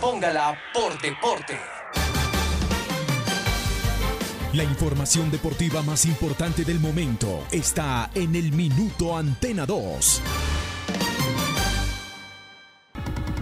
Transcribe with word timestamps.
póngala 0.00 0.58
por 0.72 1.00
deporte. 1.00 1.58
La 4.52 4.64
información 4.64 5.30
deportiva 5.30 5.82
más 5.82 6.06
importante 6.06 6.64
del 6.64 6.80
momento 6.80 7.46
está 7.50 8.10
en 8.14 8.34
el 8.34 8.52
Minuto 8.52 9.16
Antena 9.16 9.66
2. 9.66 10.22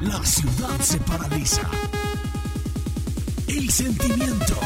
La 0.03 0.25
ciudad 0.25 0.81
se 0.81 0.99
paraliza. 0.99 1.63
El 3.47 3.71
sentimiento. 3.71 4.59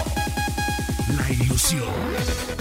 La 1.17 1.31
ilusión. 1.31 2.60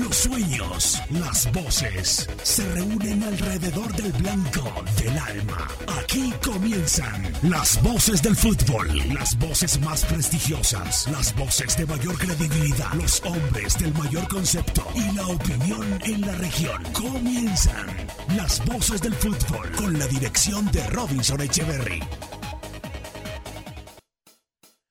Los 0.00 0.16
sueños, 0.16 1.02
las 1.10 1.52
voces 1.52 2.26
se 2.42 2.66
reúnen 2.72 3.22
alrededor 3.22 3.92
del 3.92 4.10
blanco 4.12 4.82
del 4.96 5.18
alma. 5.18 5.68
Aquí 6.00 6.32
comienzan 6.42 7.30
las 7.42 7.80
voces 7.82 8.22
del 8.22 8.34
fútbol, 8.34 8.88
las 9.12 9.38
voces 9.38 9.78
más 9.80 10.06
prestigiosas, 10.06 11.06
las 11.08 11.34
voces 11.36 11.76
de 11.76 11.84
mayor 11.84 12.16
credibilidad, 12.16 12.94
los 12.94 13.20
hombres 13.26 13.78
del 13.78 13.92
mayor 13.92 14.26
concepto 14.28 14.86
y 14.94 15.14
la 15.14 15.26
opinión 15.26 16.00
en 16.04 16.22
la 16.22 16.32
región. 16.36 16.82
Comienzan 16.94 17.86
las 18.34 18.64
voces 18.64 19.02
del 19.02 19.14
fútbol 19.14 19.70
con 19.72 19.98
la 19.98 20.06
dirección 20.06 20.70
de 20.72 20.86
Robinson 20.88 21.42
Echeverry. 21.42 22.02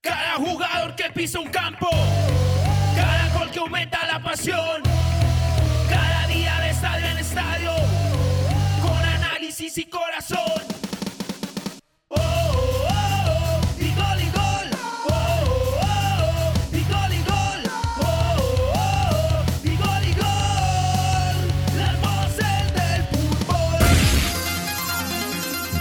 Cada 0.02 0.36
jugador 0.36 0.95
que 0.95 1.09
pisa 1.16 1.39
un 1.39 1.50
campo, 1.50 1.89
cada 2.95 3.39
gol 3.39 3.50
que 3.50 3.59
aumenta 3.59 4.05
la 4.05 4.22
pasión, 4.22 4.89
y 9.78 9.86
corazón. 9.86 10.40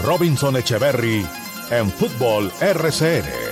Robinson 0.02 0.56
Echeverry 0.56 1.26
en 1.70 1.90
Fútbol 1.90 2.50
RCN. 2.60 3.47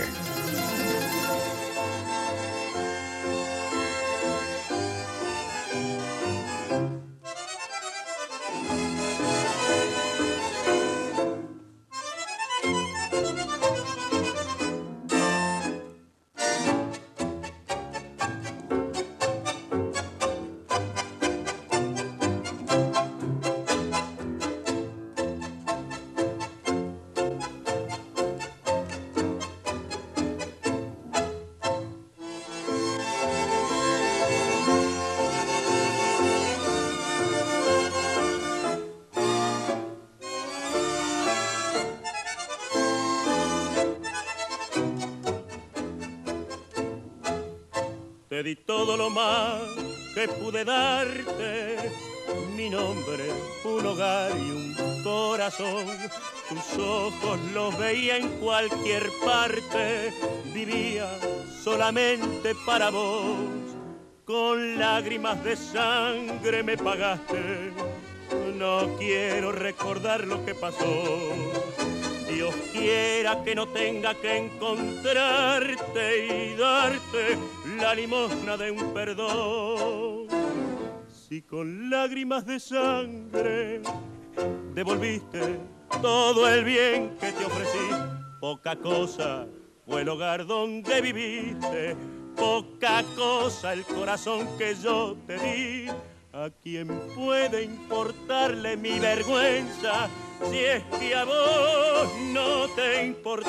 Lo 48.96 49.10
más 49.10 49.62
que 50.14 50.28
pude 50.28 50.64
darte, 50.64 51.76
mi 52.56 52.70
nombre, 52.70 53.30
un 53.64 53.86
hogar 53.86 54.32
y 54.36 54.50
un 54.50 55.02
corazón. 55.02 55.86
Tus 56.48 56.78
ojos 56.78 57.38
los 57.52 57.76
veía 57.78 58.16
en 58.16 58.28
cualquier 58.38 59.10
parte, 59.24 60.12
vivía 60.54 61.06
solamente 61.62 62.54
para 62.64 62.90
vos. 62.90 63.36
Con 64.24 64.78
lágrimas 64.78 65.42
de 65.44 65.56
sangre 65.56 66.62
me 66.62 66.76
pagaste, 66.76 67.72
no 68.56 68.96
quiero 68.98 69.52
recordar 69.52 70.26
lo 70.26 70.44
que 70.44 70.54
pasó. 70.54 71.32
Dios 72.28 72.54
quiera 72.72 73.42
que 73.44 73.54
no 73.54 73.68
tenga 73.68 74.14
que 74.14 74.36
encontrarte 74.36 76.26
y 76.26 76.56
darte 76.56 77.38
la 77.78 77.94
limosna 77.94 78.56
de 78.56 78.70
un 78.70 78.92
perdón. 78.92 80.26
Si 81.08 81.42
con 81.42 81.90
lágrimas 81.90 82.46
de 82.46 82.60
sangre 82.60 83.80
devolviste 84.74 85.58
todo 86.00 86.48
el 86.48 86.64
bien 86.64 87.16
que 87.20 87.32
te 87.32 87.44
ofrecí, 87.44 87.88
poca 88.40 88.76
cosa 88.76 89.46
fue 89.86 90.02
el 90.02 90.08
hogar 90.08 90.46
donde 90.46 91.00
viviste, 91.00 91.96
poca 92.36 93.02
cosa 93.14 93.72
el 93.72 93.84
corazón 93.84 94.46
que 94.58 94.74
yo 94.74 95.16
te 95.26 95.38
di. 95.38 95.88
¿A 96.32 96.50
quién 96.62 96.88
puede 97.14 97.64
importarle 97.64 98.76
mi 98.76 98.98
vergüenza 98.98 100.08
si 100.50 100.58
es 100.58 100.82
que 100.98 101.14
a 101.14 101.24
vos 101.24 102.08
no 102.34 102.68
te 102.74 103.06
importó? 103.06 103.48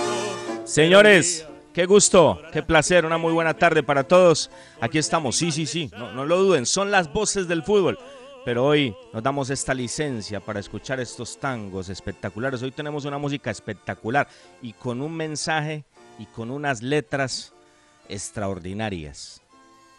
Señores, 0.64 1.46
qué 1.78 1.86
gusto, 1.86 2.42
qué 2.52 2.64
placer, 2.64 3.06
una 3.06 3.20
muy 3.20 3.32
buena 3.32 3.54
tarde 3.54 3.84
para 3.84 4.04
todos. 4.04 4.50
Aquí 4.82 4.98
estamos, 4.98 5.36
sí, 5.36 5.52
sí, 5.52 5.68
sí, 5.68 5.92
no, 5.96 6.12
no 6.12 6.26
lo 6.26 6.38
duden, 6.38 6.66
son 6.66 6.90
las 6.90 7.14
voces 7.14 7.48
del 7.48 7.62
fútbol. 7.62 8.00
Pero 8.44 8.66
hoy 8.66 8.96
nos 9.14 9.22
damos 9.22 9.52
esta 9.52 9.76
licencia 9.76 10.40
para 10.40 10.60
escuchar 10.60 11.00
estos 11.00 11.38
tangos 11.40 11.90
espectaculares. 11.90 12.64
Hoy 12.64 12.72
tenemos 12.72 13.06
una 13.06 13.20
música 13.20 13.52
espectacular 13.52 14.28
y 14.60 14.74
con 14.74 15.02
un 15.04 15.16
mensaje 15.16 15.86
y 16.18 16.26
con 16.26 16.50
unas 16.50 16.82
letras 16.82 17.54
extraordinarias. 18.10 19.44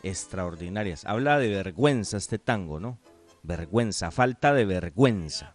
Extraordinarias. 0.03 1.05
Habla 1.05 1.39
de 1.39 1.47
vergüenza 1.47 2.17
este 2.17 2.41
tango, 2.41 2.81
¿no? 2.81 2.99
Vergüenza, 3.45 4.11
falta 4.11 4.53
de 4.53 4.65
vergüenza. 4.65 5.55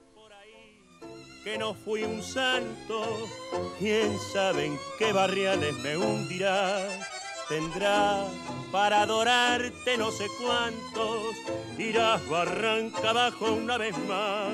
Que 1.43 1.57
no 1.57 1.73
fui 1.73 2.03
un 2.03 2.23
santo, 2.23 3.27
quién 3.77 4.17
sabe 4.31 4.65
en 4.65 4.79
qué 4.97 5.11
barriales 5.11 5.75
me 5.79 5.97
hundirá. 5.97 6.87
Tendrá 7.49 8.25
para 8.71 9.01
adorarte 9.01 9.97
no 9.97 10.11
sé 10.11 10.27
cuántos, 10.41 11.35
irás 11.77 12.27
barranca 12.29 13.09
abajo 13.09 13.51
una 13.53 13.77
vez 13.77 13.97
más. 14.07 14.53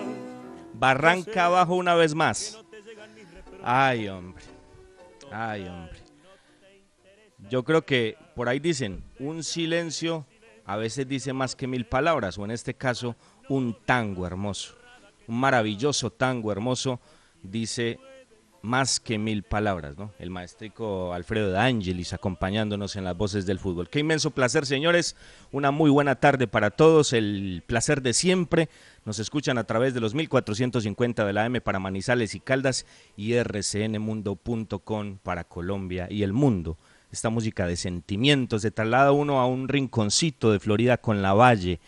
Barranca 0.73 1.45
abajo 1.45 1.75
una 1.75 1.93
vez 1.93 2.15
más. 2.15 2.59
Ay, 3.63 4.07
hombre. 4.07 4.43
Ay, 5.31 5.67
hombre. 5.67 5.99
Yo 7.49 7.63
creo 7.63 7.85
que 7.85 8.17
por 8.35 8.49
ahí 8.49 8.59
dicen, 8.59 9.03
un 9.19 9.43
silencio 9.43 10.25
a 10.65 10.77
veces 10.77 11.07
dice 11.07 11.33
más 11.33 11.55
que 11.55 11.67
mil 11.67 11.85
palabras, 11.85 12.37
o 12.37 12.45
en 12.45 12.51
este 12.51 12.73
caso, 12.73 13.15
un 13.47 13.75
tango 13.85 14.25
hermoso. 14.25 14.78
Un 15.29 15.39
maravilloso 15.39 16.09
tango 16.09 16.51
hermoso 16.51 16.99
dice 17.43 17.99
más 18.63 18.99
que 18.99 19.19
mil 19.19 19.43
palabras, 19.43 19.95
¿no? 19.95 20.11
El 20.17 20.31
maestrico 20.31 21.13
Alfredo 21.13 21.51
de 21.51 21.59
Angelis 21.59 22.13
acompañándonos 22.13 22.95
en 22.95 23.03
las 23.03 23.15
voces 23.15 23.45
del 23.45 23.59
fútbol. 23.59 23.91
Qué 23.91 23.99
inmenso 23.99 24.31
placer, 24.31 24.65
señores. 24.65 25.15
Una 25.51 25.69
muy 25.69 25.91
buena 25.91 26.15
tarde 26.15 26.47
para 26.47 26.71
todos. 26.71 27.13
El 27.13 27.61
placer 27.67 28.01
de 28.01 28.13
siempre. 28.13 28.69
Nos 29.05 29.19
escuchan 29.19 29.59
a 29.59 29.65
través 29.65 29.93
de 29.93 29.99
los 29.99 30.15
1450 30.15 31.23
de 31.23 31.33
la 31.33 31.45
AM 31.45 31.61
para 31.63 31.77
Manizales 31.77 32.33
y 32.33 32.39
Caldas 32.39 32.87
y 33.15 33.39
rcnmundo.com 33.39 35.19
para 35.21 35.43
Colombia 35.43 36.07
y 36.09 36.23
el 36.23 36.33
mundo. 36.33 36.79
Esta 37.11 37.29
música 37.29 37.67
de 37.67 37.75
sentimientos, 37.75 38.63
de 38.63 38.71
traslada 38.71 39.11
uno 39.11 39.39
a 39.39 39.45
un 39.45 39.67
rinconcito 39.67 40.51
de 40.51 40.59
Florida 40.59 40.97
con 40.97 41.21
la 41.21 41.33
Valle, 41.35 41.79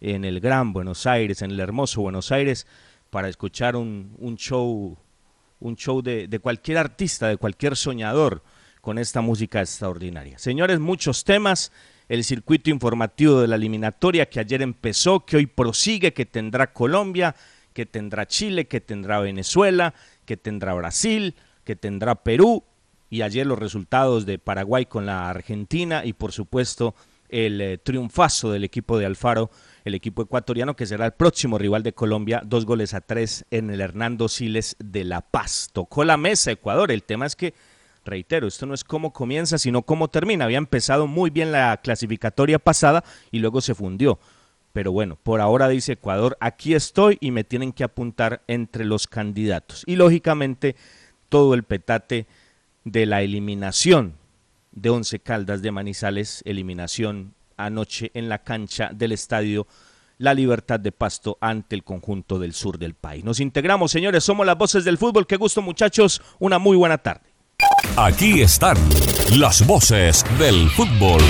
en 0.00 0.24
el 0.24 0.40
Gran 0.40 0.72
Buenos 0.72 1.06
Aires, 1.06 1.42
en 1.42 1.50
el 1.50 1.60
hermoso 1.60 2.00
Buenos 2.00 2.32
Aires, 2.32 2.66
para 3.10 3.28
escuchar 3.28 3.76
un, 3.76 4.16
un 4.18 4.36
show 4.36 4.96
un 5.60 5.76
show 5.76 6.00
de, 6.00 6.26
de, 6.26 6.38
cualquier 6.38 6.78
artista, 6.78 7.28
de 7.28 7.36
cualquier 7.36 7.76
soñador 7.76 8.42
con 8.80 8.98
esta 8.98 9.20
música 9.20 9.60
extraordinaria. 9.60 10.38
Señores, 10.38 10.80
muchos 10.80 11.24
temas, 11.24 11.70
el 12.08 12.24
circuito 12.24 12.70
informativo 12.70 13.42
de 13.42 13.48
la 13.48 13.56
eliminatoria 13.56 14.28
que 14.28 14.40
ayer 14.40 14.62
empezó, 14.62 15.26
que 15.26 15.36
hoy 15.36 15.46
prosigue, 15.46 16.14
que 16.14 16.24
tendrá 16.24 16.72
Colombia, 16.72 17.36
que 17.74 17.84
tendrá 17.86 18.26
Chile, 18.26 18.66
que 18.66 18.80
tendrá 18.80 19.20
Venezuela, 19.20 19.94
que 20.24 20.36
tendrá 20.36 20.74
Brasil, 20.74 21.34
que 21.64 21.76
tendrá 21.76 22.14
Perú, 22.16 22.64
y 23.10 23.22
ayer 23.22 23.46
los 23.46 23.58
resultados 23.58 24.24
de 24.24 24.38
Paraguay 24.38 24.86
con 24.86 25.04
la 25.04 25.28
Argentina 25.28 26.04
y 26.04 26.12
por 26.12 26.32
supuesto 26.32 26.94
el 27.28 27.60
eh, 27.60 27.78
triunfazo 27.78 28.52
del 28.52 28.64
equipo 28.64 28.98
de 28.98 29.06
Alfaro 29.06 29.50
el 29.84 29.94
equipo 29.94 30.22
ecuatoriano 30.22 30.76
que 30.76 30.86
será 30.86 31.06
el 31.06 31.12
próximo 31.12 31.58
rival 31.58 31.82
de 31.82 31.92
Colombia, 31.92 32.42
dos 32.44 32.66
goles 32.66 32.94
a 32.94 33.00
tres 33.00 33.44
en 33.50 33.70
el 33.70 33.80
Hernando 33.80 34.28
Siles 34.28 34.76
de 34.78 35.04
La 35.04 35.20
Paz. 35.20 35.70
Tocó 35.72 36.04
la 36.04 36.16
mesa 36.16 36.50
Ecuador, 36.50 36.90
el 36.90 37.02
tema 37.02 37.26
es 37.26 37.36
que 37.36 37.54
reitero, 38.04 38.46
esto 38.46 38.66
no 38.66 38.74
es 38.74 38.84
cómo 38.84 39.12
comienza, 39.12 39.58
sino 39.58 39.82
cómo 39.82 40.08
termina. 40.08 40.44
Había 40.44 40.58
empezado 40.58 41.06
muy 41.06 41.30
bien 41.30 41.52
la 41.52 41.76
clasificatoria 41.78 42.58
pasada 42.58 43.04
y 43.30 43.38
luego 43.38 43.60
se 43.60 43.74
fundió. 43.74 44.18
Pero 44.72 44.92
bueno, 44.92 45.18
por 45.20 45.40
ahora 45.40 45.68
dice 45.68 45.92
Ecuador, 45.92 46.36
aquí 46.40 46.74
estoy 46.74 47.18
y 47.20 47.32
me 47.32 47.44
tienen 47.44 47.72
que 47.72 47.84
apuntar 47.84 48.42
entre 48.46 48.84
los 48.84 49.06
candidatos. 49.06 49.82
Y 49.86 49.96
lógicamente 49.96 50.76
todo 51.28 51.54
el 51.54 51.64
petate 51.64 52.26
de 52.84 53.06
la 53.06 53.22
eliminación 53.22 54.14
de 54.72 54.90
Once 54.90 55.18
Caldas 55.18 55.62
de 55.62 55.72
Manizales, 55.72 56.42
eliminación 56.44 57.34
anoche 57.64 58.10
en 58.14 58.28
la 58.28 58.42
cancha 58.42 58.90
del 58.92 59.12
estadio 59.12 59.66
La 60.18 60.34
Libertad 60.34 60.80
de 60.80 60.92
Pasto 60.92 61.38
ante 61.40 61.76
el 61.76 61.84
conjunto 61.84 62.38
del 62.38 62.52
sur 62.52 62.78
del 62.78 62.94
país. 62.94 63.24
Nos 63.24 63.40
integramos, 63.40 63.90
señores, 63.90 64.24
somos 64.24 64.46
las 64.46 64.58
voces 64.58 64.84
del 64.84 64.98
fútbol. 64.98 65.26
Qué 65.26 65.36
gusto, 65.36 65.62
muchachos. 65.62 66.20
Una 66.38 66.58
muy 66.58 66.76
buena 66.76 66.98
tarde. 66.98 67.30
Aquí 67.96 68.40
están 68.40 68.76
las 69.38 69.66
voces 69.66 70.24
del 70.38 70.68
fútbol. 70.70 71.22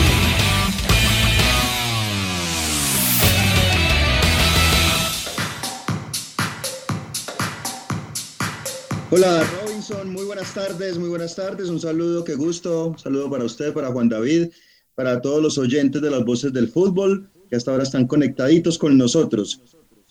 Hola 9.13 9.43
Robinson, 9.61 10.13
muy 10.13 10.25
buenas 10.25 10.55
tardes, 10.55 10.97
muy 10.97 11.09
buenas 11.09 11.35
tardes, 11.35 11.69
un 11.69 11.81
saludo, 11.81 12.23
qué 12.23 12.37
gusto, 12.37 12.87
un 12.87 12.99
saludo 12.99 13.29
para 13.29 13.43
usted, 13.43 13.75
para 13.75 13.89
Juan 13.89 14.09
David, 14.09 14.53
para 15.01 15.23
todos 15.23 15.43
los 15.43 15.57
oyentes 15.57 16.03
de 16.03 16.11
las 16.11 16.27
voces 16.27 16.53
del 16.53 16.69
fútbol 16.69 17.27
que 17.49 17.57
hasta 17.57 17.71
ahora 17.71 17.85
están 17.85 18.07
conectaditos 18.07 18.77
con 18.77 18.99
nosotros. 18.99 19.63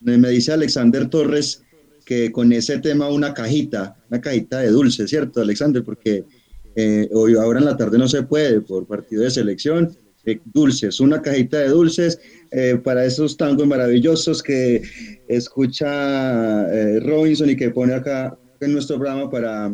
Me 0.01 0.17
dice 0.29 0.51
Alexander 0.51 1.07
Torres 1.07 1.61
que 2.07 2.31
con 2.31 2.51
ese 2.51 2.79
tema 2.79 3.07
una 3.07 3.35
cajita, 3.35 3.95
una 4.09 4.19
cajita 4.19 4.61
de 4.61 4.69
dulce, 4.69 5.07
¿cierto, 5.07 5.41
Alexander? 5.41 5.83
Porque 5.83 6.25
eh, 6.75 7.07
hoy 7.13 7.35
ahora 7.35 7.59
en 7.59 7.65
la 7.65 7.77
tarde 7.77 7.99
no 7.99 8.07
se 8.07 8.23
puede 8.23 8.61
por 8.61 8.87
partido 8.87 9.21
de 9.21 9.29
selección. 9.29 9.95
Eh, 10.25 10.39
dulces, 10.43 10.99
una 10.99 11.21
cajita 11.21 11.59
de 11.59 11.69
dulces 11.69 12.19
eh, 12.49 12.81
para 12.83 13.05
esos 13.05 13.37
tangos 13.37 13.67
maravillosos 13.67 14.41
que 14.41 14.81
escucha 15.27 16.65
Robinson 17.01 17.51
y 17.51 17.55
que 17.55 17.69
pone 17.69 17.93
acá 17.93 18.35
en 18.59 18.73
nuestro 18.73 18.95
programa 18.95 19.29
para, 19.29 19.71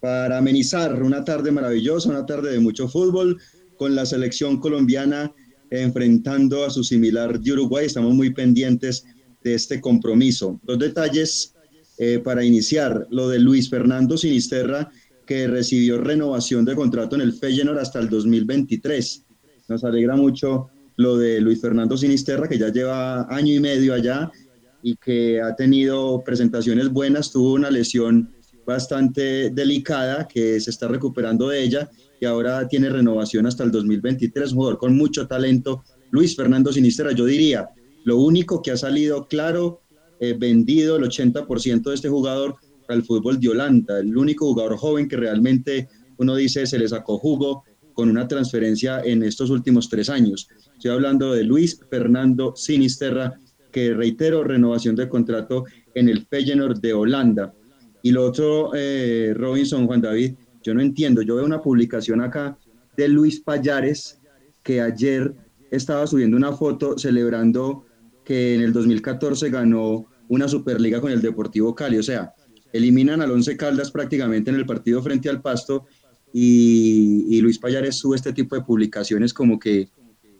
para 0.00 0.38
amenizar 0.38 1.02
una 1.02 1.22
tarde 1.22 1.50
maravillosa, 1.52 2.08
una 2.08 2.24
tarde 2.24 2.52
de 2.52 2.60
mucho 2.60 2.88
fútbol 2.88 3.38
con 3.78 3.94
la 3.94 4.04
selección 4.04 4.58
colombiana 4.60 5.32
enfrentando 5.70 6.64
a 6.64 6.70
su 6.70 6.84
similar 6.84 7.40
de 7.40 7.52
Uruguay. 7.52 7.86
Estamos 7.86 8.14
muy 8.14 8.30
pendientes 8.30 9.04
de 9.42 9.54
este 9.54 9.80
compromiso. 9.80 10.60
Dos 10.64 10.78
detalles 10.78 11.54
eh, 11.98 12.20
para 12.22 12.44
iniciar. 12.44 13.06
Lo 13.10 13.28
de 13.28 13.38
Luis 13.38 13.70
Fernando 13.70 14.16
Sinisterra, 14.16 14.90
que 15.26 15.46
recibió 15.46 15.98
renovación 15.98 16.64
de 16.64 16.74
contrato 16.74 17.16
en 17.16 17.22
el 17.22 17.32
Feyenoord 17.32 17.78
hasta 17.78 18.00
el 18.00 18.08
2023. 18.08 19.24
Nos 19.68 19.84
alegra 19.84 20.16
mucho 20.16 20.68
lo 20.96 21.16
de 21.16 21.40
Luis 21.40 21.60
Fernando 21.60 21.96
Sinisterra, 21.96 22.48
que 22.48 22.58
ya 22.58 22.72
lleva 22.72 23.32
año 23.34 23.54
y 23.54 23.60
medio 23.60 23.94
allá 23.94 24.30
y 24.82 24.96
que 24.96 25.40
ha 25.40 25.54
tenido 25.54 26.22
presentaciones 26.24 26.88
buenas, 26.88 27.30
tuvo 27.30 27.52
una 27.52 27.70
lesión 27.70 28.30
bastante 28.66 29.50
delicada 29.50 30.26
que 30.26 30.60
se 30.60 30.70
está 30.70 30.88
recuperando 30.88 31.48
de 31.48 31.62
ella 31.62 31.90
y 32.20 32.26
ahora 32.26 32.66
tiene 32.68 32.90
renovación 32.90 33.46
hasta 33.46 33.64
el 33.64 33.70
2023, 33.70 34.52
un 34.52 34.58
jugador 34.58 34.78
con 34.78 34.96
mucho 34.96 35.26
talento, 35.26 35.84
Luis 36.10 36.34
Fernando 36.34 36.72
Sinistera, 36.72 37.12
yo 37.12 37.24
diría, 37.24 37.68
lo 38.04 38.18
único 38.18 38.62
que 38.62 38.70
ha 38.70 38.76
salido 38.76 39.26
claro, 39.26 39.82
eh, 40.20 40.34
vendido 40.38 40.96
el 40.96 41.04
80% 41.04 41.82
de 41.82 41.94
este 41.94 42.08
jugador 42.08 42.56
al 42.88 43.04
fútbol 43.04 43.38
de 43.38 43.48
Holanda, 43.50 44.00
el 44.00 44.16
único 44.16 44.46
jugador 44.46 44.76
joven 44.76 45.08
que 45.08 45.16
realmente 45.16 45.88
uno 46.16 46.34
dice 46.34 46.66
se 46.66 46.78
le 46.78 46.88
sacó 46.88 47.18
jugo 47.18 47.64
con 47.92 48.08
una 48.08 48.28
transferencia 48.28 49.00
en 49.04 49.22
estos 49.22 49.50
últimos 49.50 49.88
tres 49.88 50.08
años. 50.08 50.48
Estoy 50.74 50.92
hablando 50.92 51.32
de 51.32 51.44
Luis 51.44 51.80
Fernando 51.90 52.54
Sinisterra, 52.56 53.34
que 53.72 53.92
reitero, 53.92 54.44
renovación 54.44 54.96
de 54.96 55.08
contrato 55.08 55.64
en 55.94 56.08
el 56.08 56.24
Feyenoord 56.26 56.80
de 56.80 56.92
Holanda. 56.92 57.52
Y 58.02 58.12
lo 58.12 58.24
otro, 58.24 58.70
eh, 58.74 59.34
Robinson, 59.36 59.86
Juan 59.86 60.00
David, 60.00 60.34
yo 60.68 60.74
no 60.74 60.82
entiendo, 60.82 61.22
yo 61.22 61.36
veo 61.36 61.46
una 61.46 61.62
publicación 61.62 62.20
acá 62.20 62.58
de 62.94 63.08
Luis 63.08 63.40
Payares, 63.40 64.20
que 64.62 64.82
ayer 64.82 65.34
estaba 65.70 66.06
subiendo 66.06 66.36
una 66.36 66.52
foto 66.52 66.98
celebrando 66.98 67.86
que 68.22 68.54
en 68.54 68.60
el 68.60 68.74
2014 68.74 69.48
ganó 69.48 70.04
una 70.28 70.46
Superliga 70.46 71.00
con 71.00 71.10
el 71.10 71.22
Deportivo 71.22 71.74
Cali, 71.74 71.96
o 71.96 72.02
sea, 72.02 72.34
eliminan 72.70 73.22
al 73.22 73.30
Once 73.30 73.56
Caldas 73.56 73.90
prácticamente 73.90 74.50
en 74.50 74.56
el 74.56 74.66
partido 74.66 75.02
frente 75.02 75.30
al 75.30 75.40
Pasto 75.40 75.86
y, 76.34 77.40
Luis 77.40 77.58
Payares 77.58 77.96
sube 77.96 78.16
este 78.16 78.34
tipo 78.34 78.54
de 78.54 78.60
publicaciones 78.60 79.32
como 79.32 79.58
que 79.58 79.88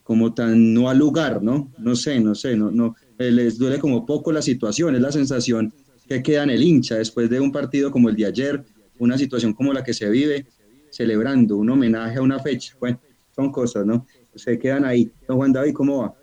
como 0.03 0.35
tan 0.35 0.75
no 0.75 0.91
al 0.91 0.99
lugar, 0.99 1.43
¿no? 1.43 1.73
No 1.79 1.97
sé, 1.97 2.21
no 2.21 2.35
sé, 2.35 2.55
no, 2.55 2.71
no, 2.71 2.97
eh, 3.19 3.31
les 3.31 3.57
duele 3.57 3.79
como 3.79 4.05
poco 4.05 4.31
la 4.31 4.43
situación, 4.43 4.95
es 4.95 5.01
la 5.01 5.13
sensación 5.13 5.73
que 6.07 6.23
queda 6.23 6.45
el 6.45 6.63
hincha 6.63 6.97
después 6.97 7.31
de 7.31 7.41
un 7.41 7.51
partido 7.51 7.91
como 7.91 8.11
el 8.11 8.17
de 8.17 8.27
ayer, 8.27 8.65
una 8.99 9.19
situación 9.19 9.53
como 9.53 9.73
la 9.73 9.85
que 9.85 9.95
se 9.95 10.09
vive, 10.09 10.47
celebrando 10.91 11.57
un 11.57 11.71
homenaje 11.71 12.19
a 12.19 12.23
una 12.23 12.39
fecha. 12.39 12.75
Bueno, 12.81 13.01
son 13.35 13.53
cosas, 13.53 13.87
¿no? 13.87 14.07
Se 14.35 14.59
quedan 14.59 14.85
ahí. 14.85 15.11
Don 15.27 15.37
Juan 15.37 15.53
David, 15.53 15.73
¿cómo 15.73 16.03
va? 16.03 16.15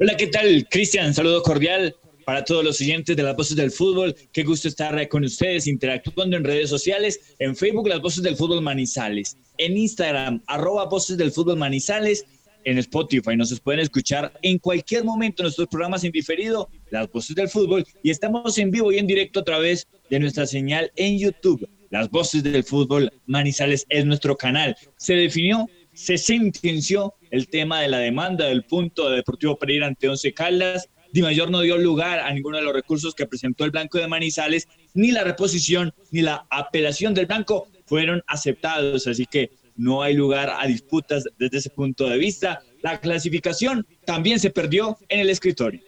Hola, 0.00 0.16
¿qué 0.16 0.28
tal, 0.28 0.66
Cristian? 0.70 1.12
Saludo 1.12 1.42
cordial 1.42 1.94
para 2.24 2.44
todos 2.44 2.62
los 2.62 2.80
oyentes 2.80 3.16
de 3.16 3.22
las 3.22 3.34
voces 3.34 3.56
del 3.56 3.70
fútbol. 3.70 4.14
Qué 4.32 4.44
gusto 4.44 4.68
estar 4.68 5.08
con 5.08 5.24
ustedes 5.24 5.66
interactuando 5.66 6.36
en 6.36 6.44
redes 6.44 6.68
sociales, 6.68 7.34
en 7.38 7.56
Facebook, 7.56 7.88
las 7.88 8.00
voces 8.00 8.22
del 8.22 8.36
fútbol 8.36 8.60
Manizales, 8.60 9.36
en 9.56 9.76
Instagram, 9.76 10.42
arroba 10.46 10.84
voces 10.84 11.16
del 11.16 11.32
fútbol 11.32 11.56
Manizales 11.56 12.26
en 12.64 12.78
Spotify. 12.78 13.34
Nos 13.34 13.58
pueden 13.60 13.80
escuchar 13.80 14.32
en 14.42 14.58
cualquier 14.58 15.04
momento 15.04 15.42
en 15.42 15.44
nuestros 15.44 15.68
programas 15.68 16.04
en 16.04 16.12
diferido, 16.12 16.68
Las 16.90 17.10
Voces 17.10 17.34
del 17.34 17.48
Fútbol, 17.48 17.84
y 18.02 18.10
estamos 18.10 18.58
en 18.58 18.70
vivo 18.70 18.92
y 18.92 18.98
en 18.98 19.06
directo 19.06 19.40
a 19.40 19.44
través 19.44 19.86
de 20.10 20.20
nuestra 20.20 20.46
señal 20.46 20.92
en 20.96 21.18
YouTube. 21.18 21.66
Las 21.90 22.10
Voces 22.10 22.42
del 22.42 22.64
Fútbol 22.64 23.10
Manizales 23.26 23.86
es 23.88 24.04
nuestro 24.04 24.36
canal. 24.36 24.76
Se 24.96 25.14
definió, 25.14 25.66
se 25.94 26.18
sentenció 26.18 27.14
el 27.30 27.48
tema 27.48 27.80
de 27.80 27.88
la 27.88 27.98
demanda 27.98 28.46
del 28.46 28.64
punto 28.64 29.08
de 29.08 29.16
Deportivo 29.16 29.58
Pereira 29.58 29.86
ante 29.86 30.08
Once 30.08 30.32
Caldas. 30.34 30.88
Di 31.12 31.22
Mayor 31.22 31.50
no 31.50 31.62
dio 31.62 31.78
lugar 31.78 32.18
a 32.20 32.32
ninguno 32.32 32.58
de 32.58 32.62
los 32.62 32.74
recursos 32.74 33.14
que 33.14 33.26
presentó 33.26 33.64
el 33.64 33.70
Blanco 33.70 33.98
de 33.98 34.06
Manizales, 34.06 34.68
ni 34.92 35.10
la 35.10 35.24
reposición 35.24 35.94
ni 36.10 36.20
la 36.20 36.46
apelación 36.50 37.14
del 37.14 37.26
Blanco 37.26 37.68
fueron 37.86 38.22
aceptados. 38.26 39.06
Así 39.06 39.24
que 39.24 39.50
no 39.76 40.02
hay 40.02 40.12
lugar 40.12 40.52
a 40.58 40.66
disputas 40.66 41.24
desde 41.38 41.58
ese 41.58 41.70
punto 41.70 42.06
de 42.08 42.18
vista. 42.18 42.60
La 42.82 43.00
clasificación 43.00 43.86
también 44.04 44.38
se 44.38 44.50
perdió 44.50 44.98
en 45.08 45.20
el 45.20 45.30
escritorio. 45.30 45.80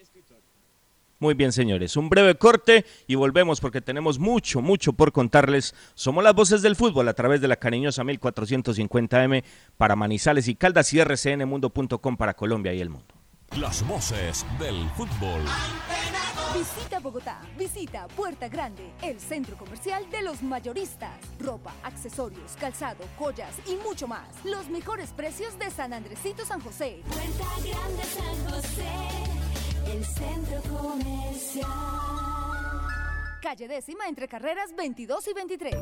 Muy 1.21 1.35
bien, 1.35 1.51
señores. 1.51 1.95
Un 1.97 2.09
breve 2.09 2.33
corte 2.33 2.83
y 3.05 3.13
volvemos 3.13 3.61
porque 3.61 3.79
tenemos 3.79 4.17
mucho, 4.17 4.59
mucho 4.59 4.93
por 4.93 5.11
contarles. 5.11 5.75
Somos 5.93 6.23
las 6.23 6.33
voces 6.33 6.63
del 6.63 6.75
fútbol 6.75 7.07
a 7.07 7.13
través 7.13 7.39
de 7.41 7.47
la 7.47 7.57
cariñosa 7.57 8.03
1450M 8.03 9.43
para 9.77 9.95
Manizales 9.95 10.47
y 10.47 10.55
Caldas 10.55 10.91
y 10.93 11.03
rcnmundo.com 11.03 12.17
para 12.17 12.33
Colombia 12.33 12.73
y 12.73 12.81
el 12.81 12.89
mundo. 12.89 13.13
Las 13.55 13.85
voces 13.87 14.45
del 14.59 14.89
fútbol. 14.97 15.41
Visita 16.57 16.99
Bogotá, 16.99 17.39
visita 17.57 18.07
Puerta 18.07 18.49
Grande, 18.49 18.91
el 19.03 19.19
centro 19.19 19.55
comercial 19.57 20.09
de 20.09 20.23
los 20.23 20.41
mayoristas. 20.41 21.11
Ropa, 21.39 21.73
accesorios, 21.83 22.57
calzado, 22.59 23.05
joyas 23.17 23.53
y 23.67 23.75
mucho 23.87 24.07
más. 24.07 24.27
Los 24.43 24.69
mejores 24.69 25.11
precios 25.11 25.57
de 25.59 25.69
San 25.69 25.93
Andresito 25.93 26.45
San 26.45 26.61
José. 26.61 27.03
Puerta 27.07 27.45
Grande 27.59 28.03
San 28.03 28.53
José, 28.53 28.85
el 29.87 30.05
centro 30.05 30.61
comercial. 30.69 31.67
Calle 33.41 33.67
décima 33.67 34.07
entre 34.07 34.27
carreras 34.27 34.75
22 34.75 35.27
y 35.27 35.33
23. 35.33 35.75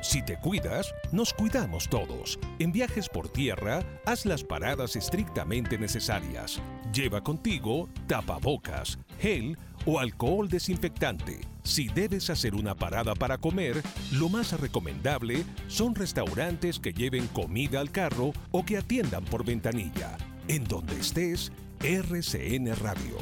Si 0.00 0.22
te 0.22 0.38
cuidas, 0.38 0.94
nos 1.10 1.34
cuidamos 1.34 1.88
todos. 1.88 2.38
En 2.58 2.70
viajes 2.70 3.08
por 3.08 3.28
tierra, 3.28 3.82
haz 4.06 4.26
las 4.26 4.44
paradas 4.44 4.94
estrictamente 4.94 5.76
necesarias. 5.76 6.62
Lleva 6.92 7.22
contigo 7.22 7.88
tapabocas, 8.06 8.98
gel 9.20 9.58
o 9.86 9.98
alcohol 9.98 10.48
desinfectante. 10.48 11.40
Si 11.64 11.88
debes 11.88 12.30
hacer 12.30 12.54
una 12.54 12.74
parada 12.74 13.14
para 13.14 13.38
comer, 13.38 13.82
lo 14.12 14.28
más 14.28 14.58
recomendable 14.58 15.44
son 15.66 15.94
restaurantes 15.94 16.78
que 16.78 16.92
lleven 16.92 17.26
comida 17.28 17.80
al 17.80 17.90
carro 17.90 18.32
o 18.52 18.64
que 18.64 18.78
atiendan 18.78 19.24
por 19.24 19.44
ventanilla. 19.44 20.16
En 20.46 20.64
donde 20.64 20.98
estés, 20.98 21.52
RCN 21.80 22.74
Radio. 22.74 23.16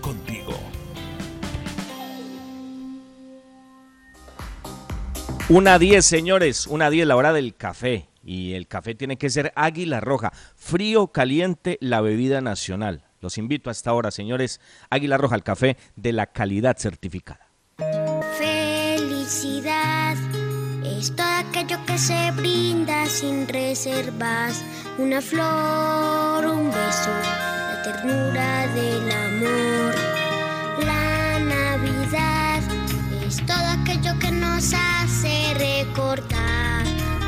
Contigo. 0.00 0.56
Una 5.48 5.80
10, 5.80 6.04
señores, 6.04 6.68
una 6.68 6.88
10 6.88 7.08
la 7.08 7.16
hora 7.16 7.32
del 7.32 7.56
café. 7.56 8.08
Y 8.22 8.52
el 8.52 8.68
café 8.68 8.94
tiene 8.94 9.18
que 9.18 9.28
ser 9.28 9.52
águila 9.56 9.98
roja, 9.98 10.32
frío, 10.54 11.08
caliente, 11.08 11.78
la 11.80 12.00
bebida 12.00 12.40
nacional. 12.40 13.02
Los 13.20 13.38
invito 13.38 13.70
a 13.70 13.72
esta 13.72 13.92
hora, 13.92 14.12
señores, 14.12 14.60
águila 14.88 15.16
roja, 15.16 15.34
el 15.34 15.42
café 15.42 15.76
de 15.96 16.12
la 16.12 16.26
calidad 16.26 16.76
certificada. 16.78 17.48
Felicidad 18.38 20.16
es 20.96 21.14
todo 21.14 21.26
aquello 21.26 21.78
que 21.86 21.98
se 21.98 22.30
brinda 22.32 23.06
sin 23.06 23.46
reservas. 23.48 24.62
Una 24.98 25.20
flor, 25.20 26.46
un 26.46 26.70
beso, 26.70 27.10
la 27.70 27.82
ternura 27.82 28.66
del 28.74 29.10
amor. 29.10 29.94
La 30.86 31.38
Navidad 31.40 32.60
es 33.26 33.36
todo 33.46 33.66
aquello 33.80 34.18
que 34.18 34.30
nos 34.30 34.72
hace 34.74 35.54
recordar 35.54 36.84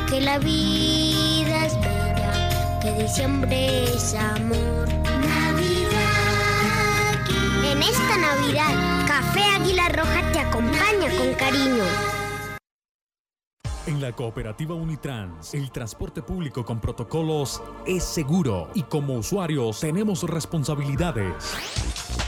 que 0.09 0.21
la 0.21 0.39
vida 0.39 1.65
es 1.65 1.75
bella, 1.75 2.79
que 2.81 2.91
diciembre 3.03 3.83
es 3.95 4.13
amor. 4.15 4.87
Navidad. 5.33 6.01
En 7.63 7.81
esta 7.81 8.17
Navidad, 8.17 9.07
Café 9.07 9.43
Águila 9.55 9.89
Roja 9.89 10.21
te 10.33 10.39
acompaña 10.39 11.09
con 11.17 11.33
cariño. 11.35 12.20
En 13.87 13.99
la 13.99 14.11
cooperativa 14.11 14.75
Unitrans, 14.75 15.55
el 15.55 15.71
transporte 15.71 16.21
público 16.21 16.63
con 16.63 16.79
protocolos 16.79 17.63
es 17.87 18.03
seguro 18.03 18.69
y 18.75 18.83
como 18.83 19.15
usuarios 19.15 19.79
tenemos 19.79 20.21
responsabilidades. 20.21 21.33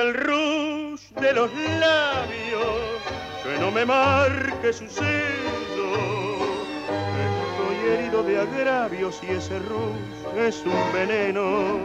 el 0.00 0.14
rush 0.14 1.02
de 1.20 1.32
los 1.34 1.50
labios, 1.78 3.02
que 3.42 3.58
no 3.58 3.70
me 3.70 3.84
marque 3.84 4.72
su 4.72 4.88
sello. 4.88 5.90
Estoy 7.50 7.76
herido 7.92 8.22
de 8.22 8.40
agravios 8.40 9.20
y 9.22 9.32
ese 9.32 9.58
rush 9.58 10.38
es 10.38 10.64
un 10.64 10.92
veneno. 10.92 11.80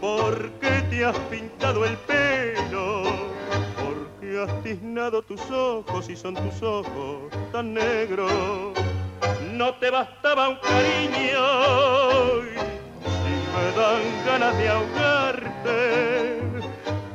porque 0.00 0.82
te 0.90 1.04
has 1.04 1.16
pintado 1.30 1.86
el 1.86 1.96
pelo, 1.98 3.04
porque 3.82 4.42
has 4.42 4.62
tiznado 4.62 5.22
tus 5.22 5.40
ojos 5.50 6.10
y 6.10 6.16
son 6.16 6.34
tus 6.34 6.62
ojos 6.62 7.32
tan 7.50 7.72
negros. 7.72 8.74
No 9.52 9.74
te 9.76 9.90
bastaba 9.90 10.48
un 10.50 10.56
cariño 10.56 11.12
me 13.54 13.72
dan 13.80 14.02
ganas 14.26 14.58
de 14.58 14.68
ahogarte, 14.68 16.40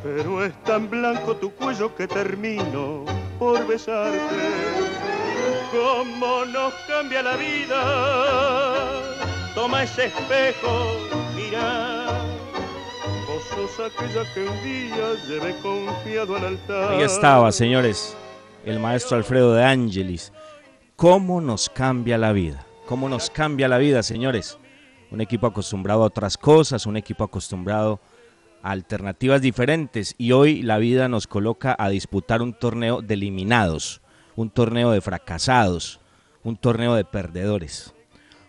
pero 0.04 0.46
es 0.46 0.54
tan 0.64 0.90
blanco 0.90 1.36
tu 1.36 1.52
cuello 1.52 1.96
que 1.96 2.08
termino 2.08 3.06
por 3.40 3.66
besarte. 3.68 4.20
¿Cómo 5.72 6.46
nos 6.46 6.74
cambia 6.88 7.22
la 7.24 7.36
vida? 7.36 7.84
Toma 9.54 9.84
ese 9.84 10.06
espejo, 10.06 10.98
mira. 11.36 12.06
Vos 13.28 13.44
sos 13.54 13.92
aquella 13.92 14.24
que 14.34 14.48
un 14.48 14.64
día 14.64 15.14
llevé 15.28 15.56
confiado 15.62 16.36
al 16.36 16.46
altar. 16.46 16.94
Ahí 16.94 17.02
estaba, 17.02 17.52
señores, 17.52 18.16
el 18.66 18.80
maestro 18.80 19.18
Alfredo 19.18 19.54
de 19.54 19.64
Ángelis. 19.64 20.32
¿Cómo 20.96 21.42
nos 21.42 21.70
cambia 21.70 22.18
la 22.18 22.32
vida? 22.32 22.66
¿Cómo 22.88 23.10
nos 23.10 23.30
cambia 23.30 23.68
la 23.68 23.78
vida, 23.78 24.02
señores? 24.04 24.58
Un 25.12 25.22
equipo 25.22 25.48
acostumbrado 25.48 26.04
a 26.04 26.08
otras 26.08 26.38
cosas, 26.38 26.86
un 26.86 26.98
equipo 26.98 27.24
acostumbrado 27.24 28.00
a 28.62 28.72
alternativas 28.72 29.42
diferentes 29.42 30.16
y 30.18 30.32
hoy 30.32 30.62
la 30.62 30.78
vida 30.78 31.08
nos 31.08 31.28
coloca 31.28 31.76
a 31.78 31.90
disputar 31.90 32.42
un 32.42 32.54
torneo 32.54 33.02
de 33.02 33.14
eliminados, 33.14 34.02
un 34.36 34.50
torneo 34.50 34.92
de 34.92 35.02
fracasados, 35.02 36.00
un 36.44 36.58
torneo 36.58 36.96
de 36.96 37.06
perdedores. 37.06 37.94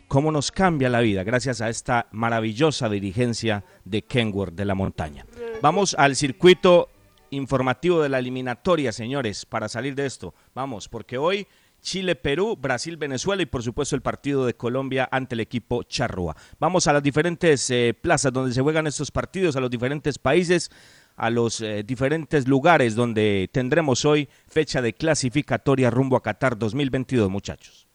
¿Cómo 0.09 0.33
nos 0.33 0.51
cambia 0.51 0.89
la 0.89 1.01
vida 1.01 1.23
gracias 1.23 1.61
a 1.61 1.69
esta 1.69 2.07
maravillosa 2.13 2.89
dirigencia 2.89 3.65
de 3.85 4.03
Kenworth 4.03 4.55
de 4.55 4.65
la 4.65 4.75
Montaña? 4.75 5.27
Vamos 5.61 5.95
al 5.99 6.17
circuito 6.17 6.89
informativo 7.31 8.01
de 8.01 8.09
la 8.09 8.19
eliminatoria, 8.19 8.91
señores, 8.91 9.45
para 9.45 9.69
salir 9.69 9.95
de 9.95 10.07
esto. 10.07 10.35
Vamos, 10.55 10.89
porque 10.89 11.19
hoy 11.19 11.47
Chile, 11.81 12.17
Perú, 12.17 12.57
Brasil, 12.61 12.97
Venezuela 12.97 13.43
y 13.43 13.47
por 13.47 13.63
supuesto 13.63 13.97
el 13.97 14.03
partido 14.03 14.47
de 14.47 14.55
Colombia 14.55 15.09
ante 15.11 15.35
el 15.35 15.41
equipo 15.41 15.83
Charrúa. 15.83 16.37
Vamos 16.59 16.87
a 16.87 16.93
las 16.93 17.03
diferentes 17.03 17.71
eh, 17.71 17.95
plazas 18.01 18.33
donde 18.33 18.53
se 18.53 18.61
juegan 18.61 18.87
estos 18.87 19.11
partidos, 19.11 19.57
a 19.57 19.61
los 19.61 19.71
diferentes 19.71 20.19
países, 20.19 20.71
a 21.17 21.31
los 21.31 21.61
eh, 21.61 21.83
diferentes 21.85 22.47
lugares 22.47 22.95
donde 22.95 23.49
tendremos 23.53 24.05
hoy 24.05 24.29
fecha 24.47 24.81
de 24.81 24.93
clasificatoria 24.93 25.91
rumbo 25.91 26.17
a 26.17 26.23
Qatar 26.23 26.59
2022, 26.59 27.31
muchachos. 27.31 27.89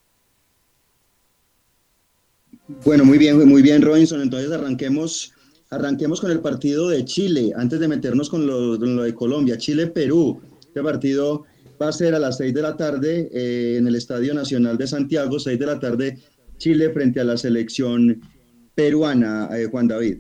Bueno, 2.85 3.03
muy 3.05 3.17
bien, 3.17 3.47
muy 3.47 3.61
bien, 3.61 3.81
Robinson. 3.81 4.21
Entonces 4.21 4.51
arranquemos, 4.51 5.33
arranquemos 5.69 6.21
con 6.21 6.31
el 6.31 6.39
partido 6.39 6.89
de 6.89 7.03
Chile, 7.05 7.51
antes 7.55 7.79
de 7.79 7.87
meternos 7.87 8.29
con 8.29 8.47
lo, 8.47 8.79
con 8.79 8.95
lo 8.95 9.03
de 9.03 9.13
Colombia. 9.13 9.57
Chile-Perú. 9.57 10.41
Este 10.59 10.81
partido 10.81 11.45
va 11.83 11.89
a 11.89 11.93
ser 11.93 12.15
a 12.15 12.19
las 12.19 12.37
6 12.37 12.53
de 12.53 12.61
la 12.61 12.75
tarde 12.75 13.29
eh, 13.33 13.77
en 13.77 13.87
el 13.87 13.95
Estadio 13.95 14.33
Nacional 14.33 14.77
de 14.77 14.87
Santiago, 14.87 15.39
6 15.39 15.59
de 15.59 15.65
la 15.65 15.79
tarde, 15.79 16.17
Chile 16.57 16.89
frente 16.91 17.19
a 17.19 17.23
la 17.23 17.37
selección 17.37 18.21
peruana, 18.73 19.49
eh, 19.53 19.67
Juan 19.69 19.87
David. 19.87 20.19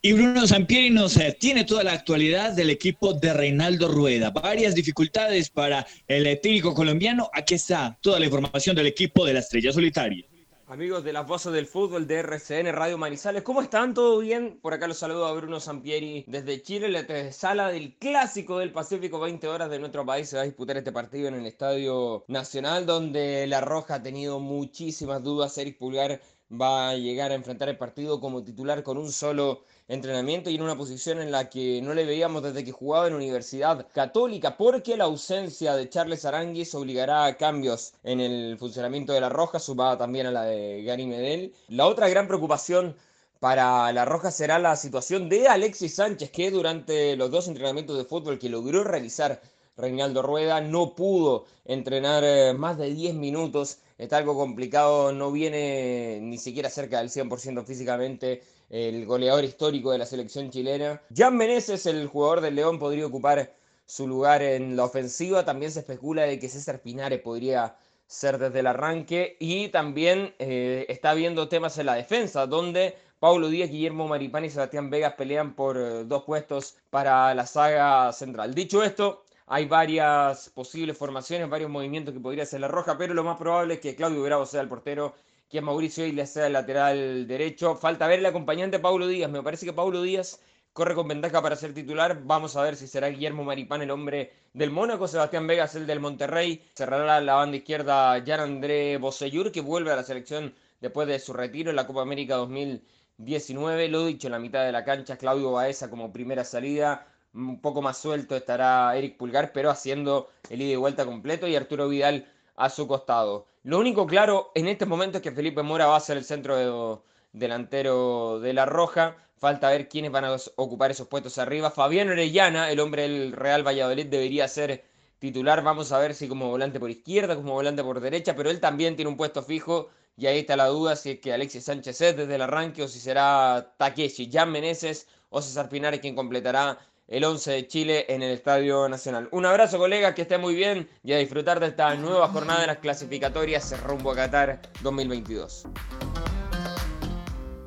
Y 0.00 0.12
Bruno 0.12 0.46
Sampieri 0.46 0.90
nos 0.90 1.16
eh, 1.16 1.36
tiene 1.38 1.64
toda 1.64 1.82
la 1.82 1.92
actualidad 1.92 2.52
del 2.52 2.70
equipo 2.70 3.14
de 3.14 3.32
Reinaldo 3.32 3.88
Rueda. 3.88 4.30
Varias 4.30 4.74
dificultades 4.74 5.50
para 5.50 5.86
el 6.06 6.40
técnico 6.40 6.74
colombiano. 6.74 7.30
Aquí 7.32 7.54
está 7.54 7.98
toda 8.00 8.20
la 8.20 8.26
información 8.26 8.76
del 8.76 8.86
equipo 8.86 9.24
de 9.24 9.34
la 9.34 9.40
Estrella 9.40 9.72
Solitaria. 9.72 10.24
Amigos 10.70 11.02
de 11.02 11.14
las 11.14 11.26
voces 11.26 11.54
del 11.54 11.66
fútbol 11.66 12.06
de 12.06 12.18
RCN 12.18 12.70
Radio 12.74 12.98
Manizales, 12.98 13.42
¿cómo 13.42 13.62
están? 13.62 13.94
¿Todo 13.94 14.18
bien? 14.18 14.58
Por 14.60 14.74
acá 14.74 14.86
los 14.86 14.98
saludo 14.98 15.26
a 15.26 15.32
Bruno 15.32 15.60
Sampieri 15.60 16.26
desde 16.26 16.60
Chile, 16.60 16.90
la 16.90 17.32
sala 17.32 17.68
del 17.68 17.96
Clásico 17.96 18.58
del 18.58 18.70
Pacífico, 18.70 19.18
20 19.18 19.48
horas 19.48 19.70
de 19.70 19.78
nuestro 19.78 20.04
país. 20.04 20.28
Se 20.28 20.36
va 20.36 20.42
a 20.42 20.44
disputar 20.44 20.76
este 20.76 20.92
partido 20.92 21.28
en 21.28 21.36
el 21.36 21.46
Estadio 21.46 22.26
Nacional, 22.28 22.84
donde 22.84 23.46
La 23.46 23.62
Roja 23.62 23.94
ha 23.94 24.02
tenido 24.02 24.40
muchísimas 24.40 25.22
dudas. 25.22 25.56
Eric 25.56 25.78
Pulgar 25.78 26.20
va 26.50 26.90
a 26.90 26.96
llegar 26.96 27.30
a 27.30 27.34
enfrentar 27.34 27.68
el 27.68 27.76
partido 27.76 28.20
como 28.20 28.42
titular 28.42 28.82
con 28.82 28.96
un 28.98 29.12
solo 29.12 29.64
entrenamiento 29.86 30.50
y 30.50 30.54
en 30.56 30.62
una 30.62 30.76
posición 30.76 31.20
en 31.20 31.30
la 31.30 31.48
que 31.48 31.80
no 31.82 31.94
le 31.94 32.04
veíamos 32.04 32.42
desde 32.42 32.64
que 32.64 32.72
jugaba 32.72 33.06
en 33.06 33.14
Universidad 33.14 33.86
Católica, 33.92 34.56
porque 34.56 34.96
la 34.96 35.04
ausencia 35.04 35.74
de 35.74 35.88
Charles 35.88 36.24
Aranguis 36.24 36.74
obligará 36.74 37.26
a 37.26 37.36
cambios 37.36 37.94
en 38.02 38.20
el 38.20 38.56
funcionamiento 38.58 39.12
de 39.12 39.20
la 39.20 39.28
Roja, 39.28 39.58
sumada 39.58 39.98
también 39.98 40.26
a 40.26 40.30
la 40.30 40.44
de 40.44 40.82
Gary 40.84 41.06
Medel. 41.06 41.54
La 41.68 41.86
otra 41.86 42.08
gran 42.08 42.28
preocupación 42.28 42.96
para 43.40 43.92
la 43.92 44.04
Roja 44.04 44.30
será 44.30 44.58
la 44.58 44.76
situación 44.76 45.28
de 45.28 45.48
Alexis 45.48 45.94
Sánchez, 45.94 46.30
que 46.30 46.50
durante 46.50 47.16
los 47.16 47.30
dos 47.30 47.48
entrenamientos 47.48 47.96
de 47.96 48.04
fútbol 48.04 48.38
que 48.38 48.48
logró 48.48 48.84
realizar 48.84 49.40
Reinaldo 49.78 50.22
Rueda 50.22 50.60
no 50.60 50.94
pudo 50.96 51.46
entrenar 51.64 52.24
eh, 52.24 52.52
más 52.52 52.76
de 52.78 52.92
10 52.92 53.14
minutos. 53.14 53.78
Está 53.98 54.18
algo 54.18 54.36
complicado, 54.36 55.12
no 55.12 55.32
viene 55.32 56.20
ni 56.22 56.38
siquiera 56.38 56.70
cerca 56.70 56.98
del 56.98 57.10
100% 57.10 57.64
físicamente 57.64 58.42
el 58.70 59.06
goleador 59.06 59.44
histórico 59.44 59.90
de 59.92 59.98
la 59.98 60.06
selección 60.06 60.50
chilena. 60.50 61.02
Jan 61.14 61.36
Meneses, 61.36 61.86
el 61.86 62.06
jugador 62.06 62.40
del 62.40 62.54
León, 62.54 62.78
podría 62.78 63.06
ocupar 63.06 63.52
su 63.86 64.06
lugar 64.06 64.42
en 64.42 64.76
la 64.76 64.84
ofensiva. 64.84 65.44
También 65.44 65.72
se 65.72 65.80
especula 65.80 66.22
de 66.22 66.38
que 66.38 66.48
César 66.48 66.80
Pinares 66.80 67.20
podría 67.20 67.76
ser 68.06 68.38
desde 68.38 68.60
el 68.60 68.66
arranque. 68.66 69.36
Y 69.40 69.68
también 69.68 70.34
eh, 70.38 70.86
está 70.88 71.10
habiendo 71.10 71.48
temas 71.48 71.78
en 71.78 71.86
la 71.86 71.94
defensa, 71.94 72.46
donde 72.46 72.96
Paulo 73.18 73.48
Díaz, 73.48 73.70
Guillermo 73.70 74.06
Maripán 74.06 74.44
y 74.44 74.50
Sebastián 74.50 74.90
Vegas 74.90 75.14
pelean 75.14 75.54
por 75.54 75.76
eh, 75.76 76.04
dos 76.04 76.24
puestos 76.24 76.76
para 76.90 77.34
la 77.34 77.46
saga 77.46 78.12
central. 78.12 78.54
Dicho 78.54 78.82
esto, 78.82 79.24
hay 79.48 79.66
varias 79.66 80.50
posibles 80.50 80.96
formaciones, 80.96 81.48
varios 81.48 81.70
movimientos 81.70 82.12
que 82.14 82.20
podría 82.20 82.42
hacer 82.42 82.60
la 82.60 82.68
Roja, 82.68 82.98
pero 82.98 83.14
lo 83.14 83.24
más 83.24 83.38
probable 83.38 83.74
es 83.74 83.80
que 83.80 83.96
Claudio 83.96 84.22
Bravo 84.22 84.44
sea 84.46 84.60
el 84.60 84.68
portero, 84.68 85.14
que 85.48 85.60
Mauricio 85.60 86.06
Isla 86.06 86.26
sea 86.26 86.46
el 86.46 86.52
lateral 86.52 87.26
derecho. 87.26 87.74
Falta 87.74 88.06
ver 88.06 88.18
el 88.18 88.26
acompañante 88.26 88.78
Paulo 88.78 89.06
Díaz. 89.06 89.30
Me 89.30 89.42
parece 89.42 89.64
que 89.64 89.72
Paulo 89.72 90.02
Díaz 90.02 90.40
corre 90.74 90.94
con 90.94 91.08
ventaja 91.08 91.40
para 91.40 91.56
ser 91.56 91.72
titular. 91.72 92.20
Vamos 92.24 92.56
a 92.56 92.62
ver 92.62 92.76
si 92.76 92.86
será 92.86 93.08
Guillermo 93.08 93.44
Maripán 93.44 93.80
el 93.80 93.90
hombre 93.90 94.32
del 94.52 94.70
Mónaco, 94.70 95.08
Sebastián 95.08 95.46
Vegas 95.46 95.74
el 95.74 95.86
del 95.86 96.00
Monterrey. 96.00 96.62
Cerrará 96.74 97.20
la 97.22 97.34
banda 97.34 97.56
izquierda 97.56 98.22
Jan 98.24 98.40
André 98.40 98.98
Bosellur, 98.98 99.50
que 99.50 99.62
vuelve 99.62 99.92
a 99.92 99.96
la 99.96 100.04
selección 100.04 100.54
después 100.80 101.08
de 101.08 101.18
su 101.18 101.32
retiro 101.32 101.70
en 101.70 101.76
la 101.76 101.86
Copa 101.86 102.02
América 102.02 102.36
2000. 102.36 102.82
19, 103.18 103.88
lo 103.88 104.06
dicho, 104.06 104.28
en 104.28 104.32
la 104.32 104.38
mitad 104.38 104.64
de 104.64 104.70
la 104.70 104.84
cancha, 104.84 105.16
Claudio 105.16 105.50
Baeza 105.50 105.90
como 105.90 106.12
primera 106.12 106.44
salida, 106.44 107.04
un 107.34 107.60
poco 107.60 107.82
más 107.82 107.98
suelto 107.98 108.36
estará 108.36 108.96
Eric 108.96 109.16
Pulgar, 109.16 109.52
pero 109.52 109.70
haciendo 109.70 110.28
el 110.50 110.62
ida 110.62 110.72
y 110.72 110.76
vuelta 110.76 111.04
completo 111.04 111.46
y 111.46 111.56
Arturo 111.56 111.88
Vidal 111.88 112.26
a 112.56 112.70
su 112.70 112.86
costado. 112.88 113.46
Lo 113.62 113.78
único 113.78 114.06
claro 114.06 114.50
en 114.54 114.68
este 114.68 114.86
momento 114.86 115.18
es 115.18 115.22
que 115.22 115.32
Felipe 115.32 115.62
Mora 115.62 115.86
va 115.86 115.96
a 115.96 116.00
ser 116.00 116.16
el 116.16 116.24
centro 116.24 117.04
delantero 117.32 118.40
de 118.40 118.52
la 118.52 118.66
Roja. 118.66 119.16
Falta 119.36 119.70
ver 119.70 119.88
quiénes 119.88 120.10
van 120.10 120.24
a 120.24 120.36
ocupar 120.56 120.90
esos 120.90 121.06
puestos 121.06 121.38
arriba. 121.38 121.70
Fabián 121.70 122.08
Orellana, 122.08 122.70
el 122.70 122.80
hombre 122.80 123.02
del 123.02 123.32
Real 123.32 123.66
Valladolid, 123.66 124.06
debería 124.06 124.48
ser 124.48 124.84
titular. 125.18 125.62
Vamos 125.62 125.92
a 125.92 125.98
ver 125.98 126.14
si 126.14 126.28
como 126.28 126.48
volante 126.48 126.80
por 126.80 126.90
izquierda, 126.90 127.36
como 127.36 127.52
volante 127.52 127.84
por 127.84 128.00
derecha, 128.00 128.34
pero 128.34 128.50
él 128.50 128.60
también 128.60 128.96
tiene 128.96 129.10
un 129.10 129.16
puesto 129.16 129.42
fijo 129.42 129.90
y 130.16 130.26
ahí 130.26 130.40
está 130.40 130.56
la 130.56 130.66
duda 130.66 130.96
si 130.96 131.12
es 131.12 131.20
que 131.20 131.32
Alexis 131.32 131.64
Sánchez 131.64 132.00
es 132.00 132.16
desde 132.16 132.34
el 132.34 132.42
arranque 132.42 132.82
o 132.82 132.88
si 132.88 132.98
será 132.98 133.74
Takeshi, 133.76 134.28
Jan 134.32 134.50
Meneses 134.50 135.06
o 135.30 135.40
César 135.40 135.68
Pinares 135.68 136.00
quien 136.00 136.16
completará 136.16 136.78
el 137.08 137.24
11 137.24 137.50
de 137.50 137.66
Chile 137.66 138.04
en 138.08 138.22
el 138.22 138.32
Estadio 138.32 138.86
Nacional. 138.88 139.28
Un 139.32 139.46
abrazo, 139.46 139.78
colegas, 139.78 140.14
que 140.14 140.22
esté 140.22 140.36
muy 140.36 140.54
bien 140.54 140.88
y 141.02 141.14
a 141.14 141.18
disfrutar 141.18 141.58
de 141.58 141.68
esta 141.68 141.94
nueva 141.94 142.28
jornada 142.28 142.60
de 142.60 142.66
las 142.66 142.78
clasificatorias 142.78 143.82
rumbo 143.82 144.12
a 144.12 144.16
Qatar 144.16 144.60
2022. 144.82 145.66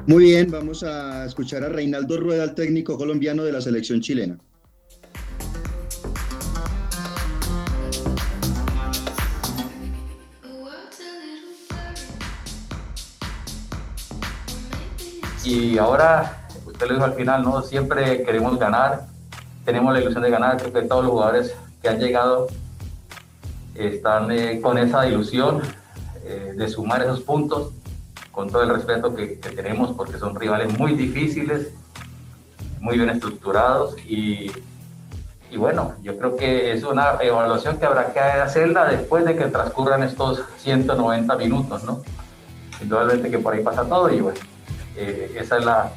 Muy 0.05 0.25
bien, 0.25 0.51
vamos 0.51 0.83
a 0.83 1.25
escuchar 1.25 1.63
a 1.63 1.69
Reinaldo 1.69 2.17
Rueda, 2.17 2.43
el 2.43 2.53
técnico 2.53 2.97
colombiano 2.97 3.43
de 3.43 3.51
la 3.51 3.61
selección 3.61 3.99
chilena. 3.99 4.37
Y 15.43 15.77
ahora, 15.79 16.47
usted 16.65 16.87
lo 16.87 16.93
dijo 16.93 17.05
al 17.05 17.13
final, 17.13 17.43
¿no? 17.43 17.61
Siempre 17.63 18.23
queremos 18.23 18.57
ganar, 18.59 19.07
tenemos 19.65 19.93
la 19.93 20.01
ilusión 20.01 20.23
de 20.23 20.29
ganar, 20.29 20.57
creo 20.57 20.73
que 20.73 20.81
todos 20.83 21.03
los 21.03 21.11
jugadores 21.11 21.55
que 21.81 21.89
han 21.89 21.99
llegado 21.99 22.47
están 23.75 24.31
eh, 24.31 24.59
con 24.61 24.77
esa 24.77 25.07
ilusión 25.07 25.61
eh, 26.23 26.53
de 26.55 26.69
sumar 26.69 27.01
esos 27.01 27.21
puntos, 27.21 27.71
con 28.31 28.49
todo 28.49 28.63
el 28.63 28.69
respeto 28.69 29.13
que, 29.13 29.27
tenemos, 29.55 29.91
porque 29.95 30.17
son 30.17 30.35
rivales 30.35 30.77
muy 30.77 30.93
difíciles, 30.93 31.73
muy 32.79 32.97
bien 32.97 33.09
estructurados 33.09 33.95
y, 34.05 34.51
bueno, 35.57 35.95
yo 36.01 36.17
creo 36.17 36.37
que 36.37 36.71
es 36.71 36.83
una 36.83 37.17
evaluación 37.21 37.77
que 37.77 37.85
habrá 37.85 38.13
que 38.13 38.19
hacerla 38.19 38.85
después 38.85 39.25
de 39.25 39.35
que 39.35 39.45
transcurran 39.45 40.01
estos 40.01 40.41
190 40.59 41.35
minutos, 41.35 41.83
¿no? 41.83 42.01
Indudablemente 42.81 43.29
que 43.29 43.37
por 43.37 43.53
ahí 43.53 43.61
pasa 43.61 43.83
todo 43.83 44.09
y 44.09 44.21
bueno, 44.21 44.39
eh, 44.95 45.35
esa 45.37 45.57
es 45.57 45.65
la, 45.65 45.91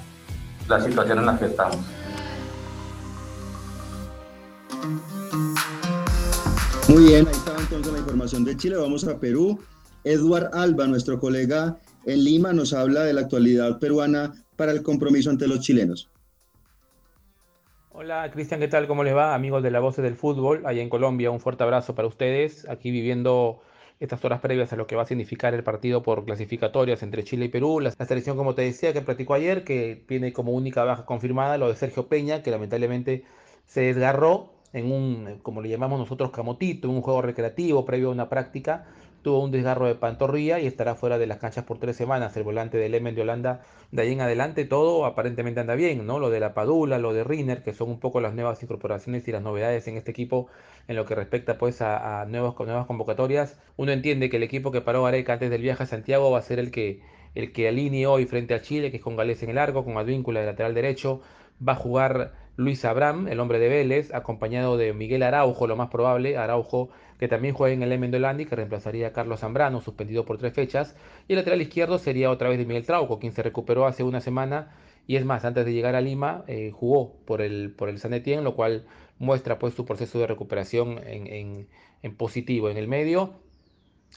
la 0.68 0.81
situación 0.81 1.20
en 1.20 1.27
la 1.27 1.38
que 1.38 1.46
estamos. 1.46 1.79
Muy 6.88 7.05
bien, 7.05 7.27
ahí 7.27 7.33
está 7.33 7.57
entonces 7.59 7.92
la 7.92 7.99
información 7.99 8.44
de 8.44 8.57
Chile. 8.57 8.77
Vamos 8.77 9.07
a 9.09 9.18
Perú. 9.18 9.59
Eduard 10.05 10.51
Alba, 10.53 10.87
nuestro 10.87 11.18
colega 11.18 11.79
en 12.05 12.25
Lima, 12.25 12.53
nos 12.53 12.75
habla 12.75 13.05
de 13.05 13.14
la 13.14 13.23
actualidad 13.23 13.79
peruana 13.79 14.35
para 14.57 14.73
el 14.73 14.83
compromiso 14.83 15.31
ante 15.31 15.49
los 15.49 15.61
chilenos. 15.61 16.11
Hola 17.90 18.31
Cristian, 18.31 18.61
¿qué 18.61 18.68
tal? 18.68 18.87
¿Cómo 18.87 19.03
les 19.03 19.16
va? 19.16 19.35
Amigos 19.35 19.62
de 19.62 19.70
la 19.70 19.81
Voz 19.81 19.97
del 19.97 20.14
Fútbol, 20.14 20.66
allá 20.66 20.83
en 20.83 20.90
Colombia, 20.90 21.31
un 21.31 21.40
fuerte 21.40 21.62
abrazo 21.62 21.94
para 21.94 22.07
ustedes. 22.07 22.68
Aquí 22.68 22.90
viviendo 22.90 23.62
estas 23.99 24.23
horas 24.25 24.40
previas 24.40 24.73
a 24.73 24.77
lo 24.77 24.87
que 24.87 24.97
va 24.97 25.05
a 25.05 25.07
significar 25.07 25.55
el 25.55 25.62
partido 25.62 26.03
por 26.03 26.25
clasificatorias 26.25 27.03
entre 27.03 27.25
Chile 27.25 27.47
y 27.47 27.49
Perú. 27.49 27.81
La, 27.81 27.92
selección, 27.92 28.37
como 28.37 28.55
te 28.55 28.62
decía, 28.62 28.92
que 28.92 29.01
practicó 29.01 29.35
ayer, 29.35 29.64
que 29.64 30.05
tiene 30.07 30.33
como 30.33 30.53
única 30.53 30.85
baja 30.85 31.07
confirmada 31.07 31.57
lo 31.57 31.68
de 31.68 31.77
Sergio 31.77 32.09
Peña, 32.09 32.42
que 32.42 32.51
lamentablemente 32.51 33.25
se 33.66 33.81
desgarró 33.83 34.53
en 34.74 34.92
un, 34.92 35.38
como 35.42 35.62
le 35.62 35.70
llamamos 35.70 35.98
nosotros, 35.98 36.30
camotito, 36.30 36.90
un 36.90 37.00
juego 37.00 37.22
recreativo 37.22 37.87
previo 37.87 38.08
a 38.08 38.12
una 38.12 38.28
práctica 38.28 38.84
tuvo 39.24 39.42
un 39.42 39.50
desgarro 39.50 39.87
de 39.87 39.96
pantorrilla 39.96 40.60
y 40.60 40.66
estará 40.66 40.94
fuera 40.94 41.18
de 41.18 41.26
las 41.26 41.38
canchas 41.38 41.64
por 41.64 41.78
tres 41.78 41.96
semanas. 41.96 42.37
El 42.37 42.44
volante 42.44 42.76
del 42.76 42.94
Emen 42.94 43.14
de 43.16 43.22
Holanda, 43.22 43.62
de 43.90 44.02
ahí 44.02 44.12
en 44.12 44.20
adelante 44.20 44.66
todo 44.66 45.06
aparentemente 45.06 45.60
anda 45.60 45.74
bien, 45.74 46.06
¿no? 46.06 46.20
Lo 46.20 46.30
de 46.30 46.38
la 46.40 46.54
Padula, 46.54 46.98
lo 46.98 47.12
de 47.12 47.24
Riner, 47.24 47.62
que 47.62 47.72
son 47.72 47.88
un 47.88 47.98
poco 47.98 48.20
las 48.20 48.34
nuevas 48.34 48.62
incorporaciones 48.62 49.26
y 49.26 49.32
las 49.32 49.42
novedades 49.42 49.88
en 49.88 49.96
este 49.96 50.12
equipo 50.12 50.48
en 50.87 50.96
lo 50.96 51.06
que 51.06 51.14
respecta 51.14 51.58
pues 51.58 51.80
a, 51.80 52.24
nuevas 52.26 52.54
convocatorias. 52.54 53.58
Uno 53.76 53.92
entiende 53.92 54.28
que 54.28 54.37
el 54.37 54.42
equipo 54.44 54.70
que 54.70 54.82
paró 54.82 55.06
Areca 55.06 55.32
antes 55.32 55.50
del 55.50 55.62
viaje 55.62 55.82
a 55.82 55.87
Santiago 55.87 56.30
va 56.30 56.38
a 56.38 56.42
ser 56.42 56.58
el 56.58 56.70
que, 56.70 57.00
el 57.34 57.52
que 57.52 57.66
alinee 57.66 58.06
hoy 58.06 58.26
frente 58.26 58.52
a 58.52 58.60
Chile, 58.60 58.90
que 58.90 58.98
es 58.98 59.02
con 59.02 59.16
Gales 59.16 59.42
en 59.42 59.50
el 59.50 59.58
arco, 59.58 59.84
con 59.84 59.96
Advíncula 59.96 60.40
de 60.40 60.46
lateral 60.46 60.74
derecho. 60.74 61.22
Va 61.66 61.72
a 61.72 61.76
jugar 61.76 62.32
Luis 62.56 62.84
Abraham, 62.84 63.28
el 63.28 63.40
hombre 63.40 63.58
de 63.58 63.68
Vélez, 63.68 64.14
acompañado 64.14 64.76
de 64.76 64.92
Miguel 64.92 65.22
Araujo, 65.22 65.66
lo 65.66 65.76
más 65.76 65.90
probable. 65.90 66.36
Araujo 66.36 66.90
que 67.18 67.28
también 67.28 67.54
juega 67.54 67.74
en 67.74 67.82
el 67.82 67.92
Emendolandi, 67.92 68.46
que 68.46 68.56
reemplazaría 68.56 69.08
a 69.08 69.12
Carlos 69.12 69.40
Zambrano, 69.40 69.80
suspendido 69.80 70.24
por 70.24 70.38
tres 70.38 70.52
fechas. 70.52 70.96
Y 71.26 71.32
el 71.32 71.38
lateral 71.38 71.62
izquierdo 71.62 71.98
sería 71.98 72.30
otra 72.30 72.48
vez 72.48 72.58
de 72.58 72.66
Miguel 72.66 72.86
Trauco, 72.86 73.18
quien 73.18 73.32
se 73.32 73.42
recuperó 73.42 73.86
hace 73.86 74.02
una 74.02 74.20
semana. 74.20 74.76
Y 75.06 75.16
es 75.16 75.24
más, 75.24 75.44
antes 75.44 75.64
de 75.64 75.72
llegar 75.72 75.94
a 75.96 76.00
Lima, 76.00 76.44
eh, 76.46 76.70
jugó 76.72 77.16
por 77.24 77.42
el, 77.42 77.72
por 77.72 77.88
el 77.88 77.98
San 77.98 78.14
Etienne, 78.14 78.42
lo 78.42 78.54
cual 78.54 78.86
muestra 79.18 79.58
pues 79.58 79.74
su 79.74 79.84
proceso 79.84 80.18
de 80.18 80.26
recuperación 80.26 81.00
en, 81.06 81.68
en 82.02 82.16
positivo. 82.16 82.70
En 82.70 82.76
el 82.76 82.88
medio, 82.88 83.40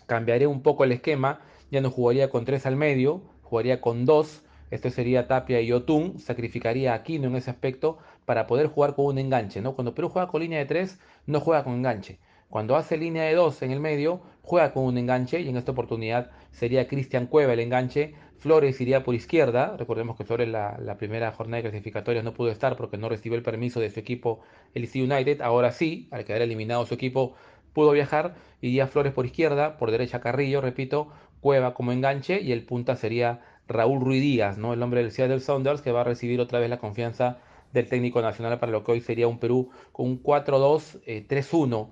cambiaré 0.05 0.47
un 0.47 0.61
poco 0.61 0.83
el 0.83 0.91
esquema. 0.91 1.41
Ya 1.71 1.81
no 1.81 1.91
jugaría 1.91 2.29
con 2.29 2.45
tres 2.45 2.65
al 2.65 2.75
medio, 2.75 3.21
jugaría 3.41 3.81
con 3.81 4.05
dos. 4.05 4.43
Esto 4.71 4.89
sería 4.89 5.27
Tapia 5.27 5.61
y 5.61 5.71
Otún. 5.71 6.19
Sacrificaría 6.19 6.93
a 6.93 6.95
Aquino 6.95 7.27
en 7.27 7.35
ese 7.35 7.51
aspecto 7.51 7.97
para 8.25 8.47
poder 8.47 8.67
jugar 8.67 8.95
con 8.95 9.05
un 9.05 9.17
enganche. 9.17 9.61
¿no? 9.61 9.75
Cuando 9.75 9.95
Perú 9.95 10.09
juega 10.09 10.27
con 10.27 10.41
línea 10.41 10.59
de 10.59 10.65
tres, 10.65 10.99
no 11.25 11.39
juega 11.39 11.63
con 11.63 11.73
enganche. 11.73 12.19
Cuando 12.49 12.77
hace 12.77 12.97
línea 12.97 13.23
de 13.23 13.35
2 13.35 13.61
en 13.63 13.71
el 13.71 13.81
medio, 13.81 14.21
juega 14.41 14.71
con 14.71 14.85
un 14.85 14.97
enganche 14.97 15.41
y 15.41 15.49
en 15.49 15.57
esta 15.57 15.73
oportunidad 15.73 16.31
sería 16.51 16.87
Cristian 16.87 17.27
Cueva 17.27 17.53
el 17.53 17.59
enganche. 17.59 18.15
Flores 18.37 18.79
iría 18.79 19.03
por 19.03 19.15
izquierda. 19.15 19.75
Recordemos 19.77 20.15
que 20.15 20.23
Flores 20.23 20.47
la, 20.47 20.95
primera 20.97 21.31
jornada 21.33 21.57
de 21.57 21.69
clasificatorias 21.69 22.23
no 22.23 22.33
pudo 22.33 22.49
estar 22.49 22.77
porque 22.77 22.97
no 22.97 23.09
recibió 23.09 23.37
el 23.37 23.43
permiso 23.43 23.81
de 23.81 23.89
su 23.89 23.99
equipo, 23.99 24.39
el 24.73 24.89
United. 24.95 25.41
Ahora 25.41 25.73
sí, 25.73 26.07
al 26.11 26.23
quedar 26.23 26.41
eliminado 26.41 26.85
su 26.85 26.93
equipo, 26.93 27.35
pudo 27.73 27.91
viajar. 27.91 28.35
Iría 28.61 28.87
Flores 28.87 29.11
por 29.11 29.25
izquierda, 29.25 29.77
por 29.77 29.91
derecha 29.91 30.21
Carrillo, 30.21 30.61
repito, 30.61 31.09
Cueva 31.41 31.73
como 31.73 31.91
enganche 31.91 32.41
y 32.41 32.51
el 32.53 32.63
punta 32.65 32.95
sería 32.95 33.41
Raúl 33.67 33.99
Ruiz 34.01 34.21
Díaz, 34.21 34.57
¿no? 34.57 34.73
el 34.73 34.81
hombre 34.81 35.01
del 35.01 35.11
Seattle 35.11 35.39
Sounders 35.39 35.81
que 35.81 35.91
va 35.91 36.01
a 36.01 36.05
recibir 36.05 36.39
otra 36.39 36.59
vez 36.59 36.69
la 36.69 36.79
confianza 36.79 37.39
del 37.73 37.87
técnico 37.87 38.21
nacional 38.21 38.59
para 38.59 38.71
lo 38.71 38.83
que 38.83 38.93
hoy 38.93 39.01
sería 39.01 39.27
un 39.27 39.39
Perú 39.39 39.69
con 39.91 40.07
un 40.07 40.23
4-2-3-1 40.23 41.89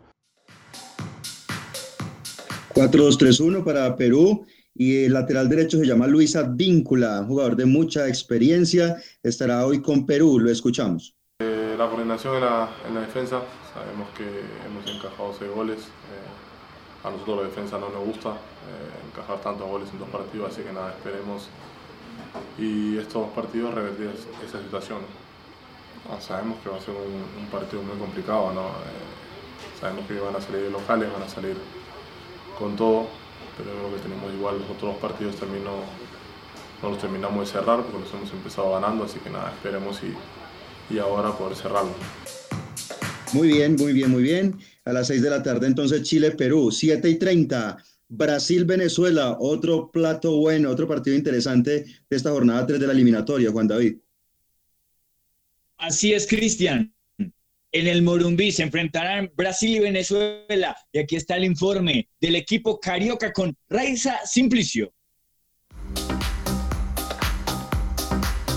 4-2-3-1 2.76 3.64
para 3.64 3.96
Perú. 3.96 4.46
y 4.78 5.06
el 5.06 5.14
lateral 5.14 5.48
derecho 5.48 5.78
se 5.80 5.86
llama 5.86 6.06
Luis 6.08 6.36
Advíncula, 6.36 7.24
jugador 7.26 7.56
de 7.56 7.66
mucha 7.66 8.10
experiencia, 8.10 8.98
estará 9.24 9.66
hoy 9.66 9.82
con 9.82 10.06
Perú, 10.06 10.38
lo 10.40 10.52
escuchamos. 10.52 11.16
Eh, 11.40 11.76
la 11.78 11.88
coordinación 11.88 12.36
en 12.36 12.42
la, 12.42 12.70
en 12.86 12.96
la, 12.96 13.02
defensa, 13.02 13.42
sabemos 13.74 14.10
que 14.18 14.26
hemos 14.68 14.86
encajado 14.94 15.34
seis 15.40 15.50
goles, 15.56 15.80
eh, 15.80 17.08
a 17.08 17.12
nosotros 17.12 17.38
la 17.38 17.44
defensa 17.44 17.78
no 17.80 17.90
nos 17.90 18.06
gusta 18.06 18.32
eh, 18.32 18.55
encajar 19.08 19.42
tantos 19.42 19.68
goles 19.68 19.90
en 19.92 20.00
dos 20.00 20.10
partidos, 20.10 20.52
así 20.52 20.62
que 20.62 20.72
nada, 20.72 20.92
esperemos 20.92 21.48
y 22.58 22.98
estos 22.98 23.30
partidos 23.30 23.74
revertir 23.74 24.12
esa 24.46 24.62
situación. 24.62 25.00
Ah, 26.10 26.22
sabemos 26.22 26.60
que 26.64 26.70
va 26.70 26.78
a 26.78 26.82
ser 26.82 26.94
un, 26.94 27.44
un 27.44 27.50
partido 27.50 27.82
muy 27.82 27.98
complicado, 27.98 28.54
¿no? 28.54 28.70
sabemos 29.80 30.06
que 30.08 30.20
van 30.20 30.36
a 30.36 30.42
salir 30.42 30.72
locales, 30.72 31.12
van 31.12 31.24
a 31.24 31.30
salir 31.30 31.56
con 32.58 32.76
todo, 32.76 33.08
pero 33.58 33.70
creo 33.72 33.96
que 33.96 34.02
tenemos 34.02 34.34
igual 34.34 34.60
los 34.60 34.70
otros 34.70 34.96
partidos 34.98 35.36
también 35.36 35.64
no, 35.64 36.90
los 36.90 37.00
terminamos 37.00 37.48
de 37.48 37.54
cerrar 37.54 37.84
porque 37.84 38.00
los 38.00 38.14
hemos 38.14 38.32
empezado 38.32 38.72
ganando, 38.72 39.04
así 39.06 39.20
que 39.20 39.30
nada, 39.30 39.52
esperemos 39.52 40.00
y, 40.04 40.94
y 40.94 41.00
ahora 41.00 41.32
poder 41.38 41.56
cerrarlo. 41.56 41.92
Muy 43.34 43.48
bien, 43.48 43.76
muy 43.76 43.92
bien, 43.92 44.12
muy 44.12 44.24
bien. 44.24 44.58
A 44.86 44.94
las 44.94 45.08
6 45.08 45.22
de 45.22 45.30
la 45.30 45.44
tarde 45.44 45.68
entonces 45.68 46.04
Chile-Perú, 46.04 46.72
7 46.72 47.10
y 47.10 47.16
30. 47.16 47.78
Brasil-Venezuela, 48.08 49.38
otro 49.40 49.90
plato 49.92 50.38
bueno, 50.38 50.70
otro 50.70 50.88
partido 50.88 51.16
interesante 51.16 51.86
de 52.10 52.18
esta 52.18 52.32
jornada 52.32 52.66
3 52.66 52.80
de 52.80 52.88
la 52.88 52.94
eliminatoria, 52.94 53.52
Juan 53.52 53.68
David. 53.68 53.98
Así 55.78 56.14
es, 56.14 56.28
Cristian. 56.28 56.94
En 57.72 57.88
el 57.88 58.04
Morumbí 58.04 58.52
se 58.52 58.64
enfrentarán 58.64 59.32
Brasil 59.36 59.76
y 59.76 59.80
Venezuela. 59.80 60.78
Y 60.94 61.00
aquí 61.00 61.18
está 61.18 61.36
el 61.36 61.44
informe 61.44 62.08
del 62.22 62.38
equipo 62.38 62.80
carioca 62.80 63.34
con 63.34 63.56
Raiza 63.68 64.20
Simplicio. 64.26 64.94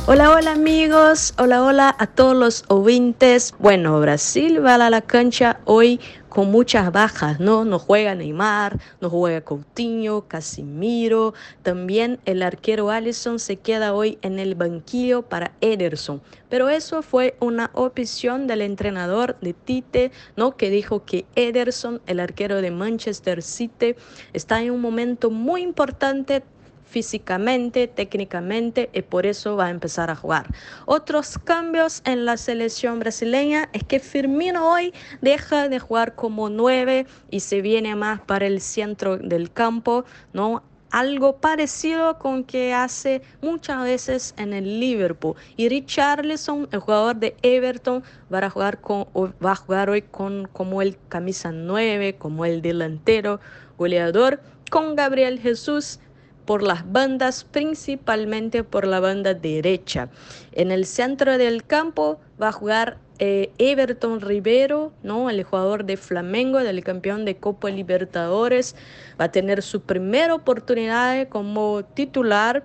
Hola, 0.06 0.30
hola 0.30 0.52
amigos, 0.52 1.34
hola, 1.36 1.62
hola 1.62 1.94
a 1.98 2.06
todos 2.06 2.34
los 2.34 2.64
oyentes. 2.68 3.54
Bueno, 3.58 4.00
Brasil 4.00 4.64
va 4.64 4.76
a 4.76 4.88
la 4.88 5.02
cancha 5.02 5.60
hoy 5.66 6.00
con 6.28 6.50
muchas 6.50 6.92
bajas, 6.92 7.40
¿no? 7.40 7.64
No 7.64 7.78
juega 7.78 8.14
Neymar, 8.14 8.78
no 9.00 9.10
juega 9.10 9.40
Coutinho, 9.40 10.28
Casimiro, 10.28 11.34
también 11.62 12.20
el 12.24 12.42
arquero 12.42 12.90
Allison 12.90 13.38
se 13.38 13.56
queda 13.56 13.94
hoy 13.94 14.18
en 14.22 14.38
el 14.38 14.54
banquillo 14.54 15.22
para 15.22 15.52
Ederson. 15.60 16.20
Pero 16.48 16.68
eso 16.68 17.02
fue 17.02 17.36
una 17.40 17.70
opción 17.74 18.46
del 18.46 18.62
entrenador 18.62 19.36
de 19.40 19.52
Tite, 19.52 20.12
¿no? 20.36 20.56
Que 20.56 20.70
dijo 20.70 21.04
que 21.04 21.26
Ederson, 21.34 22.00
el 22.06 22.20
arquero 22.20 22.62
de 22.62 22.70
Manchester 22.70 23.42
City, 23.42 23.94
está 24.32 24.62
en 24.62 24.70
un 24.70 24.80
momento 24.80 25.30
muy 25.30 25.62
importante 25.62 26.42
físicamente, 26.88 27.86
técnicamente 27.86 28.90
y 28.92 29.02
por 29.02 29.26
eso 29.26 29.56
va 29.56 29.66
a 29.66 29.70
empezar 29.70 30.10
a 30.10 30.16
jugar. 30.16 30.46
Otros 30.86 31.38
cambios 31.38 32.02
en 32.04 32.24
la 32.24 32.36
selección 32.36 32.98
brasileña 32.98 33.68
es 33.72 33.84
que 33.84 34.00
Firmino 34.00 34.72
hoy 34.72 34.92
deja 35.20 35.68
de 35.68 35.78
jugar 35.78 36.14
como 36.14 36.48
nueve 36.48 37.06
y 37.30 37.40
se 37.40 37.60
viene 37.60 37.94
más 37.94 38.20
para 38.20 38.46
el 38.46 38.60
centro 38.60 39.18
del 39.18 39.52
campo, 39.52 40.04
¿no? 40.32 40.62
algo 40.90 41.36
parecido 41.36 42.18
con 42.18 42.44
que 42.44 42.72
hace 42.72 43.22
muchas 43.42 43.82
veces 43.82 44.34
en 44.38 44.52
el 44.52 44.80
Liverpool. 44.80 45.36
Y 45.56 45.68
Richarlison, 45.68 46.68
el 46.72 46.80
jugador 46.80 47.16
de 47.16 47.36
Everton, 47.42 48.02
va 48.32 48.38
a 48.38 48.50
jugar, 48.50 48.80
con, 48.80 49.06
va 49.14 49.52
a 49.52 49.56
jugar 49.56 49.90
hoy 49.90 50.02
con, 50.02 50.48
como 50.52 50.82
el 50.82 50.96
camisa 51.08 51.52
9, 51.52 52.16
como 52.16 52.44
el 52.44 52.62
delantero 52.62 53.40
goleador, 53.76 54.40
con 54.70 54.96
Gabriel 54.96 55.40
Jesús 55.40 56.00
por 56.48 56.62
las 56.62 56.90
bandas, 56.90 57.44
principalmente 57.44 58.64
por 58.64 58.86
la 58.86 59.00
banda 59.00 59.34
derecha. 59.34 60.08
En 60.52 60.70
el 60.70 60.86
centro 60.86 61.36
del 61.36 61.62
campo 61.62 62.20
va 62.40 62.48
a 62.48 62.52
jugar 62.52 62.96
eh, 63.18 63.50
Everton 63.58 64.22
Rivero, 64.22 64.94
¿no? 65.02 65.28
el 65.28 65.44
jugador 65.44 65.84
de 65.84 65.98
Flamengo, 65.98 66.60
del 66.60 66.82
campeón 66.82 67.26
de 67.26 67.36
Copa 67.36 67.68
Libertadores. 67.68 68.76
Va 69.20 69.26
a 69.26 69.30
tener 69.30 69.60
su 69.60 69.82
primera 69.82 70.34
oportunidad 70.34 71.28
como 71.28 71.84
titular 71.84 72.64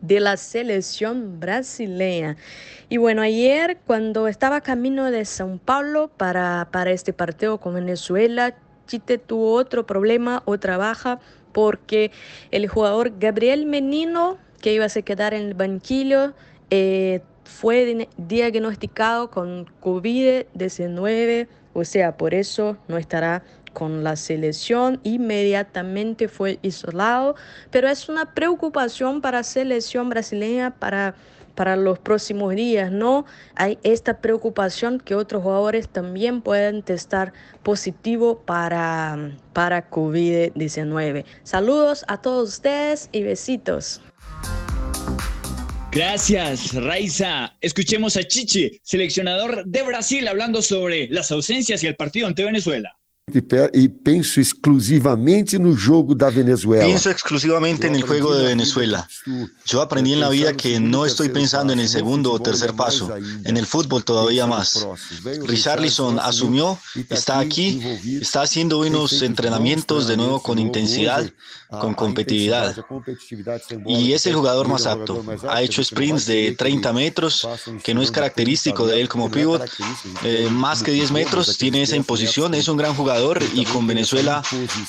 de 0.00 0.20
la 0.20 0.36
selección 0.36 1.40
brasileña. 1.40 2.36
Y 2.88 2.98
bueno, 2.98 3.22
ayer 3.22 3.78
cuando 3.84 4.28
estaba 4.28 4.60
camino 4.60 5.10
de 5.10 5.22
São 5.22 5.58
Paulo 5.58 6.06
para, 6.16 6.68
para 6.70 6.92
este 6.92 7.12
partido 7.12 7.58
con 7.58 7.74
Venezuela, 7.74 8.54
Chite 8.86 9.18
tuvo 9.18 9.54
otro 9.54 9.86
problema, 9.86 10.42
otra 10.44 10.76
baja 10.76 11.18
porque 11.52 12.10
el 12.50 12.68
jugador 12.68 13.12
Gabriel 13.18 13.66
Menino, 13.66 14.38
que 14.60 14.72
iba 14.72 14.86
a 14.86 14.88
quedar 14.88 15.34
en 15.34 15.42
el 15.42 15.54
banquillo, 15.54 16.34
eh, 16.70 17.20
fue 17.44 18.08
diagnosticado 18.16 19.30
con 19.30 19.66
COVID-19, 19.80 21.48
o 21.74 21.84
sea, 21.84 22.16
por 22.16 22.34
eso 22.34 22.76
no 22.88 22.98
estará 22.98 23.42
con 23.72 24.04
la 24.04 24.16
selección, 24.16 25.00
inmediatamente 25.02 26.28
fue 26.28 26.58
isolado, 26.62 27.34
pero 27.70 27.88
es 27.88 28.08
una 28.08 28.34
preocupación 28.34 29.20
para 29.20 29.38
la 29.38 29.44
selección 29.44 30.08
brasileña 30.08 30.70
para 30.78 31.14
para 31.54 31.76
los 31.76 31.98
próximos 31.98 32.54
días, 32.54 32.90
¿no? 32.90 33.24
Hay 33.54 33.78
esta 33.82 34.20
preocupación 34.20 35.00
que 35.00 35.14
otros 35.14 35.42
jugadores 35.42 35.88
también 35.88 36.42
pueden 36.42 36.82
testar 36.82 37.32
positivo 37.62 38.42
para, 38.44 39.36
para 39.52 39.90
COVID-19. 39.90 41.24
Saludos 41.42 42.04
a 42.08 42.20
todos 42.20 42.48
ustedes 42.48 43.08
y 43.12 43.22
besitos. 43.22 44.00
Gracias, 45.92 46.72
Raiza. 46.72 47.54
Escuchemos 47.60 48.16
a 48.16 48.24
Chichi, 48.24 48.80
seleccionador 48.82 49.66
de 49.66 49.82
Brasil, 49.82 50.26
hablando 50.26 50.62
sobre 50.62 51.06
las 51.08 51.30
ausencias 51.30 51.82
y 51.82 51.86
el 51.86 51.96
partido 51.96 52.26
ante 52.26 52.44
Venezuela. 52.44 52.96
Y 53.72 53.88
pienso 53.88 54.40
exclusivamente 54.40 55.56
en 55.56 55.66
el 55.66 55.76
juego 55.76 56.14
de 56.16 56.44
Venezuela. 56.44 56.84
Pienso 56.84 57.10
exclusivamente 57.10 57.86
en 57.86 57.94
el 57.94 58.02
juego 58.02 58.34
de 58.34 58.44
Venezuela. 58.44 59.08
Yo 59.64 59.80
aprendí 59.80 60.12
en 60.12 60.20
la 60.20 60.28
vida 60.28 60.52
que 60.54 60.78
no 60.80 61.06
estoy 61.06 61.30
pensando 61.30 61.72
en 61.72 61.80
el 61.80 61.88
segundo 61.88 62.32
o 62.32 62.40
tercer 62.40 62.74
paso, 62.74 63.14
en 63.44 63.56
el 63.56 63.66
fútbol 63.66 64.04
todavía 64.04 64.46
más. 64.46 64.86
Richarlison 65.46 66.18
asumió, 66.18 66.78
está 67.08 67.38
aquí, 67.38 67.80
está 68.20 68.42
haciendo 68.42 68.80
unos 68.80 69.22
entrenamientos 69.22 70.06
de 70.06 70.16
nuevo 70.16 70.42
con 70.42 70.58
intensidad, 70.58 71.24
con 71.68 71.94
competitividad. 71.94 72.76
Y 73.86 74.12
es 74.12 74.26
el 74.26 74.34
jugador 74.34 74.68
más 74.68 74.86
apto. 74.86 75.24
Ha 75.48 75.62
hecho 75.62 75.82
sprints 75.82 76.26
de 76.26 76.52
30 76.52 76.92
metros, 76.92 77.48
que 77.82 77.94
no 77.94 78.02
es 78.02 78.10
característico 78.10 78.86
de 78.86 79.00
él 79.00 79.08
como 79.08 79.30
pivot. 79.30 79.62
Eh, 80.22 80.48
más 80.50 80.82
que 80.82 80.90
10 80.90 81.12
metros, 81.12 81.56
tiene 81.56 81.82
esa 81.82 81.96
imposición, 81.96 82.54
es 82.54 82.68
un 82.68 82.76
gran 82.76 82.94
jugador 82.94 83.21
y 83.54 83.64
con 83.64 83.86
Venezuela 83.86 84.42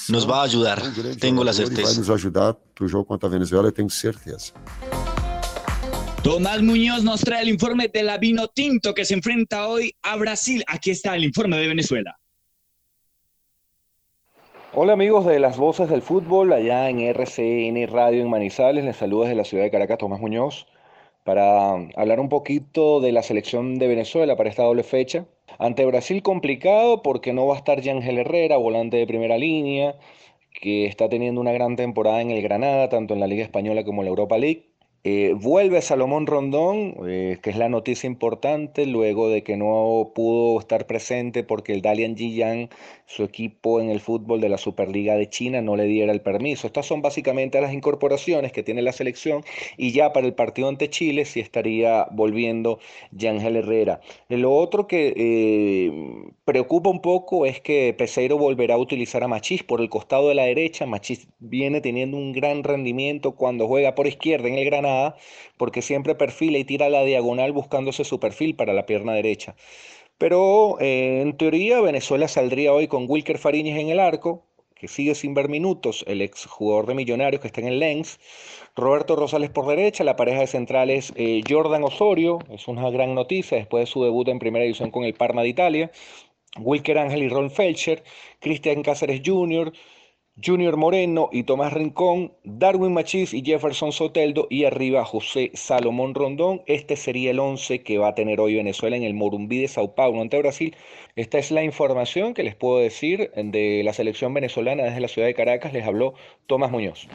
nos 0.09 0.29
va 0.29 0.41
a 0.41 0.43
ayudar, 0.43 0.81
tengo 1.19 1.43
la 1.43 1.53
certeza. 1.53 1.99
Nos 1.99 2.09
ajudar 2.09 2.57
para 2.73 2.85
o 2.85 2.89
jogo 2.89 3.05
contra 3.05 3.29
Venezuela, 3.29 3.71
tengo 3.71 3.89
certeza. 3.89 4.53
Tomás 6.23 6.61
Muñoz 6.63 7.03
nos 7.03 7.21
trae 7.21 7.43
el 7.43 7.49
informe 7.49 7.89
de 7.89 8.01
la 8.01 8.17
Vino 8.17 8.47
Tinto 8.47 8.93
que 8.93 9.05
se 9.05 9.13
enfrenta 9.13 9.67
hoy 9.67 9.93
a 10.01 10.15
Brasil. 10.15 10.63
Aquí 10.67 10.89
está 10.89 11.15
el 11.15 11.25
informe 11.25 11.57
de 11.57 11.67
Venezuela. 11.67 12.17
Hola 14.73 14.93
amigos 14.93 15.27
de 15.27 15.39
las 15.39 15.57
voces 15.57 15.87
del 15.89 16.01
fútbol, 16.01 16.53
allá 16.53 16.89
en 16.89 17.01
RCN 17.01 17.87
Radio 17.87 18.23
en 18.23 18.29
Manizales, 18.29 18.83
les 18.83 18.95
saludo 18.95 19.23
desde 19.23 19.35
la 19.35 19.43
ciudad 19.43 19.63
de 19.63 19.69
Caracas, 19.69 19.99
Tomás 19.99 20.19
Muñoz, 20.19 20.65
para 21.23 21.73
hablar 21.95 22.19
un 22.19 22.29
poquito 22.29 22.99
de 22.99 23.11
la 23.11 23.21
selección 23.21 23.77
de 23.77 23.87
Venezuela 23.87 24.35
para 24.35 24.49
esta 24.49 24.63
doble 24.63 24.81
fecha. 24.81 25.25
Ante 25.59 25.85
Brasil 25.85 26.21
complicado 26.23 27.01
porque 27.01 27.33
no 27.33 27.47
va 27.47 27.55
a 27.55 27.57
estar 27.57 27.81
Yangel 27.81 28.19
Herrera, 28.19 28.57
volante 28.57 28.97
de 28.97 29.07
primera 29.07 29.37
línea, 29.37 29.95
que 30.61 30.85
está 30.85 31.09
teniendo 31.09 31.41
una 31.41 31.51
gran 31.51 31.75
temporada 31.75 32.21
en 32.21 32.31
el 32.31 32.41
Granada, 32.41 32.89
tanto 32.89 33.13
en 33.13 33.19
la 33.19 33.27
Liga 33.27 33.43
Española 33.43 33.83
como 33.83 34.01
en 34.01 34.05
la 34.05 34.09
Europa 34.09 34.37
League. 34.37 34.73
Eh, 35.05 35.33
vuelve 35.35 35.81
Salomón 35.81 36.27
Rondón, 36.27 36.95
eh, 37.05 37.37
que 37.43 37.49
es 37.49 37.57
la 37.57 37.67
noticia 37.67 38.07
importante, 38.07 38.85
luego 38.85 39.27
de 39.27 39.43
que 39.43 39.57
no 39.57 40.13
pudo 40.15 40.57
estar 40.59 40.87
presente 40.87 41.43
porque 41.43 41.73
el 41.73 41.81
Dalian 41.81 42.15
Jiyan, 42.15 42.69
su 43.13 43.23
equipo 43.23 43.79
en 43.79 43.89
el 43.89 43.99
fútbol 43.99 44.41
de 44.41 44.49
la 44.49 44.57
Superliga 44.57 45.15
de 45.15 45.29
China, 45.29 45.61
no 45.61 45.75
le 45.75 45.85
diera 45.85 46.11
el 46.11 46.21
permiso. 46.21 46.65
Estas 46.65 46.87
son 46.87 47.01
básicamente 47.01 47.61
las 47.61 47.73
incorporaciones 47.73 48.51
que 48.51 48.63
tiene 48.63 48.81
la 48.81 48.91
selección 48.91 49.43
y 49.77 49.91
ya 49.91 50.13
para 50.13 50.25
el 50.25 50.33
partido 50.33 50.67
ante 50.67 50.89
Chile 50.89 51.25
sí 51.25 51.39
estaría 51.39 52.07
volviendo 52.11 52.79
Yangel 53.11 53.57
Herrera. 53.57 54.01
Lo 54.29 54.53
otro 54.55 54.87
que 54.87 55.13
eh, 55.15 55.91
preocupa 56.45 56.89
un 56.89 57.01
poco 57.01 57.45
es 57.45 57.61
que 57.61 57.93
Peseiro 57.95 58.37
volverá 58.37 58.75
a 58.75 58.79
utilizar 58.79 59.23
a 59.23 59.27
Machís 59.27 59.63
por 59.63 59.79
el 59.79 59.89
costado 59.89 60.29
de 60.29 60.35
la 60.35 60.45
derecha. 60.45 60.85
Machís 60.87 61.27
viene 61.39 61.81
teniendo 61.81 62.17
un 62.17 62.33
gran 62.33 62.63
rendimiento 62.63 63.33
cuando 63.35 63.67
juega 63.67 63.93
por 63.93 64.07
izquierda 64.07 64.47
en 64.47 64.55
el 64.55 64.65
Granada 64.65 65.15
porque 65.57 65.81
siempre 65.81 66.15
perfila 66.15 66.57
y 66.57 66.65
tira 66.65 66.89
la 66.89 67.03
diagonal 67.03 67.51
buscándose 67.51 68.03
su 68.03 68.19
perfil 68.19 68.55
para 68.55 68.73
la 68.73 68.85
pierna 68.85 69.13
derecha. 69.13 69.55
Pero 70.23 70.79
eh, 70.79 71.19
en 71.21 71.35
teoría 71.35 71.81
Venezuela 71.81 72.29
saldría 72.29 72.71
hoy 72.71 72.87
con 72.87 73.07
Wilker 73.09 73.37
Fariñez 73.37 73.77
en 73.77 73.89
el 73.89 73.99
arco, 73.99 74.45
que 74.73 74.87
sigue 74.87 75.15
sin 75.15 75.33
ver 75.33 75.49
minutos, 75.49 76.05
el 76.07 76.21
exjugador 76.21 76.85
de 76.85 76.93
Millonarios 76.93 77.41
que 77.41 77.47
está 77.47 77.59
en 77.59 77.67
el 77.67 77.79
Lens. 77.79 78.21
Roberto 78.73 79.17
Rosales 79.17 79.49
por 79.49 79.67
derecha, 79.67 80.05
la 80.05 80.15
pareja 80.15 80.39
de 80.39 80.47
centrales 80.47 81.11
eh, 81.17 81.41
Jordan 81.45 81.83
Osorio, 81.83 82.39
es 82.49 82.69
una 82.69 82.89
gran 82.89 83.13
noticia 83.15 83.57
después 83.57 83.81
de 83.81 83.91
su 83.91 84.01
debut 84.01 84.29
en 84.29 84.39
primera 84.39 84.63
división 84.63 84.91
con 84.91 85.03
el 85.03 85.13
Parma 85.13 85.41
de 85.41 85.49
Italia. 85.49 85.91
Wilker 86.57 86.99
Ángel 86.99 87.23
y 87.23 87.27
Ron 87.27 87.51
Felcher, 87.51 88.01
Cristian 88.39 88.81
Cáceres 88.81 89.21
Jr., 89.25 89.73
Junior 90.41 90.77
Moreno 90.77 91.29
y 91.31 91.43
Tomás 91.43 91.73
Rincón, 91.73 92.33
Darwin 92.43 92.93
Machís 92.93 93.33
y 93.35 93.43
Jefferson 93.43 93.91
Soteldo 93.91 94.47
y 94.49 94.65
arriba 94.65 95.05
José 95.05 95.51
Salomón 95.53 96.15
Rondón. 96.15 96.63
Este 96.65 96.95
sería 96.95 97.31
el 97.31 97.39
11 97.39 97.83
que 97.83 97.99
va 97.99 98.09
a 98.09 98.15
tener 98.15 98.39
hoy 98.39 98.55
Venezuela 98.55 98.97
en 98.97 99.03
el 99.03 99.13
Morumbí 99.13 99.59
de 99.59 99.67
Sao 99.67 99.93
Paulo 99.93 100.21
ante 100.21 100.39
Brasil. 100.39 100.75
Esta 101.15 101.37
es 101.37 101.51
la 101.51 101.63
información 101.63 102.33
que 102.33 102.41
les 102.41 102.55
puedo 102.55 102.79
decir 102.79 103.29
de 103.35 103.83
la 103.85 103.93
selección 103.93 104.33
venezolana 104.33 104.83
desde 104.83 105.01
la 105.01 105.07
ciudad 105.07 105.27
de 105.27 105.35
Caracas. 105.35 105.71
Les 105.71 105.85
habló 105.85 106.15
Tomás 106.47 106.71
Muñoz. 106.71 107.07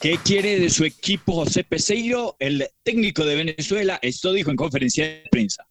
¿Qué 0.00 0.16
quiere 0.24 0.60
de 0.60 0.70
su 0.70 0.84
equipo 0.84 1.32
José 1.32 1.64
Peseiro, 1.64 2.36
el 2.38 2.68
técnico 2.84 3.24
de 3.24 3.34
Venezuela? 3.34 3.98
Esto 4.00 4.32
dijo 4.32 4.50
en 4.50 4.56
conferencia 4.56 5.06
de 5.06 5.22
prensa. 5.30 5.66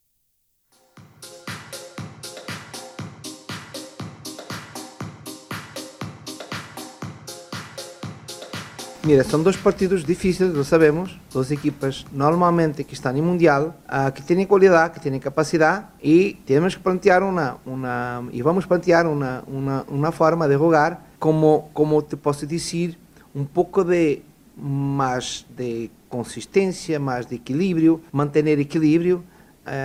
Mira, 9.06 9.22
são 9.26 9.44
dois 9.44 9.58
partidos 9.58 10.06
difíceis, 10.06 10.54
lo 10.54 10.64
sabemos. 10.64 11.20
Duas 11.30 11.52
equipas 11.52 12.06
normalmente 12.14 12.86
que 12.86 12.94
estão 12.94 13.14
em 13.14 13.22
Mundial, 13.22 13.76
que 14.16 14.22
têm 14.22 14.46
qualidade, 14.46 14.94
que 14.94 15.02
têm 15.02 15.20
capacidade 15.20 15.88
e 16.02 16.40
temos 16.46 16.76
que 16.76 16.82
plantear 16.82 17.22
uma, 17.22 17.58
uma 17.66 18.26
e 18.32 18.42
vamos 18.42 18.66
plantear 18.66 19.06
uma, 19.06 19.44
uma, 19.46 19.86
uma 19.90 20.12
forma 20.14 20.48
de 20.48 20.54
jogar 20.54 21.06
como, 21.20 21.70
como 21.74 22.02
te 22.02 22.16
posso 22.16 22.48
dizer, 22.48 22.98
um 23.36 23.44
pouco 23.44 23.84
de 23.84 24.22
mais 24.56 25.46
de 25.50 25.92
consistência, 26.08 26.98
mais 26.98 27.26
de 27.26 27.36
equilíbrio, 27.36 28.02
manter 28.10 28.48
equilíbrio 28.58 29.22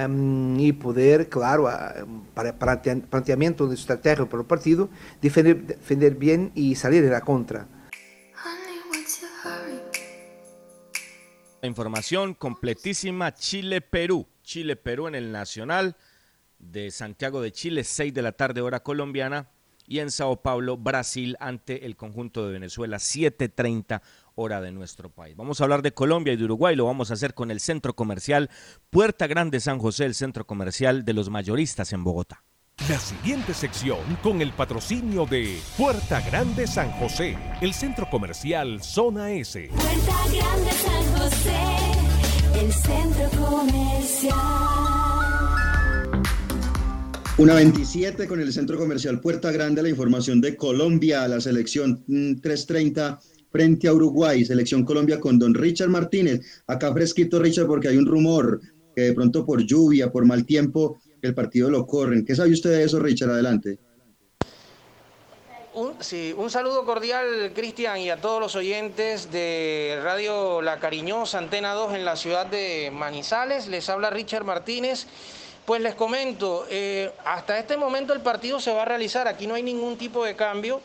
um, 0.09 0.55
e 0.61 0.73
poder, 0.73 1.25
claro, 1.25 1.65
para 2.37 2.53
planteamento 2.53 3.67
de 3.67 3.75
estratégia 3.75 4.25
para 4.27 4.41
o 4.41 4.45
partido, 4.45 4.89
defender, 5.21 5.57
defender 5.57 6.15
bem 6.15 6.53
e 6.55 6.77
sair 6.77 7.13
a 7.13 7.21
contra. 7.21 7.67
Información 11.67 12.35
completísima 12.35 13.35
Chile-Perú. 13.35 14.27
Chile-Perú 14.43 15.09
en 15.09 15.15
el 15.15 15.33
Nacional 15.33 15.97
de 16.59 16.91
Santiago 16.91 17.41
de 17.41 17.53
Chile, 17.53 17.85
6 17.85 18.15
de 18.15 18.23
la 18.23 18.33
tarde 18.33 18.61
hora 18.61 18.83
colombiana. 18.83 19.49
Y 19.87 20.01
en 20.01 20.11
Sao 20.11 20.43
Paulo, 20.43 20.77
Brasil, 20.77 21.37
ante 21.41 21.87
el 21.87 21.97
conjunto 21.97 22.47
de 22.47 22.53
Venezuela, 22.53 22.99
7.30 22.99 24.03
hora 24.35 24.61
de 24.61 24.71
nuestro 24.71 25.11
país. 25.11 25.35
Vamos 25.35 25.61
a 25.61 25.65
hablar 25.65 25.83
de 25.83 25.93
Colombia 25.93 26.33
y 26.33 26.37
de 26.37 26.45
Uruguay, 26.45 26.77
lo 26.77 26.85
vamos 26.85 27.11
a 27.11 27.15
hacer 27.15 27.35
con 27.35 27.51
el 27.51 27.59
centro 27.59 27.95
comercial 27.95 28.51
Puerta 28.91 29.27
Grande 29.27 29.61
San 29.61 29.79
José, 29.79 30.05
el 30.05 30.15
centro 30.15 30.47
comercial 30.47 31.05
de 31.05 31.15
los 31.15 31.31
mayoristas 31.31 31.93
en 31.93 32.05
Bogotá. 32.05 32.45
La 32.87 32.99
siguiente 32.99 33.53
sección 33.53 33.99
con 34.23 34.41
el 34.41 34.53
patrocinio 34.53 35.27
de 35.27 35.59
Puerta 35.77 36.23
Grande 36.23 36.67
San 36.67 36.91
José, 36.93 37.37
el 37.61 37.75
centro 37.75 38.09
comercial 38.09 38.83
Zona 38.83 39.33
S. 39.33 39.69
Puerta 39.69 40.17
Grande 40.33 40.71
San 40.71 41.05
José, 41.19 41.59
el 42.55 42.73
centro 42.73 43.47
comercial. 43.47 44.37
Una 47.37 47.55
27 47.55 48.27
con 48.27 48.41
el 48.41 48.51
centro 48.55 48.79
comercial 48.79 49.21
Puerta 49.21 49.51
Grande, 49.51 49.83
la 49.83 49.91
información 49.91 50.41
de 50.41 50.57
Colombia, 50.57 51.29
la 51.29 51.43
selección 51.43 52.05
330 52.07 53.11
mm, 53.11 53.51
frente 53.51 53.89
a 53.89 53.93
Uruguay, 53.93 54.47
selección 54.47 54.85
Colombia 54.85 55.21
con 55.21 55.39
don 55.39 55.53
Richard 55.53 55.91
Martínez. 55.91 56.63
Acá 56.67 56.91
fresquito 56.95 57.39
Richard 57.39 57.67
porque 57.67 57.89
hay 57.89 57.99
un 57.99 58.07
rumor 58.07 58.63
que 58.95 59.03
de 59.03 59.13
pronto 59.13 59.45
por 59.45 59.63
lluvia, 59.63 60.11
por 60.11 60.25
mal 60.25 60.47
tiempo, 60.47 60.99
el 61.23 61.35
partido 61.35 61.71
lo 61.71 61.87
corren. 61.87 62.25
¿Qué 62.25 62.35
sabe 62.35 62.51
usted 62.53 62.71
de 62.71 62.85
eso, 62.85 62.99
Richard? 62.99 63.31
Adelante. 63.31 63.79
Un, 65.75 65.95
sí, 66.01 66.35
un 66.37 66.51
saludo 66.51 66.85
cordial, 66.85 67.53
Cristian, 67.55 67.99
y 67.99 68.11
a 68.11 68.17
todos 68.17 68.41
los 68.41 68.57
oyentes 68.57 69.31
de 69.31 70.01
Radio 70.03 70.61
La 70.61 70.81
Cariñosa, 70.81 71.39
Antena 71.39 71.73
2 71.75 71.95
en 71.95 72.05
la 72.05 72.17
ciudad 72.17 72.47
de 72.47 72.91
Manizales. 72.93 73.69
Les 73.69 73.89
habla 73.89 74.11
Richard 74.11 74.45
Martínez. 74.45 75.07
Pues 75.65 75.83
les 75.83 75.95
comento, 75.95 76.67
eh, 76.71 77.13
hasta 77.27 77.59
este 77.59 77.77
momento 77.77 78.15
el 78.15 78.23
partido 78.23 78.59
se 78.59 78.73
va 78.73 78.83
a 78.83 78.85
realizar, 78.87 79.29
aquí 79.29 79.47
no 79.47 79.55
hay 79.55 79.63
ningún 79.63 79.99
tipo 79.99 80.25
de 80.25 80.35
cambio. 80.35 80.81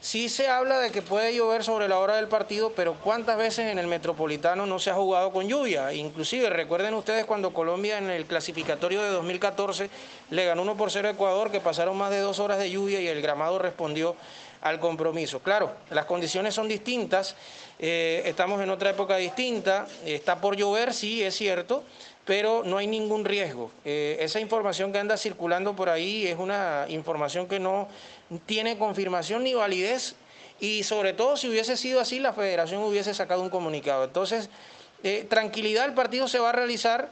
Sí 0.00 0.28
se 0.28 0.46
habla 0.46 0.78
de 0.78 0.92
que 0.92 1.02
puede 1.02 1.34
llover 1.34 1.64
sobre 1.64 1.88
la 1.88 1.98
hora 1.98 2.14
del 2.14 2.28
partido, 2.28 2.70
pero 2.70 2.94
¿cuántas 2.94 3.36
veces 3.36 3.66
en 3.66 3.80
el 3.80 3.88
Metropolitano 3.88 4.64
no 4.64 4.78
se 4.78 4.90
ha 4.90 4.94
jugado 4.94 5.32
con 5.32 5.48
lluvia? 5.48 5.92
Inclusive 5.92 6.48
recuerden 6.50 6.94
ustedes 6.94 7.24
cuando 7.24 7.52
Colombia 7.52 7.98
en 7.98 8.08
el 8.08 8.24
clasificatorio 8.24 9.02
de 9.02 9.08
2014 9.08 9.90
le 10.30 10.44
ganó 10.44 10.62
1 10.62 10.76
por 10.76 10.92
0 10.92 11.08
a 11.08 11.10
Ecuador, 11.10 11.50
que 11.50 11.58
pasaron 11.58 11.96
más 11.96 12.10
de 12.10 12.20
dos 12.20 12.38
horas 12.38 12.60
de 12.60 12.70
lluvia 12.70 13.00
y 13.00 13.08
el 13.08 13.20
gramado 13.20 13.58
respondió 13.58 14.14
al 14.60 14.78
compromiso. 14.78 15.40
Claro, 15.40 15.72
las 15.90 16.04
condiciones 16.04 16.54
son 16.54 16.68
distintas, 16.68 17.34
eh, 17.80 18.22
estamos 18.24 18.62
en 18.62 18.70
otra 18.70 18.90
época 18.90 19.16
distinta, 19.16 19.88
está 20.04 20.40
por 20.40 20.56
llover, 20.56 20.94
sí, 20.94 21.24
es 21.24 21.34
cierto, 21.34 21.82
pero 22.24 22.62
no 22.62 22.76
hay 22.76 22.86
ningún 22.86 23.24
riesgo. 23.24 23.70
Eh, 23.84 24.18
esa 24.20 24.38
información 24.38 24.92
que 24.92 24.98
anda 24.98 25.16
circulando 25.16 25.74
por 25.74 25.88
ahí 25.88 26.26
es 26.26 26.38
una 26.38 26.84
información 26.88 27.48
que 27.48 27.58
no 27.58 27.88
tiene 28.46 28.78
confirmación 28.78 29.44
ni 29.44 29.54
validez 29.54 30.14
y 30.60 30.82
sobre 30.82 31.12
todo 31.12 31.36
si 31.36 31.48
hubiese 31.48 31.76
sido 31.76 32.00
así, 32.00 32.18
la 32.18 32.32
federación 32.32 32.82
hubiese 32.82 33.14
sacado 33.14 33.42
un 33.42 33.50
comunicado. 33.50 34.04
Entonces, 34.04 34.50
eh, 35.04 35.26
tranquilidad, 35.28 35.84
el 35.84 35.94
partido 35.94 36.28
se 36.28 36.38
va 36.38 36.50
a 36.50 36.52
realizar. 36.52 37.10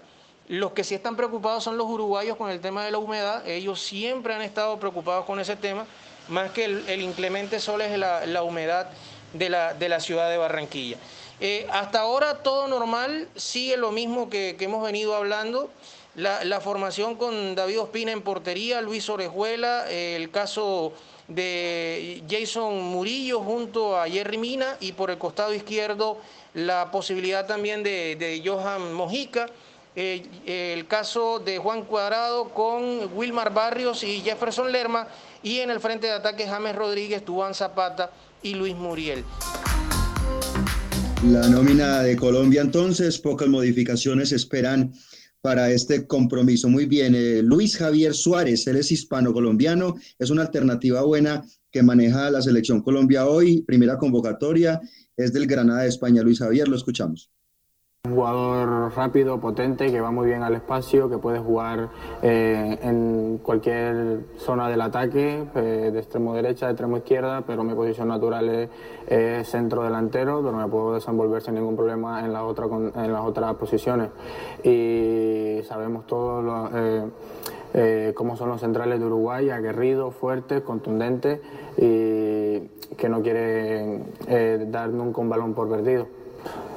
Los 0.49 0.73
que 0.73 0.85
sí 0.85 0.95
están 0.95 1.17
preocupados 1.17 1.65
son 1.65 1.77
los 1.77 1.89
uruguayos 1.89 2.37
con 2.37 2.51
el 2.51 2.61
tema 2.61 2.85
de 2.85 2.93
la 2.93 2.99
humedad. 2.99 3.47
Ellos 3.49 3.81
siempre 3.81 4.33
han 4.35 4.43
estado 4.43 4.79
preocupados 4.79 5.25
con 5.25 5.41
ese 5.41 5.57
tema, 5.57 5.87
más 6.29 6.53
que 6.53 6.65
el, 6.65 7.01
inclemente 7.01 7.59
sol 7.59 7.81
es 7.81 7.99
la, 7.99 8.43
humedad 8.43 8.89
de 9.33 9.49
la, 9.49 9.75
de 9.75 9.89
la 9.89 9.99
ciudad 9.99 10.31
de 10.31 10.37
Barranquilla. 10.37 10.99
Eh, 11.39 11.67
hasta 11.71 12.01
ahora 12.01 12.43
todo 12.43 12.67
normal, 12.67 13.29
sigue 13.37 13.77
lo 13.77 13.93
mismo 13.93 14.31
que, 14.31 14.57
hemos 14.59 14.83
venido 14.83 15.15
hablando. 15.15 15.71
La, 16.17 16.61
formación 16.63 17.17
con 17.17 17.55
David 17.55 17.83
Ospina 17.83 18.11
en 18.11 18.23
portería, 18.23 18.81
Luis 18.81 19.07
Orejuela, 19.11 19.85
eh, 19.91 20.17
el 20.17 20.31
caso 20.31 20.95
de 21.29 22.23
Jason 22.27 22.83
Murillo 22.85 23.41
junto 23.41 24.01
a 24.01 24.09
Jerry 24.09 24.39
Mina 24.39 24.79
y 24.81 24.93
por 24.93 25.11
el 25.11 25.19
costado 25.19 25.53
izquierdo 25.53 26.19
la 26.55 26.91
posibilidad 26.91 27.47
también 27.47 27.83
de, 27.83 28.43
Johan 28.43 28.95
Mojica. 28.95 29.47
Eh, 29.95 30.27
el 30.47 30.87
caso 30.87 31.39
de 31.39 31.59
Juan 31.59 31.85
Cuadrado 31.85 32.49
con 32.51 33.11
Wilmar 33.15 33.53
Barrios 33.53 34.03
y 34.03 34.21
Jefferson 34.21 34.73
Lerma 34.73 35.09
y 35.43 35.59
en 35.59 35.71
el 35.71 35.81
frente 35.81 36.07
de 36.07 36.15
ataque 36.15 36.47
James 36.47 36.77
Rodríguez, 36.77 37.25
Tubán 37.25 37.55
Zapata 37.55 38.11
y 38.43 38.55
Luis 38.55 38.75
Muriel. 38.75 39.23
La 41.31 41.49
nómina 41.49 42.03
de 42.03 42.17
Colombia 42.17 42.61
entonces, 42.63 43.19
pocas 43.19 43.49
modificaciones 43.49 44.33
esperan 44.33 44.93
para 45.47 45.71
este 45.71 46.09
compromiso. 46.09 46.69
Muy 46.69 46.87
bien, 46.87 47.15
eh, 47.15 47.41
Luis 47.41 47.77
Javier 47.77 48.15
Suárez, 48.15 48.67
él 48.67 48.79
es 48.79 48.91
hispano-colombiano, 48.91 49.95
es 50.19 50.31
una 50.31 50.43
alternativa 50.43 51.03
buena 51.03 51.45
que 51.71 51.85
maneja 51.85 52.29
la 52.33 52.43
selección 52.43 52.83
Colombia 52.83 53.29
hoy, 53.29 53.63
primera 53.63 53.97
convocatoria, 53.97 54.81
es 55.17 55.33
del 55.33 55.47
Granada 55.47 55.83
de 55.83 55.89
España. 55.89 56.25
Luis 56.25 56.41
Javier, 56.41 56.67
lo 56.67 56.75
escuchamos. 56.75 57.31
Un 58.07 58.14
jugador 58.14 58.92
rápido, 58.95 59.40
potente, 59.40 59.90
que 59.90 60.01
va 60.01 60.12
muy 60.12 60.29
bien 60.29 60.45
al 60.45 60.55
espacio, 60.55 61.11
que 61.11 61.19
puede 61.19 61.40
jugar 61.40 61.88
eh, 62.23 62.79
en 62.81 63.40
cualquier 63.42 64.21
zona 64.37 64.69
del 64.69 64.81
ataque, 64.81 65.45
eh, 65.57 65.90
de 65.92 65.99
extremo 65.99 66.33
derecha, 66.33 66.66
de 66.66 66.73
extremo 66.73 66.99
izquierda, 66.99 67.42
pero 67.45 67.64
mi 67.64 67.75
posición 67.75 68.07
natural 68.07 68.69
es, 69.09 69.49
centro 69.49 69.83
delantero, 69.83 70.40
pero 70.40 70.57
me 70.57 70.69
puedo 70.69 70.95
desenvolver 70.95 71.42
sin 71.42 71.55
ningún 71.55 71.75
problema 71.75 72.25
en, 72.25 72.33
las 72.33 72.42
otras 72.45 73.55
posiciones. 73.57 74.11
Y 74.62 75.62
sabemos 75.64 76.07
todos 76.07 76.71
eh, 77.75 78.12
cómo 78.14 78.37
son 78.37 78.51
los 78.51 78.61
centrales 78.61 79.01
de 79.01 79.07
Uruguay, 79.07 79.51
aguerridos, 79.51 80.14
fuertes, 80.14 80.62
contundentes 80.62 81.40
y 81.77 82.61
que 82.97 83.09
no 83.09 83.21
quieren 83.21 84.05
dar 84.71 84.90
nunca 84.90 85.21
un 85.21 85.29
balón 85.29 85.55
por 85.55 85.69
perdido 85.69 86.16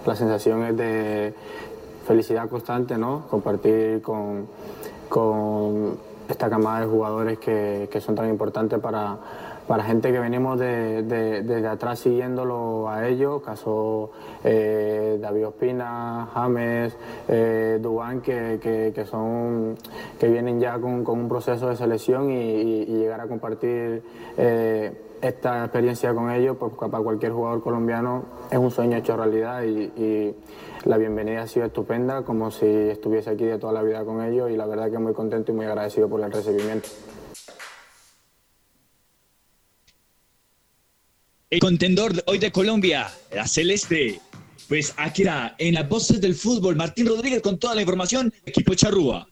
la 0.06 0.16
sensación 0.16 0.64
es 0.64 0.78
de 0.78 1.34
felicidad 2.08 2.50
constante, 2.50 2.98
¿no? 2.98 3.28
Compartir 3.30 4.02
con, 4.02 4.48
con 5.08 5.98
esta 6.28 6.50
camada 6.50 6.82
de 6.82 6.86
jugadores 6.88 7.40
que, 7.40 7.90
que 7.92 8.02
son 8.02 8.16
tan 8.16 8.30
importantes 8.30 8.80
para, 8.80 9.18
para 9.70 9.84
gente 9.84 10.12
que 10.12 10.20
venimos 10.20 10.58
de, 10.58 11.04
desde 11.04 11.68
atrás 11.68 12.00
siguiéndolo 12.00 12.90
a 12.90 13.08
ellos, 13.08 13.44
caso 13.44 14.10
eh, 14.44 15.20
David 15.22 15.50
Ospina, 15.50 16.28
James, 16.34 16.98
eh, 17.28 17.78
Dubán, 17.80 18.22
que, 18.22 18.60
que, 18.60 19.06
son, 19.06 19.76
que 20.20 20.28
vienen 20.28 20.60
ya 20.60 20.80
con, 20.80 21.04
con, 21.04 21.20
un 21.20 21.30
proceso 21.30 21.70
de 21.70 21.76
selección 21.76 22.32
y, 22.32 22.86
llegar 22.86 23.22
a 23.22 23.28
compartir 23.28 24.02
eh, 24.38 24.92
esta 25.22 25.66
experiencia 25.66 26.14
con 26.14 26.32
ellos, 26.32 26.58
pues 26.60 26.74
para 26.74 27.04
cualquier 27.04 27.32
jugador 27.32 27.62
colombiano 27.62 28.26
es 28.52 28.58
un 28.58 28.72
sueño 28.72 28.98
hecho 28.98 29.18
realidad 29.18 29.64
y, 29.64 29.92
y 30.02 30.36
la 30.86 30.98
bienvenida 30.98 31.44
ha 31.44 31.48
sido 31.48 31.66
estupenda, 31.66 32.24
como 32.24 32.52
si 32.52 32.66
estuviese 32.66 33.30
aquí 33.30 33.44
de 33.44 33.58
toda 33.58 33.74
la 33.74 33.84
vida 33.84 34.04
con 34.06 34.24
ellos 34.24 34.50
y 34.52 34.56
la 34.56 34.66
verdad 34.66 34.90
que 34.90 34.98
muy 34.98 35.14
contento 35.14 35.52
y 35.52 35.56
muy 35.56 35.66
agradecido 35.66 36.08
por 36.08 36.22
el 36.22 36.32
recibimiento. 36.32 36.90
El 41.50 41.60
contendor 41.60 42.12
hoy 42.28 42.38
de 42.38 42.52
Colombia, 42.52 43.10
la 43.34 43.48
Celeste. 43.48 44.22
Pues 44.68 44.94
aquí 44.98 45.24
era, 45.24 45.56
en 45.58 45.74
las 45.74 45.90
voces 45.90 46.22
del 46.22 46.36
fútbol, 46.36 46.76
Martín 46.76 47.08
Rodríguez 47.08 47.42
con 47.42 47.58
toda 47.58 47.74
la 47.74 47.82
información, 47.82 48.32
equipo 48.46 48.76
Charrúa. 48.76 49.28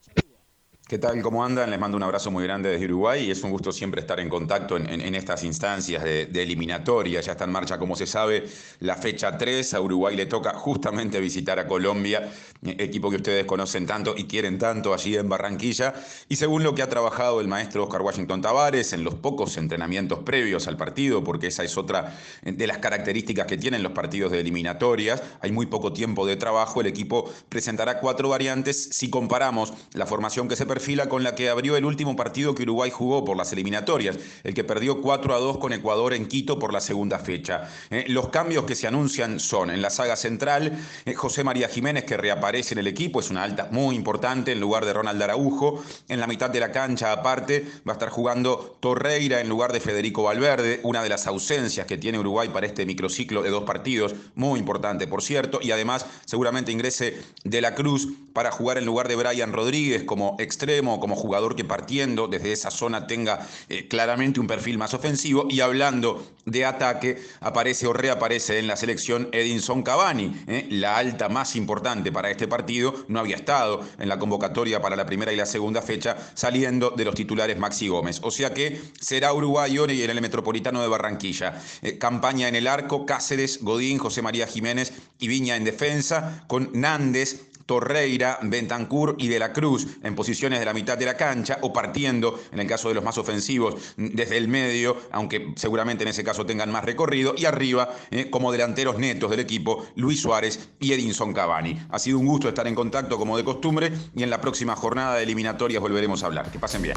¿Qué 0.88 0.96
tal? 0.96 1.20
¿Cómo 1.20 1.44
andan? 1.44 1.68
Les 1.68 1.78
mando 1.78 1.98
un 1.98 2.02
abrazo 2.02 2.30
muy 2.30 2.44
grande 2.44 2.70
desde 2.70 2.86
Uruguay 2.86 3.26
y 3.26 3.30
es 3.30 3.42
un 3.42 3.50
gusto 3.50 3.72
siempre 3.72 4.00
estar 4.00 4.18
en 4.20 4.30
contacto 4.30 4.78
en, 4.78 5.14
estas 5.14 5.44
instancias 5.44 6.02
de, 6.02 6.24
de 6.24 6.42
eliminatoria. 6.42 7.20
Ya 7.20 7.32
está 7.32 7.44
en 7.44 7.52
marcha, 7.52 7.78
como 7.78 7.94
se 7.94 8.06
sabe, 8.06 8.48
la 8.80 8.94
fecha 8.94 9.36
3. 9.36 9.74
A 9.74 9.82
Uruguay 9.82 10.16
le 10.16 10.24
toca 10.24 10.54
justamente 10.54 11.20
visitar 11.20 11.58
a 11.58 11.66
Colombia, 11.66 12.32
eh, 12.64 12.76
equipo 12.78 13.10
que 13.10 13.16
ustedes 13.16 13.44
conocen 13.44 13.84
tanto 13.84 14.14
y 14.16 14.24
quieren 14.24 14.56
tanto 14.56 14.94
allí 14.94 15.14
en 15.18 15.28
Barranquilla. 15.28 15.92
Y 16.26 16.36
según 16.36 16.62
lo 16.62 16.74
que 16.74 16.80
ha 16.80 16.88
trabajado 16.88 17.42
el 17.42 17.48
maestro 17.48 17.84
Oscar 17.84 18.00
Washington 18.00 18.40
Tavares 18.40 18.94
en 18.94 19.04
los 19.04 19.14
pocos 19.14 19.58
entrenamientos 19.58 20.20
previos 20.20 20.68
al 20.68 20.78
partido, 20.78 21.22
porque 21.22 21.48
esa 21.48 21.64
es 21.64 21.76
otra 21.76 22.16
de 22.42 22.66
las 22.66 22.78
características 22.78 23.46
que 23.46 23.58
tienen 23.58 23.82
los 23.82 23.92
partidos 23.92 24.32
de 24.32 24.40
eliminatorias, 24.40 25.22
hay 25.42 25.52
muy 25.52 25.66
poco 25.66 25.92
tiempo 25.92 26.26
de 26.26 26.36
trabajo, 26.36 26.80
el 26.80 26.86
equipo 26.86 27.30
presentará 27.50 28.00
cuatro 28.00 28.30
variantes 28.30 28.88
si 28.90 29.10
comparamos 29.10 29.74
la 29.92 30.06
formación 30.06 30.48
que 30.48 30.56
se 30.56 30.64
perfila 30.78 31.08
con 31.08 31.24
la 31.24 31.34
que 31.34 31.48
abrió 31.48 31.76
el 31.76 31.84
último 31.84 32.14
partido 32.14 32.54
que 32.54 32.62
Uruguay 32.62 32.92
jugó 32.92 33.24
por 33.24 33.36
las 33.36 33.52
eliminatorias, 33.52 34.16
el 34.44 34.54
que 34.54 34.62
perdió 34.62 35.00
4 35.00 35.34
a 35.34 35.38
2 35.40 35.58
con 35.58 35.72
Ecuador 35.72 36.14
en 36.14 36.28
Quito 36.28 36.56
por 36.56 36.72
la 36.72 36.80
segunda 36.80 37.18
fecha. 37.18 37.68
Eh, 37.90 38.04
los 38.06 38.28
cambios 38.28 38.64
que 38.64 38.76
se 38.76 38.86
anuncian 38.86 39.40
son 39.40 39.70
en 39.70 39.82
la 39.82 39.90
saga 39.90 40.14
central, 40.14 40.78
eh, 41.04 41.14
José 41.14 41.42
María 41.42 41.68
Jiménez 41.68 42.04
que 42.04 42.16
reaparece 42.16 42.74
en 42.74 42.78
el 42.78 42.86
equipo, 42.86 43.18
es 43.18 43.28
una 43.28 43.42
alta 43.42 43.66
muy 43.72 43.96
importante 43.96 44.52
en 44.52 44.60
lugar 44.60 44.84
de 44.84 44.92
Ronald 44.92 45.20
Araujo, 45.20 45.82
en 46.08 46.20
la 46.20 46.28
mitad 46.28 46.48
de 46.48 46.60
la 46.60 46.70
cancha 46.70 47.10
aparte 47.10 47.66
va 47.86 47.94
a 47.94 47.96
estar 47.96 48.10
jugando 48.10 48.76
Torreira 48.78 49.40
en 49.40 49.48
lugar 49.48 49.72
de 49.72 49.80
Federico 49.80 50.22
Valverde, 50.22 50.78
una 50.84 51.02
de 51.02 51.08
las 51.08 51.26
ausencias 51.26 51.86
que 51.86 51.98
tiene 51.98 52.20
Uruguay 52.20 52.50
para 52.50 52.66
este 52.66 52.86
microciclo 52.86 53.42
de 53.42 53.50
dos 53.50 53.64
partidos, 53.64 54.14
muy 54.36 54.60
importante 54.60 55.08
por 55.08 55.22
cierto, 55.22 55.58
y 55.60 55.72
además 55.72 56.06
seguramente 56.24 56.70
ingrese 56.70 57.20
De 57.42 57.60
la 57.60 57.74
Cruz 57.74 58.06
para 58.32 58.52
jugar 58.52 58.78
en 58.78 58.86
lugar 58.86 59.08
de 59.08 59.16
Brian 59.16 59.52
Rodríguez 59.52 60.04
como 60.04 60.36
extremo, 60.38 60.67
como 60.76 61.16
jugador 61.16 61.56
que 61.56 61.64
partiendo 61.64 62.28
desde 62.28 62.52
esa 62.52 62.70
zona 62.70 63.06
tenga 63.06 63.46
eh, 63.68 63.88
claramente 63.88 64.38
un 64.38 64.46
perfil 64.46 64.78
más 64.78 64.92
ofensivo. 64.94 65.46
Y 65.48 65.60
hablando 65.60 66.26
de 66.44 66.64
ataque, 66.64 67.22
aparece 67.40 67.86
o 67.86 67.92
reaparece 67.92 68.58
en 68.58 68.66
la 68.66 68.76
selección 68.76 69.28
Edinson 69.32 69.82
Cavani, 69.82 70.44
eh, 70.46 70.66
la 70.70 70.98
alta 70.98 71.28
más 71.28 71.56
importante 71.56 72.12
para 72.12 72.30
este 72.30 72.46
partido. 72.46 72.94
No 73.08 73.20
había 73.20 73.36
estado 73.36 73.80
en 73.98 74.08
la 74.08 74.18
convocatoria 74.18 74.80
para 74.80 74.96
la 74.96 75.06
primera 75.06 75.32
y 75.32 75.36
la 75.36 75.46
segunda 75.46 75.80
fecha, 75.80 76.16
saliendo 76.34 76.90
de 76.90 77.04
los 77.04 77.14
titulares 77.14 77.58
Maxi 77.58 77.88
Gómez. 77.88 78.20
O 78.22 78.30
sea 78.30 78.52
que 78.52 78.80
será 79.00 79.32
uruguayo 79.32 79.86
y 79.86 80.02
en 80.02 80.10
el 80.10 80.20
Metropolitano 80.20 80.82
de 80.82 80.88
Barranquilla. 80.88 81.62
Eh, 81.82 81.98
campaña 81.98 82.48
en 82.48 82.56
el 82.56 82.66
arco, 82.66 83.06
Cáceres, 83.06 83.62
Godín, 83.62 83.98
José 83.98 84.22
María 84.22 84.46
Jiménez 84.46 84.92
y 85.18 85.28
Viña 85.28 85.56
en 85.56 85.64
defensa, 85.64 86.44
con 86.46 86.70
Nández, 86.72 87.47
Torreira, 87.68 88.38
Bentancur 88.40 89.14
y 89.18 89.28
De 89.28 89.38
la 89.38 89.52
Cruz 89.52 89.86
en 90.02 90.14
posiciones 90.14 90.58
de 90.58 90.64
la 90.64 90.72
mitad 90.72 90.96
de 90.96 91.04
la 91.04 91.18
cancha 91.18 91.58
o 91.60 91.70
partiendo, 91.70 92.40
en 92.50 92.60
el 92.60 92.66
caso 92.66 92.88
de 92.88 92.94
los 92.94 93.04
más 93.04 93.18
ofensivos, 93.18 93.94
desde 93.98 94.38
el 94.38 94.48
medio, 94.48 94.96
aunque 95.12 95.52
seguramente 95.54 96.02
en 96.02 96.08
ese 96.08 96.24
caso 96.24 96.46
tengan 96.46 96.72
más 96.72 96.82
recorrido, 96.82 97.34
y 97.36 97.44
arriba, 97.44 97.94
eh, 98.10 98.30
como 98.30 98.50
delanteros 98.52 98.98
netos 98.98 99.30
del 99.30 99.40
equipo, 99.40 99.86
Luis 99.96 100.22
Suárez 100.22 100.70
y 100.80 100.94
Edinson 100.94 101.34
Cavani. 101.34 101.78
Ha 101.90 101.98
sido 101.98 102.18
un 102.18 102.26
gusto 102.26 102.48
estar 102.48 102.66
en 102.66 102.74
contacto 102.74 103.18
como 103.18 103.36
de 103.36 103.44
costumbre 103.44 103.92
y 104.16 104.22
en 104.22 104.30
la 104.30 104.40
próxima 104.40 104.74
jornada 104.74 105.16
de 105.16 105.24
eliminatorias 105.24 105.82
volveremos 105.82 106.22
a 106.22 106.26
hablar. 106.26 106.50
Que 106.50 106.58
pasen 106.58 106.80
bien. 106.80 106.96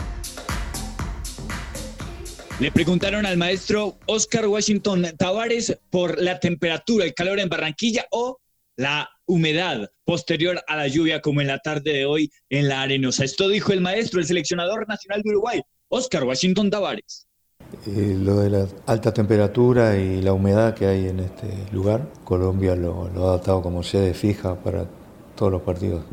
Le 2.62 2.72
preguntaron 2.72 3.26
al 3.26 3.36
maestro 3.36 3.98
Oscar 4.06 4.48
Washington 4.48 5.06
Tavares 5.18 5.78
por 5.90 6.18
la 6.22 6.40
temperatura, 6.40 7.04
el 7.04 7.14
calor 7.14 7.42
en 7.42 7.50
Barranquilla 7.50 8.06
o 8.12 8.40
la 8.78 9.10
humedad 9.32 9.90
posterior 10.04 10.62
a 10.68 10.76
la 10.76 10.88
lluvia 10.88 11.22
como 11.22 11.40
en 11.40 11.48
la 11.48 11.60
tarde 11.60 11.94
de 11.94 12.06
hoy 12.06 12.30
en 12.50 12.68
la 12.68 12.82
arenosa. 12.82 13.24
Esto 13.24 13.48
dijo 13.48 13.72
el 13.72 13.80
maestro, 13.80 14.20
el 14.20 14.26
seleccionador 14.26 14.86
nacional 14.90 15.22
de 15.22 15.30
Uruguay, 15.30 15.62
Oscar 15.88 16.26
Washington 16.26 16.70
Tavares. 16.70 17.28
Lo 17.86 18.42
de 18.42 18.50
la 18.50 18.68
alta 18.88 19.14
temperatura 19.14 19.98
y 19.98 20.22
la 20.22 20.34
humedad 20.34 20.74
que 20.74 20.86
hay 20.86 21.08
en 21.08 21.22
este 21.22 21.48
lugar, 21.72 22.12
Colombia 22.26 22.76
lo, 22.76 23.08
lo 23.08 23.26
ha 23.26 23.30
adaptado 23.30 23.62
como 23.62 23.84
sede 23.84 24.14
fija 24.14 24.56
para 24.62 24.86
todos 25.36 25.50
los 25.50 25.62
partidos 25.62 26.04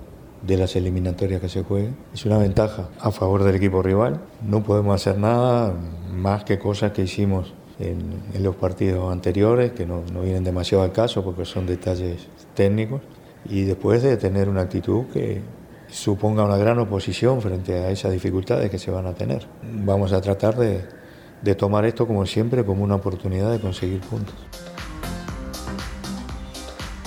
de 0.43 0.57
las 0.57 0.77
eliminatorias 0.77 1.41
que 1.41 1.49
se 1.49 1.65
jueguen. 1.65 1.97
Es 2.15 2.25
una 2.25 2.39
ventaja 2.39 2.89
a 3.01 3.11
favor 3.11 3.43
del 3.43 3.57
equipo 3.57 3.83
rival. 3.83 4.21
No 4.47 4.63
podemos 4.63 4.95
hacer 4.95 5.19
nada 5.19 5.75
más 6.13 6.45
que 6.45 6.61
cosas 6.61 6.93
que 6.93 7.03
hicimos 7.03 7.53
en, 7.81 8.23
en 8.33 8.43
los 8.45 8.55
partidos 8.55 9.11
anteriores, 9.11 9.73
que 9.73 9.87
no, 9.87 10.05
no 10.13 10.23
vienen 10.23 10.45
demasiado 10.45 10.85
al 10.85 10.93
caso 10.93 11.25
porque 11.25 11.45
son 11.45 11.67
detalles 11.67 12.29
técnicos, 12.59 13.01
y 13.49 13.63
después 13.63 14.03
de 14.03 14.17
tener 14.17 14.49
una 14.49 14.63
actitud 14.63 15.05
que 15.13 15.41
suponga 15.89 16.45
una 16.45 16.57
gran 16.57 16.77
oposición 16.81 17.41
frente 17.41 17.73
a 17.75 17.93
esas 17.93 18.13
dificultades 18.13 18.69
que 18.69 18.79
se 18.79 18.91
van 18.91 19.07
a 19.07 19.15
tener. 19.15 19.47
Vamos 19.85 20.13
a 20.13 20.21
tratar 20.21 20.59
de, 20.59 20.81
de 21.41 21.55
tomar 21.55 21.85
esto 21.85 22.05
como 22.05 22.27
siempre 22.27 22.65
como 22.65 22.83
una 22.83 22.97
oportunidad 22.97 23.53
de 23.53 23.61
conseguir 23.61 24.01
puntos. 24.01 24.35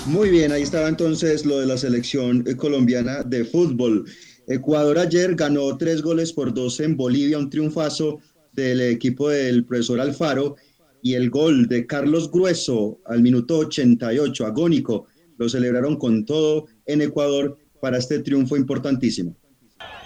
Muy 0.06 0.30
bien, 0.30 0.54
ahí 0.54 0.62
estaba 0.62 0.88
entonces 0.88 1.46
lo 1.46 1.60
de 1.60 1.66
la 1.66 1.78
selección 1.78 2.46
eh, 2.48 2.56
colombiana 2.56 3.22
de 3.24 3.44
fútbol. 3.44 4.06
Ecuador 4.48 5.00
ayer 5.00 5.36
ganó 5.36 5.78
tres 5.78 6.02
goles 6.02 6.32
por 6.32 6.54
dos 6.54 6.80
en 6.80 6.96
Bolivia, 6.96 7.38
un 7.38 7.50
triunfazo 7.50 8.20
del 8.54 8.80
equipo 8.80 9.30
del 9.30 9.66
profesor 9.66 10.00
Alfaro 10.00 10.56
y 11.02 11.16
el 11.16 11.30
gol 11.30 11.68
de 11.68 11.86
Carlos 11.86 12.32
Grueso 12.32 13.00
al 13.06 13.22
minuto 13.22 13.60
88, 13.60 14.46
agónico, 14.46 15.08
lo 15.42 15.50
celebraron 15.50 15.98
con 15.98 16.24
todo 16.24 16.68
en 16.86 17.02
Ecuador 17.02 17.58
para 17.82 17.98
este 17.98 18.20
triunfo 18.20 18.56
importantísimo. 18.56 19.36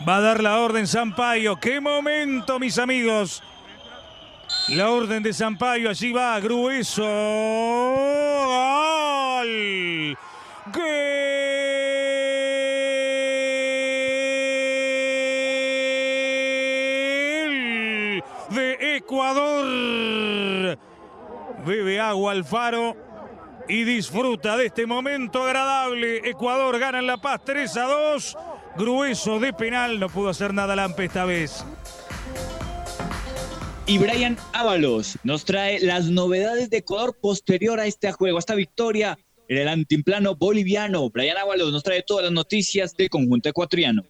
Va 0.07 0.15
a 0.17 0.21
dar 0.21 0.41
la 0.41 0.61
orden 0.61 0.87
Sampaio. 0.87 1.59
¡Qué 1.59 1.81
momento, 1.81 2.57
mis 2.57 2.77
amigos! 2.77 3.43
La 4.69 4.89
orden 4.89 5.21
de 5.23 5.33
Sampaio, 5.33 5.89
allí 5.89 6.13
va, 6.13 6.39
grueso. 6.39 7.03
¡Gol! 9.43 10.17
¡Gol! 10.71 10.85
De 18.51 18.95
Ecuador. 18.95 20.79
Bebe 21.65 21.99
agua 21.99 22.31
Alfaro 22.31 23.04
y 23.67 23.83
disfruta 23.83 24.57
de 24.57 24.67
este 24.67 24.85
momento 24.85 25.43
agradable. 25.43 26.17
Ecuador 26.29 26.77
gana 26.79 26.99
en 26.99 27.07
La 27.07 27.17
Paz 27.17 27.41
3 27.45 27.77
a 27.77 27.83
2. 27.83 28.37
Grueso 28.77 29.39
de 29.39 29.53
penal, 29.53 29.99
no 29.99 30.09
pudo 30.09 30.29
hacer 30.29 30.53
nada 30.53 30.75
Lampe 30.75 31.05
esta 31.05 31.25
vez. 31.25 31.65
Y 33.87 33.97
Brian 33.97 34.37
Ábalos 34.53 35.17
nos 35.23 35.45
trae 35.45 35.79
las 35.79 36.05
novedades 36.05 36.69
de 36.69 36.77
Ecuador 36.77 37.15
posterior 37.21 37.79
a 37.79 37.85
este 37.85 38.11
juego, 38.11 38.37
a 38.37 38.39
esta 38.39 38.55
victoria 38.55 39.17
en 39.47 39.57
el 39.57 39.67
antiplano 39.67 40.35
boliviano. 40.35 41.09
Brian 41.09 41.37
Ábalos 41.37 41.71
nos 41.71 41.83
trae 41.83 42.01
todas 42.01 42.25
las 42.25 42.33
noticias 42.33 42.95
del 42.95 43.09
conjunto 43.09 43.49
ecuatoriano. 43.49 44.03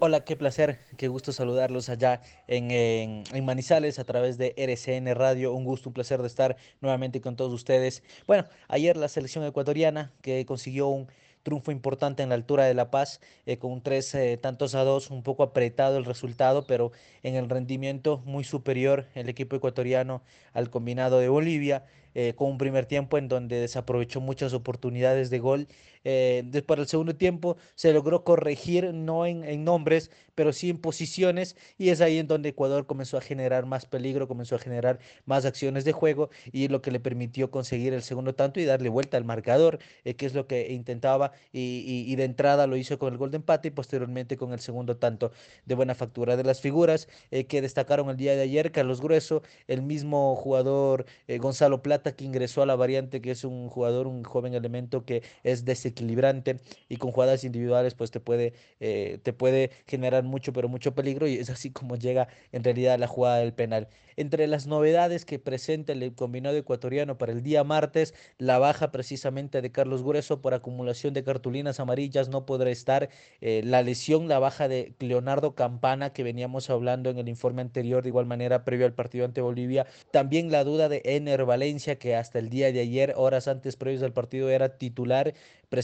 Hola, 0.00 0.24
qué 0.24 0.34
placer, 0.34 0.80
qué 0.96 1.06
gusto 1.06 1.30
saludarlos 1.32 1.88
allá 1.88 2.20
en, 2.48 3.22
Manizales 3.44 4.00
a 4.00 4.04
través 4.04 4.36
de 4.38 4.52
RCN 4.56 5.14
Radio. 5.14 5.54
Un 5.54 5.64
gusto, 5.64 5.88
un 5.88 5.92
placer 5.94 6.20
de 6.20 6.26
estar 6.26 6.56
nuevamente 6.80 7.20
con 7.20 7.36
todos 7.36 7.52
ustedes. 7.52 8.02
Bueno, 8.26 8.44
ayer 8.66 8.96
la 8.96 9.08
selección 9.08 9.44
ecuatoriana 9.44 10.12
que 10.20 10.44
consiguió 10.46 10.88
un 10.88 11.06
triunfo 11.44 11.70
importante 11.70 12.24
en 12.24 12.30
la 12.30 12.34
altura 12.34 12.64
de 12.64 12.74
La 12.74 12.90
Paz, 12.90 13.20
eh, 13.46 13.58
con 13.58 13.82
tres 13.82 14.12
eh, 14.16 14.36
tantos 14.36 14.74
a 14.74 14.82
dos, 14.82 15.10
un 15.10 15.22
poco 15.22 15.44
apretado 15.44 15.96
el 15.96 16.04
resultado, 16.04 16.66
pero 16.66 16.90
en 17.22 17.36
el 17.36 17.48
rendimiento 17.48 18.20
muy 18.24 18.42
superior 18.42 19.06
el 19.14 19.28
equipo 19.28 19.54
ecuatoriano 19.54 20.22
al 20.52 20.70
combinado 20.70 21.20
de 21.20 21.28
Bolivia. 21.28 21.84
eh, 22.16 22.34
con 22.36 22.48
un 22.48 22.58
primer 22.58 22.86
tiempo 22.86 23.18
en 23.18 23.26
donde 23.26 23.58
desaprovechó 23.60 24.20
muchas 24.20 24.52
oportunidades 24.54 25.30
de 25.30 25.40
gol. 25.40 25.66
Eh, 26.04 26.42
después 26.46 26.78
del 26.78 26.86
segundo 26.86 27.16
tiempo 27.16 27.56
se 27.74 27.92
logró 27.92 28.24
corregir, 28.24 28.92
no 28.92 29.26
en, 29.26 29.64
nombres, 29.64 30.10
pero 30.34 30.52
sí 30.52 30.70
en 30.70 30.78
posiciones, 30.78 31.56
y 31.78 31.88
es 31.88 32.00
ahí 32.00 32.18
en 32.18 32.26
donde 32.26 32.50
Ecuador 32.50 32.86
comenzó 32.86 33.16
a 33.16 33.20
generar 33.20 33.66
más 33.66 33.86
peligro, 33.86 34.28
comenzó 34.28 34.56
a 34.56 34.58
generar 34.58 34.98
más 35.24 35.44
acciones 35.44 35.84
de 35.84 35.92
juego, 35.92 36.30
y 36.52 36.68
lo 36.68 36.82
que 36.82 36.90
le 36.90 37.00
permitió 37.00 37.50
conseguir 37.50 37.94
el 37.94 38.02
segundo 38.02 38.34
tanto 38.34 38.60
y 38.60 38.64
darle 38.64 38.88
vuelta 38.88 39.16
al 39.16 39.24
marcador, 39.24 39.78
eh, 40.04 40.14
que 40.14 40.26
es 40.26 40.34
lo 40.34 40.46
que 40.46 40.72
intentaba, 40.72 41.32
y, 41.52 42.14
de 42.14 42.24
entrada 42.24 42.66
lo 42.66 42.76
hizo 42.76 42.98
con 42.98 43.12
el 43.12 43.18
gol 43.18 43.30
de 43.30 43.38
empate 43.38 43.68
y 43.68 43.70
posteriormente 43.72 44.36
con 44.36 44.52
el 44.52 44.60
segundo 44.60 44.96
tanto 44.96 45.32
de 45.64 45.74
buena 45.74 45.94
factura. 45.94 46.36
De 46.36 46.44
las 46.44 46.60
figuras 46.60 47.08
eh, 47.30 47.46
que 47.46 47.60
destacaron 47.60 48.08
el 48.10 48.16
día 48.16 48.36
de 48.36 48.42
ayer, 48.42 48.70
Carlos 48.72 49.00
Grueso, 49.00 49.42
el 49.66 49.82
mismo 49.82 50.36
jugador 50.36 51.06
Gonzalo 51.38 51.82
Plata, 51.82 52.14
que 52.14 52.24
ingresó 52.24 52.62
a 52.62 52.66
la 52.66 52.76
variante, 52.76 53.20
que 53.20 53.30
es 53.30 53.44
un 53.44 53.68
jugador, 53.68 54.06
un 54.06 54.22
joven 54.24 54.54
elemento 54.54 55.04
que 55.04 55.22
es 55.42 55.64
desequilibrante 55.94 56.04
equilibrante 56.04 56.60
y 56.88 56.96
con 56.96 57.12
jugadas 57.12 57.44
individuales 57.44 57.94
pues 57.94 58.10
te 58.10 58.20
puede, 58.20 58.52
eh, 58.80 59.18
te 59.22 59.32
puede 59.32 59.70
generar 59.86 60.24
mucho 60.24 60.52
pero 60.52 60.68
mucho 60.68 60.94
peligro 60.94 61.26
y 61.26 61.34
es 61.36 61.50
así 61.50 61.70
como 61.70 61.96
llega 61.96 62.28
en 62.52 62.64
realidad 62.64 62.98
la 62.98 63.06
jugada 63.06 63.38
del 63.38 63.52
penal. 63.52 63.88
Entre 64.16 64.46
las 64.46 64.66
novedades 64.66 65.24
que 65.24 65.40
presenta 65.40 65.92
el 65.92 66.14
combinado 66.14 66.56
ecuatoriano 66.56 67.18
para 67.18 67.32
el 67.32 67.42
día 67.42 67.64
martes, 67.64 68.14
la 68.38 68.58
baja 68.58 68.92
precisamente 68.92 69.60
de 69.60 69.72
Carlos 69.72 70.04
Grueso 70.04 70.40
por 70.40 70.54
acumulación 70.54 71.14
de 71.14 71.24
cartulinas 71.24 71.80
amarillas 71.80 72.28
no 72.28 72.46
podrá 72.46 72.70
estar, 72.70 73.08
eh, 73.40 73.62
la 73.64 73.82
lesión, 73.82 74.28
la 74.28 74.38
baja 74.38 74.68
de 74.68 74.94
Leonardo 75.00 75.54
Campana 75.54 76.12
que 76.12 76.22
veníamos 76.22 76.70
hablando 76.70 77.10
en 77.10 77.18
el 77.18 77.28
informe 77.28 77.62
anterior 77.62 78.02
de 78.02 78.10
igual 78.10 78.26
manera 78.26 78.64
previo 78.64 78.86
al 78.86 78.94
partido 78.94 79.24
ante 79.24 79.40
Bolivia, 79.40 79.86
también 80.12 80.52
la 80.52 80.62
duda 80.62 80.88
de 80.88 81.02
Ener 81.04 81.44
Valencia 81.44 81.98
que 81.98 82.14
hasta 82.14 82.38
el 82.38 82.50
día 82.50 82.70
de 82.70 82.80
ayer, 82.80 83.14
horas 83.16 83.48
antes 83.48 83.76
previos 83.76 84.02
al 84.02 84.12
partido 84.12 84.48
era 84.48 84.78
titular, 84.78 85.34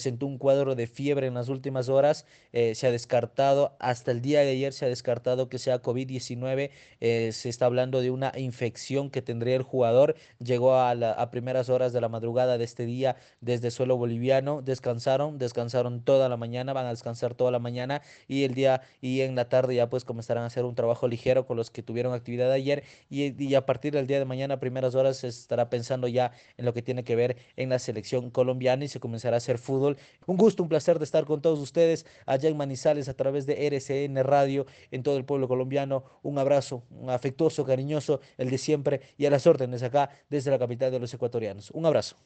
presentó 0.00 0.24
un 0.24 0.38
cuadro 0.38 0.74
de 0.76 0.86
fiebre 0.86 1.26
en 1.26 1.34
las 1.34 1.50
últimas 1.50 1.90
horas, 1.90 2.24
eh, 2.54 2.74
se 2.74 2.86
ha 2.86 2.90
descartado, 2.90 3.76
hasta 3.80 4.12
el 4.12 4.22
día 4.22 4.40
de 4.40 4.52
ayer 4.52 4.72
se 4.72 4.86
ha 4.86 4.88
descartado 4.88 5.50
que 5.50 5.58
sea 5.58 5.82
COVID-19, 5.82 6.70
eh, 7.00 7.32
se 7.32 7.50
está 7.50 7.66
hablando 7.66 8.00
de 8.00 8.10
una 8.10 8.32
infección 8.34 9.10
que 9.10 9.20
tendría 9.20 9.56
el 9.56 9.62
jugador, 9.62 10.16
llegó 10.42 10.76
a, 10.76 10.94
la, 10.94 11.30
primeras 11.30 11.68
horas 11.68 11.92
de 11.92 12.00
la 12.00 12.08
madrugada 12.08 12.56
de 12.56 12.64
este 12.64 12.86
día 12.86 13.16
desde 13.42 13.70
suelo 13.70 13.98
boliviano, 13.98 14.62
descansaron, 14.62 15.36
descansaron 15.36 16.02
toda 16.02 16.30
la 16.30 16.38
mañana, 16.38 16.72
van 16.72 16.86
a 16.86 16.90
descansar 16.90 17.34
toda 17.34 17.50
la 17.50 17.58
mañana 17.58 18.00
y 18.26 18.44
el 18.44 18.54
día 18.54 18.80
y 19.02 19.20
en 19.20 19.34
la 19.34 19.50
tarde 19.50 19.74
ya 19.74 19.90
pues 19.90 20.06
comenzarán 20.06 20.44
a 20.44 20.46
hacer 20.46 20.64
un 20.64 20.74
trabajo 20.74 21.08
ligero 21.08 21.46
con 21.46 21.58
los 21.58 21.70
que 21.70 21.82
tuvieron 21.82 22.14
actividad 22.14 22.50
ayer 22.50 22.84
y, 23.10 23.44
y 23.44 23.54
a 23.54 23.66
partir 23.66 23.92
del 23.92 24.06
día 24.06 24.18
de 24.18 24.24
mañana, 24.24 24.58
primeras 24.60 24.94
horas, 24.94 25.18
se 25.18 25.28
estará 25.28 25.68
pensando 25.68 26.08
ya 26.08 26.32
en 26.56 26.64
lo 26.64 26.72
que 26.72 26.80
tiene 26.80 27.04
que 27.04 27.16
ver 27.16 27.36
en 27.56 27.68
la 27.68 27.78
selección 27.78 28.30
colombiana 28.30 28.86
y 28.86 28.88
se 28.88 28.98
comenzará 28.98 29.36
a 29.36 29.38
hacer 29.38 29.58
fútbol. 29.58 29.89
Un 30.26 30.36
gusto, 30.36 30.62
un 30.62 30.68
placer 30.68 30.98
de 30.98 31.04
estar 31.04 31.24
con 31.24 31.40
todos 31.40 31.58
ustedes 31.58 32.06
allá 32.26 32.48
en 32.48 32.56
Manizales 32.56 33.08
a 33.08 33.14
través 33.14 33.46
de 33.46 33.66
RCN 33.66 34.22
Radio 34.24 34.66
en 34.90 35.02
todo 35.02 35.16
el 35.16 35.24
pueblo 35.24 35.48
colombiano. 35.48 36.04
Un 36.22 36.38
abrazo, 36.38 36.82
un 36.90 37.10
afectuoso, 37.10 37.64
cariñoso, 37.64 38.20
el 38.38 38.50
de 38.50 38.58
siempre 38.58 39.00
y 39.16 39.26
a 39.26 39.30
las 39.30 39.46
órdenes 39.46 39.82
acá 39.82 40.10
desde 40.28 40.50
la 40.50 40.58
capital 40.58 40.90
de 40.90 41.00
los 41.00 41.12
ecuatorianos. 41.12 41.70
Un 41.70 41.86
abrazo. 41.86 42.16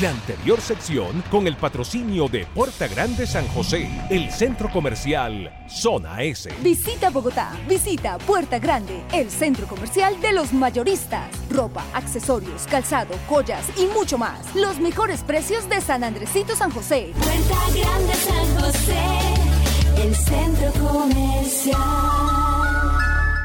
La 0.00 0.10
anterior 0.10 0.60
sección 0.60 1.22
con 1.30 1.46
el 1.46 1.56
patrocinio 1.56 2.26
de 2.26 2.44
Puerta 2.44 2.88
Grande 2.88 3.24
San 3.24 3.46
José, 3.46 3.88
el 4.10 4.32
centro 4.32 4.68
comercial 4.68 5.64
Zona 5.68 6.22
S. 6.22 6.52
Visita 6.60 7.08
Bogotá, 7.10 7.52
visita 7.68 8.18
Puerta 8.18 8.58
Grande, 8.58 9.04
el 9.12 9.30
centro 9.30 9.64
comercial 9.68 10.20
de 10.20 10.32
los 10.32 10.52
mayoristas. 10.52 11.28
Ropa, 11.50 11.84
accesorios, 11.94 12.66
calzado, 12.66 13.14
joyas 13.28 13.64
y 13.78 13.84
mucho 13.94 14.18
más. 14.18 14.52
Los 14.56 14.80
mejores 14.80 15.22
precios 15.22 15.68
de 15.68 15.80
San 15.80 16.02
Andresito 16.02 16.56
San 16.56 16.72
José. 16.72 17.12
Puerta 17.14 17.58
Grande 17.72 18.14
San 18.14 18.60
José, 18.60 20.02
el 20.02 20.16
centro 20.16 20.72
comercial 20.72 22.61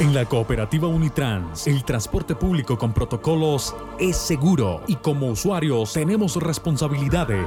En 0.00 0.12
la 0.12 0.24
cooperativa 0.24 0.88
Unitrans, 0.88 1.68
el 1.68 1.84
transporte 1.84 2.34
público 2.34 2.76
con 2.76 2.92
protocolos 2.92 3.76
es 4.00 4.16
seguro 4.16 4.82
y 4.88 4.96
como 4.96 5.28
usuarios 5.28 5.92
tenemos 5.92 6.34
responsabilidades. 6.34 7.46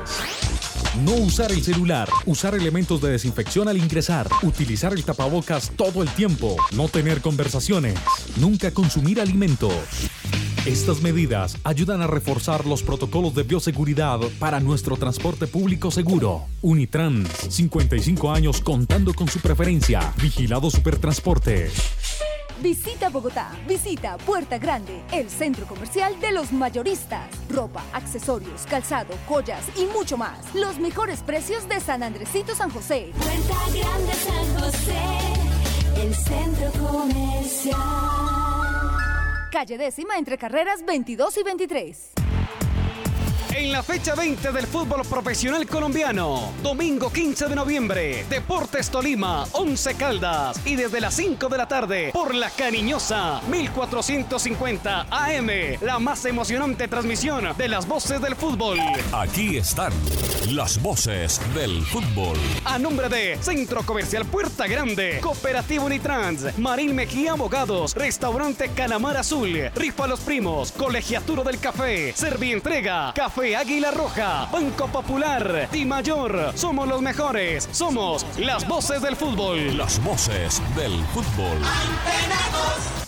No 1.04 1.12
usar 1.12 1.52
el 1.52 1.62
celular, 1.62 2.08
usar 2.26 2.56
elementos 2.56 3.02
de 3.02 3.10
desinfección 3.12 3.68
al 3.68 3.78
ingresar, 3.78 4.30
utilizar 4.44 4.94
el 4.94 5.04
tapabocas 5.04 5.72
todo 5.76 6.02
el 6.02 6.10
tiempo, 6.10 6.56
no 6.74 6.88
tener 6.88 7.20
conversaciones, 7.20 8.00
nunca 8.38 8.72
consumir 8.72 9.20
alimentos. 9.20 9.74
Estas 10.68 11.02
medidas 11.02 11.56
ayudan 11.64 12.02
a 12.02 12.08
reforzar 12.08 12.66
los 12.66 12.84
protocolos 12.84 13.34
de 13.34 13.44
bioseguridad 13.44 14.20
para 14.38 14.60
nuestro 14.60 14.98
transporte 14.98 15.48
público 15.48 15.92
seguro. 15.92 16.44
Unitrans, 16.62 17.30
55 17.30 18.30
años 18.30 18.60
contando 18.60 19.14
con 19.14 19.30
su 19.30 19.40
preferencia. 19.40 20.14
Vigilado 20.22 20.70
Supertransporte. 20.70 21.72
Visita 22.62 23.08
Bogotá, 23.08 23.50
visita 23.66 24.18
Puerta 24.18 24.58
Grande, 24.58 25.04
el 25.14 25.30
centro 25.30 25.66
comercial 25.68 26.20
de 26.20 26.34
los 26.34 26.52
mayoristas. 26.52 27.30
Ropa, 27.50 27.82
accesorios, 27.94 28.64
calzado, 28.70 29.16
joyas 29.26 29.64
y 29.78 29.86
mucho 29.98 30.18
más. 30.18 30.54
Los 30.54 30.80
mejores 30.80 31.22
precios 31.22 31.70
de 31.70 31.80
San 31.80 32.04
Andresito 32.04 32.54
San 32.56 32.72
José. 32.72 33.14
Puerta 33.18 33.56
Grande 33.74 34.14
San 34.16 34.60
José, 34.60 35.00
el 36.04 36.14
centro 36.14 36.72
comercial. 36.90 38.77
Calle 39.52 39.78
décima 39.78 40.18
entre 40.18 40.38
carreras 40.38 40.84
22 40.86 41.38
y 41.38 41.44
23 41.44 42.27
en 43.58 43.72
la 43.72 43.82
fecha 43.82 44.14
20 44.14 44.52
del 44.52 44.68
fútbol 44.68 45.02
profesional 45.10 45.66
colombiano. 45.66 46.54
Domingo 46.62 47.12
15 47.12 47.48
de 47.48 47.56
noviembre, 47.56 48.24
Deportes 48.30 48.92
Tolima, 48.92 49.46
11 49.54 49.96
Caldas. 49.96 50.62
Y 50.64 50.76
desde 50.76 51.02
las 51.02 51.16
5 51.16 51.50
de 51.50 51.58
la 51.58 51.68
tarde, 51.68 52.12
por 52.14 52.36
la 52.36 52.52
cariñosa 52.52 53.42
1450 53.50 55.08
AM, 55.10 55.50
la 55.82 55.98
más 55.98 56.24
emocionante 56.26 56.88
transmisión 56.88 57.58
de 57.58 57.68
las 57.68 57.88
voces 57.88 58.22
del 58.22 58.36
fútbol. 58.36 58.78
Aquí 59.12 59.58
están 59.58 59.92
las 60.52 60.80
voces 60.80 61.42
del 61.56 61.84
fútbol. 61.84 62.38
A 62.64 62.78
nombre 62.78 63.10
de 63.10 63.38
Centro 63.42 63.82
Comercial 63.84 64.26
Puerta 64.26 64.68
Grande, 64.68 65.20
Cooperativo 65.20 65.86
Unitrans, 65.86 66.56
Marín 66.60 66.94
Mejía 66.94 67.32
Abogados, 67.32 67.96
Restaurante 67.96 68.70
Calamar 68.70 69.18
Azul, 69.18 69.72
Rifa 69.74 70.06
Los 70.06 70.20
Primos, 70.20 70.72
Colegiaturo 70.74 71.44
del 71.44 71.58
Café, 71.58 72.14
Servientrega, 72.16 73.14
Café 73.16 73.47
Águila 73.56 73.92
Roja, 73.92 74.48
Banco 74.52 74.88
Popular, 74.88 75.70
Di 75.72 75.86
Mayor. 75.86 76.52
Somos 76.56 76.88
los 76.88 77.02
mejores. 77.02 77.68
Somos 77.72 78.26
las 78.38 78.68
voces 78.68 79.02
del 79.02 79.16
fútbol. 79.16 79.78
Las 79.78 80.04
voces 80.04 80.62
del 80.76 81.04
fútbol. 81.14 81.58
aquellos 81.64 83.07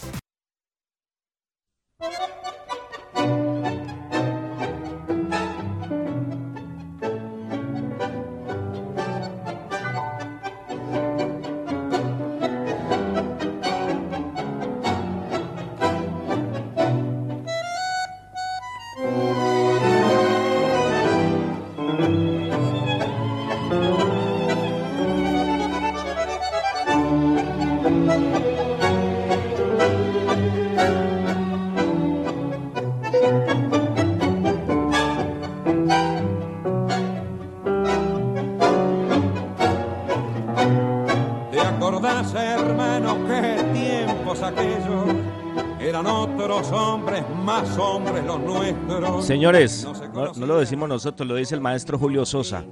Señores, 49.30 49.88
no, 50.12 50.34
no 50.34 50.46
lo 50.48 50.58
decimos 50.58 50.90
nosotros, 50.90 51.28
lo 51.28 51.36
dice 51.36 51.54
el 51.54 51.62
maestro 51.62 52.00
Julio 52.00 52.26
Sosa 52.26 52.66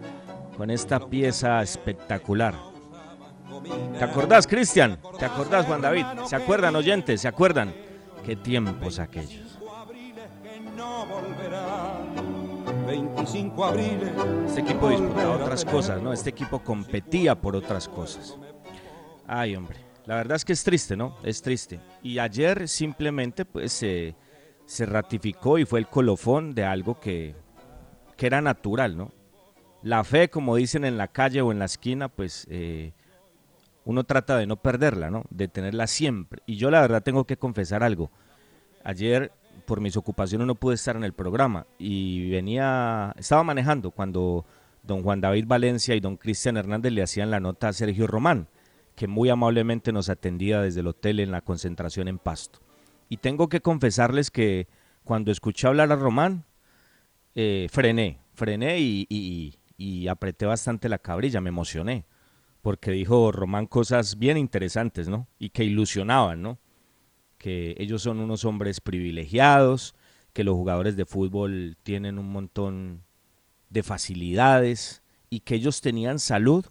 con 0.58 0.72
esta 0.72 0.99
pieza 0.99 1.62
espectacular. 1.62 2.55
¿Te 3.95 4.03
acordás, 4.03 4.47
Cristian? 4.47 4.97
¿Te 5.20 5.26
acordás, 5.26 5.68
Juan 5.68 5.82
David? 5.82 6.03
¿Se 6.26 6.36
acuerdan, 6.36 6.76
oyentes? 6.76 7.22
¿Se 7.22 7.28
acuerdan? 7.28 7.76
Qué 8.26 8.36
tiempos 8.36 8.97
aquellos. 8.97 9.60
25 12.88 13.64
abriles. 13.64 14.12
Este 14.47 14.62
equipo 14.62 14.89
disputaba 14.89 15.36
otras 15.36 15.64
cosas, 15.64 16.01
¿no? 16.01 16.12
Este 16.12 16.32
equipo 16.32 16.64
competía 16.64 17.39
por 17.39 17.55
otras 17.55 17.88
cosas. 17.88 18.36
Ay, 19.28 19.55
hombre. 19.55 19.78
La 20.08 20.16
verdad 20.16 20.38
es 20.38 20.43
que 20.43 20.53
es 20.53 20.64
triste, 20.64 20.97
¿no? 20.97 21.18
Es 21.22 21.39
triste. 21.39 21.80
Y 22.01 22.18
ayer 22.18 22.68
simplemente 22.68 23.45
pues 23.45 23.74
se 23.74 24.16
se 24.68 24.86
ratificó 24.86 25.57
y 25.57 25.65
fue 25.65 25.80
el 25.80 25.88
colofón 25.88 26.53
de 26.53 26.65
algo 26.65 26.99
que, 26.99 27.36
que 28.18 28.28
era 28.28 28.41
natural, 28.41 28.97
¿no? 28.97 29.11
La 29.82 30.03
fe, 30.03 30.30
como 30.30 30.57
dicen 30.57 30.84
en 30.84 30.97
la 30.97 31.07
calle 31.07 31.41
o 31.41 31.51
en 31.51 31.59
la 31.59 31.65
esquina, 31.65 32.09
pues 32.09 32.45
eh, 32.49 32.91
uno 33.86 34.03
trata 34.03 34.38
de 34.38 34.45
no 34.45 34.57
perderla, 34.57 35.09
¿no? 35.09 35.24
De 35.30 35.47
tenerla 35.47 35.88
siempre. 35.88 36.43
Y 36.45 36.57
yo 36.57 36.70
la 36.70 36.82
verdad 36.82 37.01
tengo 37.01 37.24
que 37.24 37.38
confesar 37.38 37.82
algo. 37.82 38.11
Ayer, 38.84 39.32
por 39.65 39.80
mis 39.80 39.95
ocupaciones, 39.95 40.45
no 40.45 40.55
pude 40.55 40.76
estar 40.76 40.97
en 40.97 41.05
el 41.05 41.13
programa 41.13 41.65
y 41.80 42.30
venía, 42.30 43.13
estaba 43.18 43.43
manejando 43.45 43.91
cuando 43.91 44.45
don 44.84 45.01
Juan 45.01 45.22
David 45.22 45.45
Valencia 45.47 45.95
y 45.95 46.01
don 46.01 46.18
Cristian 46.18 46.57
Hernández 46.57 46.91
le 46.91 47.03
hacían 47.03 47.32
la 47.32 47.39
nota 47.39 47.70
a 47.70 47.74
Sergio 47.74 48.05
Román, 48.05 48.49
que 48.95 49.07
muy 49.07 49.30
amablemente 49.30 49.93
nos 49.93 50.09
atendía 50.09 50.61
desde 50.61 50.82
el 50.82 50.88
hotel 50.88 51.22
en 51.22 51.32
la 51.32 51.39
concentración 51.39 52.09
en 52.09 52.18
Pasto. 52.18 52.66
Y 53.10 53.18
tengo 53.18 53.49
que 53.49 53.62
confesarles 53.62 54.32
que 54.32 54.68
cuando 55.03 55.32
escuché 55.32 55.68
hablar 55.68 55.91
a 55.91 55.95
Román, 55.95 56.45
eh, 57.36 57.68
frené, 57.72 58.20
frené 58.34 58.80
y, 58.80 59.05
y- 59.10 59.55
y 59.78 60.08
apreté 60.08 60.45
bastante 60.45 60.89
la 60.89 60.97
cabrilla, 60.99 61.41
me 61.41 61.49
emocioné, 61.49 62.05
porque 62.62 62.91
dijo 62.91 63.32
Román 63.32 63.68
cosas 63.68 64.18
bien 64.18 64.38
interesantes, 64.38 65.08
¿no? 65.08 65.28
Y 65.39 65.49
que 65.51 65.64
ilusionaban, 65.64 66.41
¿no? 66.41 66.60
Que 67.38 67.76
ellos 67.80 68.01
son 68.03 68.20
unos 68.20 68.45
hombres 68.45 68.82
privilegiados, 68.82 69.95
que 70.34 70.43
los 70.43 70.55
jugadores 70.55 70.95
de 70.97 71.05
fútbol 71.05 71.78
tienen 71.84 72.20
un 72.20 72.32
montón 72.32 73.03
de 73.70 73.84
facilidades 73.84 75.03
y 75.30 75.41
que 75.41 75.55
ellos 75.55 75.82
tenían 75.82 76.20
salud 76.20 76.66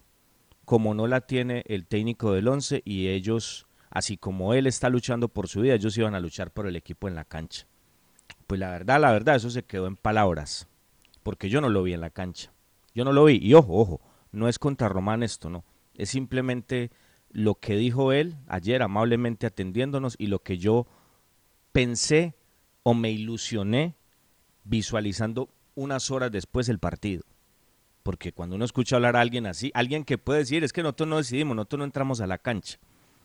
como 0.65 0.93
no 0.93 1.07
la 1.07 1.21
tiene 1.21 1.63
el 1.67 1.87
técnico 1.87 2.33
del 2.33 2.47
11 2.49 2.81
y 2.85 3.07
ellos, 3.09 3.66
así 3.89 4.17
como 4.17 4.53
él 4.53 4.67
está 4.67 4.89
luchando 4.89 5.29
por 5.29 5.47
su 5.47 5.61
vida, 5.61 5.75
ellos 5.75 5.97
iban 5.97 6.15
a 6.15 6.19
luchar 6.19 6.51
por 6.51 6.67
el 6.67 6.75
equipo 6.75 7.07
en 7.07 7.15
la 7.15 7.25
cancha. 7.25 7.67
Pues 8.45 8.59
la 8.59 8.71
verdad, 8.71 8.99
la 8.99 9.11
verdad, 9.11 9.35
eso 9.35 9.49
se 9.49 9.63
quedó 9.63 9.87
en 9.87 9.95
palabras, 9.95 10.67
porque 11.23 11.49
yo 11.49 11.61
no 11.61 11.69
lo 11.69 11.83
vi 11.83 11.93
en 11.93 12.01
la 12.01 12.09
cancha. 12.09 12.51
Yo 12.93 13.05
no 13.05 13.13
lo 13.13 13.25
vi. 13.25 13.39
Y 13.41 13.53
ojo, 13.53 13.73
ojo, 13.73 14.01
no 14.31 14.47
es 14.47 14.59
contra 14.59 14.89
Román 14.89 15.23
esto, 15.23 15.49
no. 15.49 15.63
Es 15.93 16.09
simplemente 16.09 16.91
lo 17.29 17.55
que 17.55 17.75
dijo 17.75 18.11
él 18.11 18.37
ayer 18.47 18.81
amablemente 18.81 19.45
atendiéndonos 19.45 20.15
y 20.17 20.27
lo 20.27 20.39
que 20.39 20.57
yo 20.57 20.87
pensé 21.71 22.35
o 22.83 22.93
me 22.93 23.11
ilusioné 23.11 23.95
visualizando 24.63 25.49
unas 25.75 26.09
horas 26.09 26.31
después 26.31 26.69
el 26.69 26.79
partido. 26.79 27.23
Porque 28.03 28.31
cuando 28.31 28.55
uno 28.55 28.65
escucha 28.65 28.95
hablar 28.95 29.15
a 29.15 29.21
alguien 29.21 29.45
así, 29.45 29.71
alguien 29.73 30.05
que 30.05 30.17
puede 30.17 30.39
decir, 30.39 30.63
es 30.63 30.71
que 30.71 30.81
nosotros 30.81 31.09
no 31.09 31.17
decidimos, 31.17 31.55
nosotros 31.55 31.79
no 31.79 31.85
entramos 31.85 32.21
a 32.21 32.27
la 32.27 32.37
cancha. 32.37 32.79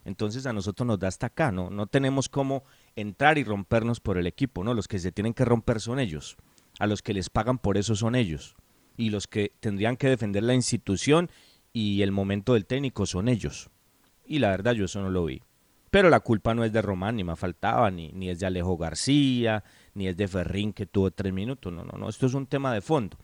Entonces 0.04 0.46
a 0.46 0.52
nosotros 0.52 0.86
nos 0.86 0.98
da 0.98 1.08
hasta 1.08 1.26
acá, 1.26 1.52
¿no? 1.52 1.70
No 1.70 1.86
tenemos 1.86 2.28
cómo 2.28 2.64
entrar 2.96 3.38
y 3.38 3.44
rompernos 3.44 4.00
por 4.00 4.18
el 4.18 4.26
equipo, 4.26 4.64
¿no? 4.64 4.74
Los 4.74 4.88
que 4.88 4.98
se 4.98 5.12
tienen 5.12 5.34
que 5.34 5.44
romper 5.44 5.80
son 5.80 6.00
ellos. 6.00 6.36
A 6.78 6.86
los 6.86 7.02
que 7.02 7.14
les 7.14 7.30
pagan 7.30 7.58
por 7.58 7.76
eso 7.76 7.94
son 7.94 8.14
ellos. 8.14 8.56
Y 8.96 9.10
los 9.10 9.26
que 9.26 9.52
tendrían 9.60 9.96
que 9.96 10.08
defender 10.08 10.42
la 10.42 10.54
institución 10.54 11.30
y 11.72 12.02
el 12.02 12.12
momento 12.12 12.54
del 12.54 12.66
técnico 12.66 13.06
son 13.06 13.28
ellos. 13.28 13.70
Y 14.24 14.38
la 14.38 14.50
verdad 14.50 14.72
yo 14.72 14.86
eso 14.86 15.00
no 15.00 15.10
lo 15.10 15.24
vi. 15.24 15.42
Pero 15.90 16.08
la 16.08 16.20
culpa 16.20 16.54
no 16.54 16.64
es 16.64 16.72
de 16.72 16.80
Román, 16.80 17.16
ni 17.16 17.24
me 17.24 17.36
faltaba, 17.36 17.90
ni, 17.90 18.12
ni 18.12 18.30
es 18.30 18.40
de 18.40 18.46
Alejo 18.46 18.78
García, 18.78 19.62
ni 19.94 20.08
es 20.08 20.16
de 20.16 20.26
Ferrín 20.26 20.72
que 20.72 20.86
tuvo 20.86 21.10
tres 21.10 21.32
minutos. 21.32 21.72
No, 21.72 21.84
no, 21.84 21.98
no. 21.98 22.08
Esto 22.08 22.26
es 22.26 22.34
un 22.34 22.46
tema 22.46 22.72
de 22.72 22.80
fondo. 22.80 23.18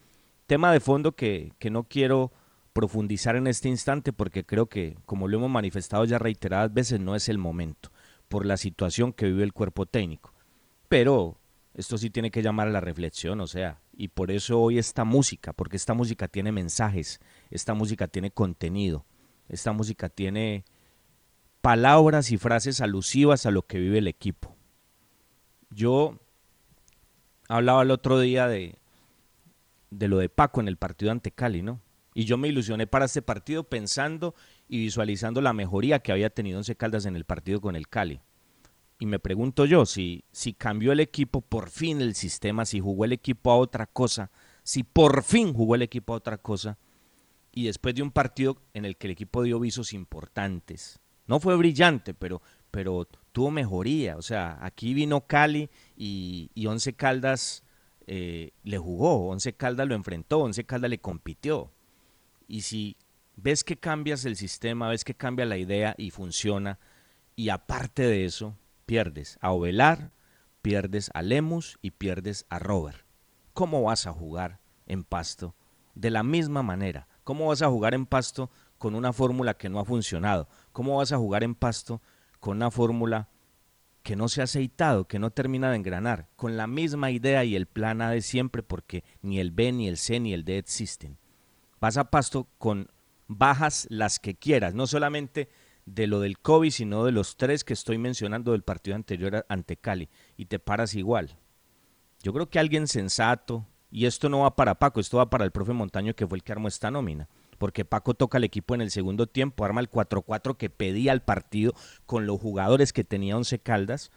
Tema 0.46 0.72
de 0.72 0.80
fondo 0.80 1.12
que, 1.12 1.52
que 1.58 1.70
no 1.70 1.84
quiero 1.84 2.30
profundizar 2.78 3.34
en 3.34 3.48
este 3.48 3.68
instante 3.68 4.12
porque 4.12 4.46
creo 4.46 4.66
que, 4.66 4.96
como 5.04 5.26
lo 5.26 5.38
hemos 5.38 5.50
manifestado 5.50 6.04
ya 6.04 6.16
reiteradas 6.16 6.72
veces, 6.72 7.00
no 7.00 7.16
es 7.16 7.28
el 7.28 7.36
momento 7.36 7.90
por 8.28 8.46
la 8.46 8.56
situación 8.56 9.12
que 9.12 9.26
vive 9.26 9.42
el 9.42 9.52
cuerpo 9.52 9.84
técnico. 9.84 10.32
Pero 10.88 11.40
esto 11.74 11.98
sí 11.98 12.08
tiene 12.08 12.30
que 12.30 12.40
llamar 12.40 12.68
a 12.68 12.70
la 12.70 12.80
reflexión, 12.80 13.40
o 13.40 13.48
sea, 13.48 13.80
y 13.92 14.06
por 14.06 14.30
eso 14.30 14.60
hoy 14.60 14.78
esta 14.78 15.02
música, 15.02 15.52
porque 15.52 15.76
esta 15.76 15.92
música 15.92 16.28
tiene 16.28 16.52
mensajes, 16.52 17.18
esta 17.50 17.74
música 17.74 18.06
tiene 18.06 18.30
contenido, 18.30 19.04
esta 19.48 19.72
música 19.72 20.08
tiene 20.08 20.64
palabras 21.60 22.30
y 22.30 22.38
frases 22.38 22.80
alusivas 22.80 23.44
a 23.44 23.50
lo 23.50 23.66
que 23.66 23.80
vive 23.80 23.98
el 23.98 24.06
equipo. 24.06 24.54
Yo 25.70 26.20
hablaba 27.48 27.82
el 27.82 27.90
otro 27.90 28.20
día 28.20 28.46
de, 28.46 28.78
de 29.90 30.06
lo 30.06 30.18
de 30.18 30.28
Paco 30.28 30.60
en 30.60 30.68
el 30.68 30.76
partido 30.76 31.10
ante 31.10 31.32
Cali, 31.32 31.62
¿no? 31.62 31.80
Y 32.18 32.24
yo 32.24 32.36
me 32.36 32.48
ilusioné 32.48 32.88
para 32.88 33.04
este 33.04 33.22
partido 33.22 33.62
pensando 33.62 34.34
y 34.66 34.78
visualizando 34.78 35.40
la 35.40 35.52
mejoría 35.52 36.00
que 36.00 36.10
había 36.10 36.30
tenido 36.30 36.58
Once 36.58 36.74
Caldas 36.74 37.06
en 37.06 37.14
el 37.14 37.24
partido 37.24 37.60
con 37.60 37.76
el 37.76 37.86
Cali. 37.86 38.20
Y 38.98 39.06
me 39.06 39.20
pregunto 39.20 39.66
yo 39.66 39.86
si, 39.86 40.24
si 40.32 40.52
cambió 40.52 40.90
el 40.90 40.98
equipo 40.98 41.42
por 41.42 41.70
fin 41.70 42.00
el 42.00 42.16
sistema, 42.16 42.64
si 42.64 42.80
jugó 42.80 43.04
el 43.04 43.12
equipo 43.12 43.52
a 43.52 43.56
otra 43.56 43.86
cosa, 43.86 44.32
si 44.64 44.82
por 44.82 45.22
fin 45.22 45.54
jugó 45.54 45.76
el 45.76 45.82
equipo 45.82 46.12
a 46.12 46.16
otra 46.16 46.38
cosa, 46.38 46.76
y 47.52 47.66
después 47.66 47.94
de 47.94 48.02
un 48.02 48.10
partido 48.10 48.60
en 48.74 48.84
el 48.84 48.96
que 48.96 49.06
el 49.06 49.12
equipo 49.12 49.44
dio 49.44 49.60
visos 49.60 49.92
importantes. 49.92 50.98
No 51.28 51.38
fue 51.38 51.54
brillante, 51.54 52.14
pero, 52.14 52.42
pero 52.72 53.06
tuvo 53.30 53.52
mejoría. 53.52 54.16
O 54.16 54.22
sea, 54.22 54.58
aquí 54.60 54.92
vino 54.92 55.24
Cali 55.28 55.70
y, 55.96 56.50
y 56.52 56.66
Once 56.66 56.92
Caldas 56.94 57.62
eh, 58.08 58.54
le 58.64 58.78
jugó, 58.78 59.28
Once 59.28 59.52
Caldas 59.52 59.86
lo 59.86 59.94
enfrentó, 59.94 60.40
Once 60.40 60.64
Caldas 60.64 60.90
le 60.90 60.98
compitió. 60.98 61.70
Y 62.48 62.62
si 62.62 62.96
ves 63.36 63.62
que 63.62 63.76
cambias 63.76 64.24
el 64.24 64.34
sistema, 64.34 64.88
ves 64.88 65.04
que 65.04 65.14
cambia 65.14 65.46
la 65.46 65.58
idea 65.58 65.94
y 65.96 66.10
funciona, 66.10 66.80
y 67.36 67.50
aparte 67.50 68.02
de 68.02 68.24
eso, 68.24 68.56
pierdes 68.86 69.38
a 69.40 69.52
Ovelar, 69.52 70.10
pierdes 70.62 71.10
a 71.14 71.22
Lemus 71.22 71.78
y 71.82 71.92
pierdes 71.92 72.46
a 72.48 72.58
Robert. 72.58 73.06
¿Cómo 73.52 73.82
vas 73.82 74.06
a 74.06 74.12
jugar 74.12 74.60
en 74.86 75.04
pasto? 75.04 75.54
De 75.94 76.10
la 76.10 76.22
misma 76.22 76.62
manera. 76.62 77.06
¿Cómo 77.22 77.48
vas 77.48 77.62
a 77.62 77.68
jugar 77.68 77.94
en 77.94 78.06
pasto 78.06 78.50
con 78.78 78.94
una 78.94 79.12
fórmula 79.12 79.54
que 79.54 79.68
no 79.68 79.78
ha 79.78 79.84
funcionado? 79.84 80.48
¿Cómo 80.72 80.96
vas 80.96 81.12
a 81.12 81.18
jugar 81.18 81.44
en 81.44 81.54
pasto 81.54 82.00
con 82.40 82.56
una 82.56 82.70
fórmula 82.70 83.28
que 84.02 84.16
no 84.16 84.28
se 84.28 84.40
ha 84.40 84.44
aceitado, 84.44 85.06
que 85.06 85.18
no 85.18 85.30
termina 85.30 85.70
de 85.70 85.76
engranar, 85.76 86.28
con 86.34 86.56
la 86.56 86.66
misma 86.66 87.10
idea 87.10 87.44
y 87.44 87.54
el 87.56 87.66
plan 87.66 88.00
A 88.00 88.10
de 88.10 88.22
siempre, 88.22 88.62
porque 88.62 89.04
ni 89.20 89.38
el 89.38 89.50
B, 89.50 89.70
ni 89.72 89.86
el 89.86 89.98
C, 89.98 90.18
ni 90.18 90.32
el 90.32 90.44
D 90.44 90.56
existen? 90.56 91.18
Vas 91.80 91.96
a 91.96 92.10
pasto 92.10 92.48
con 92.58 92.88
bajas 93.28 93.86
las 93.90 94.18
que 94.18 94.34
quieras, 94.34 94.74
no 94.74 94.86
solamente 94.86 95.48
de 95.86 96.06
lo 96.06 96.20
del 96.20 96.38
COVID, 96.38 96.70
sino 96.70 97.04
de 97.04 97.12
los 97.12 97.36
tres 97.36 97.64
que 97.64 97.72
estoy 97.72 97.98
mencionando 97.98 98.52
del 98.52 98.62
partido 98.62 98.96
anterior 98.96 99.46
ante 99.48 99.76
Cali, 99.76 100.08
y 100.36 100.46
te 100.46 100.58
paras 100.58 100.94
igual. 100.94 101.36
Yo 102.22 102.32
creo 102.32 102.50
que 102.50 102.58
alguien 102.58 102.88
sensato, 102.88 103.66
y 103.90 104.06
esto 104.06 104.28
no 104.28 104.40
va 104.40 104.56
para 104.56 104.78
Paco, 104.78 105.00
esto 105.00 105.18
va 105.18 105.30
para 105.30 105.44
el 105.44 105.52
profe 105.52 105.72
Montaño 105.72 106.14
que 106.14 106.26
fue 106.26 106.38
el 106.38 106.44
que 106.44 106.52
armó 106.52 106.68
esta 106.68 106.90
nómina, 106.90 107.28
porque 107.58 107.84
Paco 107.84 108.14
toca 108.14 108.38
el 108.38 108.44
equipo 108.44 108.74
en 108.74 108.80
el 108.80 108.90
segundo 108.90 109.26
tiempo, 109.26 109.64
arma 109.64 109.80
el 109.80 109.90
4-4 109.90 110.56
que 110.56 110.70
pedía 110.70 111.12
al 111.12 111.22
partido 111.22 111.72
con 112.06 112.26
los 112.26 112.40
jugadores 112.40 112.92
que 112.92 113.04
tenía 113.04 113.36
Once 113.36 113.58
Caldas, 113.58 114.10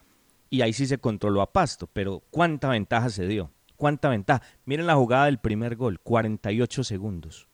y 0.49 0.62
ahí 0.62 0.74
sí 0.74 0.88
se 0.88 0.97
controló 0.97 1.41
a 1.41 1.53
Pasto, 1.53 1.88
pero 1.88 2.24
¿cuánta 2.32 2.70
ventaja 2.70 3.09
se 3.09 3.28
dio? 3.28 3.51
¿Cuánta 3.78 4.09
ventaja? 4.09 4.41
Miren 4.66 4.88
la 4.88 4.95
jugada 4.95 5.26
del 5.26 5.39
primer 5.39 5.76
gol, 5.76 5.99
48 6.01 6.84
segundos 6.84 7.50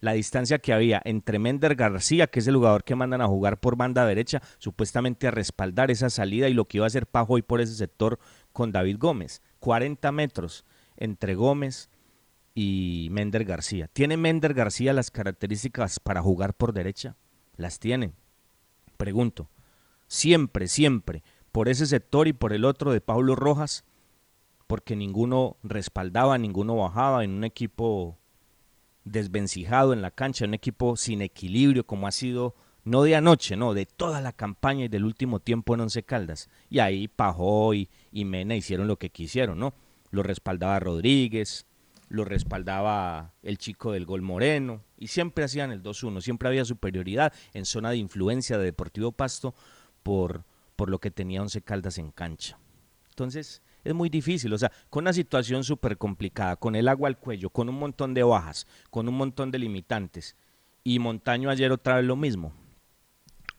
la 0.00 0.12
distancia 0.12 0.58
que 0.58 0.72
había 0.72 1.02
entre 1.04 1.38
Mender 1.38 1.74
García, 1.74 2.28
que 2.28 2.38
es 2.40 2.46
el 2.46 2.56
jugador 2.56 2.84
que 2.84 2.94
mandan 2.94 3.20
a 3.20 3.26
jugar 3.26 3.58
por 3.58 3.76
banda 3.76 4.06
derecha, 4.06 4.42
supuestamente 4.58 5.26
a 5.26 5.32
respaldar 5.32 5.90
esa 5.90 6.10
salida 6.10 6.48
y 6.48 6.54
lo 6.54 6.64
que 6.64 6.78
iba 6.78 6.86
a 6.86 6.88
hacer 6.88 7.06
Pajo 7.06 7.34
hoy 7.34 7.42
por 7.42 7.60
ese 7.60 7.74
sector 7.74 8.18
con 8.52 8.70
David 8.70 8.96
Gómez. 8.98 9.42
40 9.60 10.12
metros 10.12 10.64
entre 10.96 11.34
Gómez 11.34 11.90
y 12.54 13.08
Mender 13.10 13.44
García. 13.44 13.88
¿Tiene 13.88 14.16
Mender 14.16 14.54
García 14.54 14.92
las 14.92 15.10
características 15.10 16.00
para 16.00 16.22
jugar 16.22 16.54
por 16.54 16.72
derecha? 16.72 17.16
Las 17.56 17.78
tiene. 17.78 18.12
Pregunto. 18.96 19.48
Siempre, 20.06 20.68
siempre, 20.68 21.22
por 21.52 21.68
ese 21.68 21.86
sector 21.86 22.28
y 22.28 22.32
por 22.32 22.52
el 22.52 22.64
otro 22.64 22.92
de 22.92 23.00
Pablo 23.00 23.36
Rojas, 23.36 23.84
porque 24.66 24.96
ninguno 24.96 25.56
respaldaba, 25.62 26.38
ninguno 26.38 26.76
bajaba 26.76 27.24
en 27.24 27.32
un 27.32 27.44
equipo 27.44 28.18
desvencijado 29.10 29.92
en 29.92 30.02
la 30.02 30.10
cancha, 30.10 30.44
un 30.44 30.54
equipo 30.54 30.96
sin 30.96 31.22
equilibrio 31.22 31.86
como 31.86 32.06
ha 32.06 32.12
sido 32.12 32.54
no 32.84 33.02
de 33.02 33.16
anoche, 33.16 33.56
no, 33.56 33.74
de 33.74 33.86
toda 33.86 34.20
la 34.20 34.32
campaña 34.32 34.86
y 34.86 34.88
del 34.88 35.04
último 35.04 35.40
tiempo 35.40 35.74
en 35.74 35.82
Once 35.82 36.02
Caldas. 36.02 36.48
Y 36.70 36.78
ahí 36.78 37.08
Pajó 37.08 37.74
y, 37.74 37.90
y 38.12 38.24
Mena 38.24 38.56
hicieron 38.56 38.88
lo 38.88 38.98
que 38.98 39.10
quisieron, 39.10 39.58
¿no? 39.58 39.74
Lo 40.10 40.22
respaldaba 40.22 40.80
Rodríguez, 40.80 41.66
lo 42.08 42.24
respaldaba 42.24 43.34
el 43.42 43.58
chico 43.58 43.92
del 43.92 44.06
gol 44.06 44.22
Moreno, 44.22 44.82
y 44.96 45.08
siempre 45.08 45.44
hacían 45.44 45.70
el 45.70 45.82
2-1, 45.82 46.22
siempre 46.22 46.48
había 46.48 46.64
superioridad 46.64 47.32
en 47.52 47.66
zona 47.66 47.90
de 47.90 47.98
influencia 47.98 48.56
de 48.56 48.64
Deportivo 48.64 49.12
Pasto 49.12 49.54
por, 50.02 50.44
por 50.76 50.88
lo 50.88 50.98
que 50.98 51.10
tenía 51.10 51.42
Once 51.42 51.60
Caldas 51.60 51.98
en 51.98 52.10
cancha. 52.10 52.58
Entonces, 53.10 53.62
es 53.84 53.94
muy 53.94 54.08
difícil, 54.08 54.52
o 54.52 54.58
sea, 54.58 54.70
con 54.90 55.04
una 55.04 55.12
situación 55.12 55.64
súper 55.64 55.96
complicada, 55.98 56.56
con 56.56 56.76
el 56.76 56.88
agua 56.88 57.08
al 57.08 57.18
cuello, 57.18 57.50
con 57.50 57.68
un 57.68 57.78
montón 57.78 58.14
de 58.14 58.22
bajas, 58.22 58.66
con 58.90 59.08
un 59.08 59.16
montón 59.16 59.50
de 59.50 59.58
limitantes, 59.58 60.36
y 60.84 60.98
Montaño 60.98 61.50
ayer 61.50 61.70
otra 61.72 61.96
vez 61.96 62.04
lo 62.04 62.16
mismo. 62.16 62.52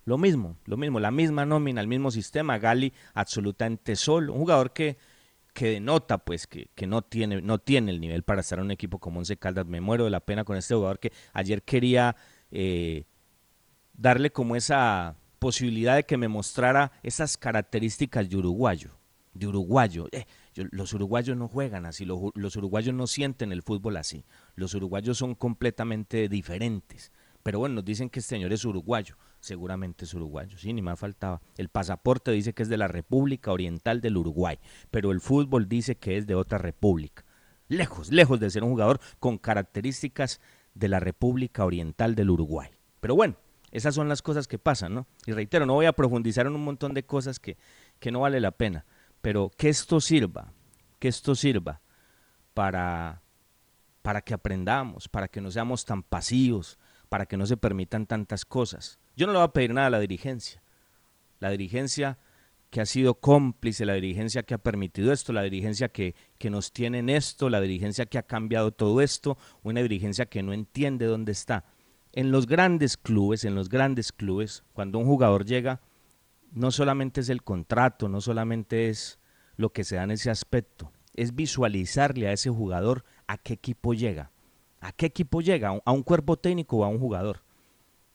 Lo 0.06 0.18
mismo, 0.18 0.58
lo 0.66 0.78
mismo, 0.78 1.00
la 1.00 1.12
misma 1.12 1.46
nómina, 1.46 1.82
el 1.82 1.88
mismo 1.88 2.10
sistema, 2.10 2.58
Gali 2.58 2.94
absolutamente 3.14 3.96
solo, 3.96 4.34
un 4.34 4.40
jugador 4.40 4.74
que, 4.74 4.98
que 5.54 5.72
denota 5.72 6.18
pues 6.18 6.48
que, 6.48 6.70
que, 6.74 6.88
no, 6.88 7.04
tiene, 7.04 7.42
no 7.42 7.60
tiene 7.60 7.92
el 7.92 8.02
nivel 8.02 8.24
para 8.24 8.42
estar 8.42 8.58
en 8.58 8.66
un 8.66 8.72
equipo 8.72 8.98
como 8.98 9.20
Once 9.20 9.38
Caldas. 9.38 9.68
Me 9.68 9.82
muero 9.82 10.06
de 10.06 10.10
la 10.10 10.22
pena 10.22 10.44
con 10.44 10.58
este 10.58 10.74
jugador 10.74 10.98
que 11.00 11.12
ayer 11.34 11.62
quería 11.62 12.16
eh, 12.50 13.04
darle 13.94 14.32
como 14.32 14.56
esa 14.56 15.16
posibilidad 15.38 15.96
de 15.96 16.06
que 16.06 16.18
me 16.18 16.28
mostrara 16.28 16.92
esas 17.04 17.38
características 17.38 18.30
de 18.30 18.38
uruguayo, 18.38 18.92
de 19.40 19.48
uruguayo. 19.48 20.08
Eh, 20.12 20.26
los 20.56 20.94
uruguayos 20.94 21.38
no 21.38 21.48
juegan 21.48 21.86
así, 21.86 22.06
los, 22.06 22.20
los 22.36 22.56
uruguayos 22.56 22.94
no 22.94 23.08
sienten 23.08 23.52
el 23.52 23.64
fútbol 23.64 23.98
así, 23.98 24.26
los 24.56 24.74
uruguayos 24.74 25.18
son 25.18 25.36
completamente 25.36 26.28
diferentes. 26.28 27.12
Pero 27.42 27.60
bueno, 27.60 27.76
nos 27.76 27.86
dicen 27.86 28.10
que 28.10 28.20
este 28.20 28.36
señor 28.36 28.52
es 28.52 28.66
uruguayo, 28.66 29.16
seguramente 29.40 30.04
es 30.06 30.14
uruguayo, 30.14 30.58
sí, 30.58 30.74
ni 30.74 30.82
más 30.82 31.00
faltaba. 31.00 31.42
El 31.58 31.70
pasaporte 31.70 32.32
dice 32.32 32.54
que 32.54 32.64
es 32.64 32.70
de 32.70 32.78
la 32.78 32.90
República 32.90 33.52
Oriental 33.52 34.02
del 34.02 34.18
Uruguay, 34.18 34.60
pero 34.92 35.12
el 35.12 35.22
fútbol 35.22 35.70
dice 35.70 35.96
que 35.96 36.18
es 36.18 36.28
de 36.28 36.36
otra 36.36 36.58
república. 36.58 37.24
Lejos, 37.70 38.12
lejos 38.12 38.40
de 38.40 38.50
ser 38.50 38.64
un 38.64 38.72
jugador 38.72 39.00
con 39.20 39.38
características 39.38 40.42
de 40.74 40.90
la 40.90 41.00
República 41.00 41.64
Oriental 41.64 42.16
del 42.16 42.30
Uruguay. 42.30 42.70
Pero 43.00 43.16
bueno, 43.16 43.38
esas 43.72 43.96
son 43.96 44.10
las 44.10 44.22
cosas 44.22 44.48
que 44.48 44.58
pasan, 44.58 44.94
¿no? 44.94 45.08
Y 45.26 45.32
reitero, 45.32 45.66
no 45.66 45.76
voy 45.76 45.86
a 45.86 45.94
profundizar 45.94 46.48
en 46.48 46.56
un 46.56 46.64
montón 46.64 46.94
de 46.94 47.04
cosas 47.04 47.40
que, 47.40 47.58
que 48.00 48.12
no 48.12 48.22
vale 48.22 48.40
la 48.40 48.52
pena, 48.52 48.86
pero 49.22 49.52
que 49.58 49.70
esto 49.70 50.00
sirva, 50.02 50.54
que 51.00 51.08
esto 51.08 51.36
sirva 51.36 51.82
para, 52.54 53.22
para 54.02 54.22
que 54.22 54.34
aprendamos, 54.34 55.08
para 55.08 55.28
que 55.28 55.42
no 55.42 55.52
seamos 55.52 55.86
tan 55.86 56.04
pasivos, 56.04 56.78
para 57.10 57.26
que 57.26 57.38
no 57.38 57.46
se 57.46 57.58
permitan 57.58 58.06
tantas 58.06 58.46
cosas. 58.46 59.00
Yo 59.16 59.28
no 59.28 59.34
le 59.34 59.40
voy 59.40 59.46
a 59.46 59.54
pedir 59.54 59.74
nada 59.74 59.88
a 59.88 59.92
la 59.92 60.00
dirigencia. 60.00 60.62
La 61.40 61.50
dirigencia 61.50 62.18
que 62.70 62.82
ha 62.82 62.86
sido 62.86 63.16
cómplice, 63.16 63.86
la 63.86 63.96
dirigencia 63.96 64.44
que 64.44 64.54
ha 64.54 64.60
permitido 64.60 65.12
esto, 65.12 65.34
la 65.34 65.42
dirigencia 65.42 65.90
que, 65.90 66.16
que 66.38 66.50
nos 66.50 66.72
tiene 66.72 67.00
en 67.00 67.10
esto, 67.10 67.50
la 67.50 67.62
dirigencia 67.62 68.06
que 68.06 68.20
ha 68.20 68.24
cambiado 68.24 68.72
todo 68.72 69.02
esto, 69.02 69.38
una 69.64 69.82
dirigencia 69.82 70.28
que 70.28 70.44
no 70.44 70.54
entiende 70.54 71.06
dónde 71.06 71.32
está. 71.32 71.66
En 72.12 72.32
los 72.32 72.46
grandes 72.46 72.98
clubes, 72.98 73.44
en 73.44 73.56
los 73.56 73.70
grandes 73.70 74.12
clubes, 74.12 74.64
cuando 74.74 75.00
un 75.00 75.06
jugador 75.06 75.46
llega, 75.46 75.82
no 76.52 76.72
solamente 76.72 77.22
es 77.22 77.30
el 77.30 77.44
contrato, 77.44 78.10
no 78.10 78.22
solamente 78.22 78.90
es 78.90 79.20
lo 79.56 79.72
que 79.72 79.84
se 79.84 79.96
da 79.96 80.04
en 80.04 80.12
ese 80.12 80.30
aspecto, 80.30 80.92
es 81.16 81.36
visualizarle 81.36 82.28
a 82.28 82.34
ese 82.34 82.50
jugador 82.50 83.04
a 83.28 83.38
qué 83.38 83.54
equipo 83.54 83.94
llega. 83.94 84.32
¿A 84.82 84.94
qué 84.94 85.08
equipo 85.08 85.42
llega? 85.42 85.78
¿A 85.84 85.92
un 85.92 86.04
cuerpo 86.04 86.38
técnico 86.38 86.78
o 86.78 86.84
a 86.86 86.88
un 86.88 87.00
jugador? 87.00 87.44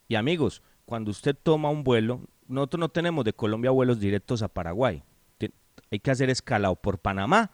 Y 0.09 0.15
amigos, 0.15 0.63
cuando 0.87 1.11
usted 1.11 1.37
toma 1.41 1.71
un 1.71 1.85
vuelo, 1.85 2.21
nosotros 2.49 2.81
no 2.81 2.89
tenemos 2.89 3.25
de 3.25 3.35
Colombia 3.35 3.71
vuelos 3.71 4.01
directos 4.01 4.43
a 4.43 4.49
Paraguay. 4.49 5.03
Hay 5.91 6.01
que 6.01 6.11
hacer 6.11 6.31
escala 6.31 6.71
o 6.71 6.77
por 6.77 6.99
Panamá 6.99 7.51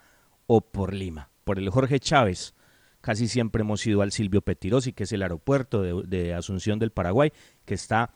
o 0.47 0.61
por 0.61 0.95
Lima. 0.95 1.31
Por 1.45 1.59
el 1.59 1.69
Jorge 1.71 1.99
Chávez, 1.99 2.55
casi 3.01 3.29
siempre 3.29 3.63
hemos 3.63 3.87
ido 3.87 4.03
al 4.03 4.13
Silvio 4.13 4.43
Petirosi, 4.43 4.93
que 4.93 5.05
es 5.05 5.13
el 5.13 5.23
aeropuerto 5.23 5.83
de, 5.83 6.03
de 6.07 6.35
Asunción 6.35 6.79
del 6.79 6.91
Paraguay, 6.91 7.33
que 7.65 7.75
está, 7.75 8.13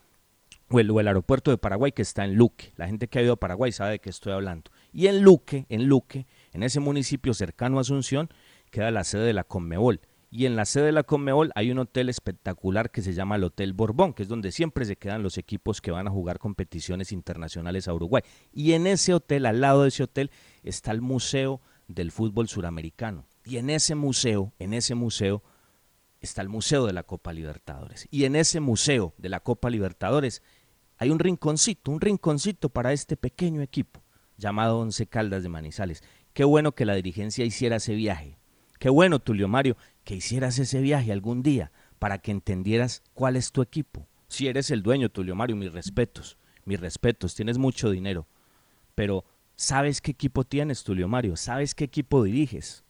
o 0.71 0.81
el, 0.81 0.91
o 0.91 1.01
el, 1.01 1.09
aeropuerto 1.09 1.51
de 1.51 1.59
Paraguay, 1.59 1.93
que 1.93 2.03
está 2.03 2.25
en 2.25 2.35
Luque. 2.35 2.73
La 2.77 2.87
gente 2.87 3.09
que 3.09 3.19
ha 3.19 3.23
ido 3.23 3.35
a 3.35 3.41
Paraguay 3.41 3.73
sabe 3.73 3.93
de 3.93 3.99
qué 3.99 4.11
estoy 4.11 4.33
hablando. 4.33 4.71
Y 4.93 5.07
en 5.07 5.23
Luque, 5.23 5.67
en 5.69 5.87
Luque, 5.87 6.27
en 6.53 6.63
ese 6.63 6.81
municipio 6.81 7.35
cercano 7.35 7.79
a 7.79 7.83
Asunción, 7.83 8.29
queda 8.71 8.91
la 8.91 9.05
sede 9.05 9.25
de 9.25 9.33
la 9.33 9.45
Conmebol 9.45 10.01
y 10.35 10.47
en 10.47 10.57
la 10.57 10.65
sede 10.65 10.87
de 10.87 10.93
la 10.93 11.05
Conmebol 11.05 11.53
hay 11.55 11.71
un 11.71 11.79
hotel 11.79 12.09
espectacular 12.09 12.91
que 12.91 13.03
se 13.03 13.15
llama 13.15 13.37
el 13.37 13.45
Hotel 13.45 13.73
Borbón, 13.73 14.13
que 14.13 14.25
es 14.25 14.29
donde 14.29 14.51
siempre 14.51 14.85
se 14.85 14.97
quedan 14.97 15.23
los 15.23 15.39
equipos 15.39 15.81
que 15.81 15.93
van 15.93 16.09
a 16.09 16.11
jugar 16.11 16.41
competiciones 16.41 17.13
internacionales 17.13 17.87
a 17.87 17.95
Uruguay. 17.95 18.25
Y 18.53 18.73
en 18.73 18.89
ese 18.89 19.15
hotel, 19.15 19.47
al 19.47 19.61
lado 19.61 19.83
de 19.83 19.91
ese 19.91 20.03
hotel, 20.03 20.33
está 20.65 20.91
el 20.91 21.03
Museo 21.03 21.61
del 21.87 22.11
Fútbol 22.11 22.49
Suramericano. 22.49 23.27
Y 23.45 23.59
en 23.59 23.71
ese 23.71 23.95
museo, 23.95 24.53
en 24.59 24.75
ese 24.75 24.97
museo, 24.97 25.45
está 26.25 26.43
el 26.43 26.49
Museo 26.49 26.87
de 26.87 26.93
la 26.93 27.05
Copa 27.05 27.33
Libertadores. 27.33 28.09
Y 28.11 28.25
en 28.25 28.37
ese 28.37 28.61
museo 28.61 29.15
de 29.19 29.29
la 29.29 29.41
Copa 29.41 29.71
Libertadores 29.71 30.43
hay 30.97 31.11
un 31.11 31.19
rinconcito, 31.19 31.91
un 31.91 32.01
rinconcito 32.01 32.69
para 32.69 32.93
este 32.93 33.17
pequeño 33.17 33.63
equipo 33.63 34.03
llamado 34.37 34.79
Once 34.79 35.07
Caldas 35.07 35.43
de 35.43 35.49
Manizales. 35.49 36.03
Qué 36.33 36.45
bueno 36.45 36.73
que 36.73 36.85
la 36.85 36.95
dirigencia 36.95 37.45
hiciera 37.45 37.77
ese 37.77 37.95
viaje. 37.95 38.39
Qué 38.79 38.91
bueno, 38.91 39.19
Tulio 39.21 39.49
Mario, 39.49 39.77
que 40.03 40.17
hicieras 40.17 40.59
ese 40.59 40.81
viaje 40.81 41.13
algún 41.13 41.43
día 41.43 41.73
para 41.99 42.19
que 42.19 42.33
entendieras 42.33 43.03
cuál 43.15 43.37
es 43.37 43.53
tu 43.53 43.63
equipo. 43.63 44.09
Si 44.29 44.49
eres 44.49 44.71
el 44.71 44.83
dueño, 44.83 45.11
Tulio 45.11 45.35
Mario, 45.35 45.57
mis 45.57 45.73
respetos, 45.73 46.37
mis 46.65 46.81
respetos, 46.81 47.35
tienes 47.35 47.57
mucho 47.59 47.91
dinero, 47.91 48.27
pero 48.95 49.25
¿sabes 49.55 50.01
qué 50.01 50.11
equipo 50.11 50.45
tienes, 50.45 50.83
Tulio 50.85 51.09
Mario? 51.09 51.37
¿Sabes 51.37 51.75
qué 51.75 51.85
equipo 51.85 52.25
diriges? 52.25 52.85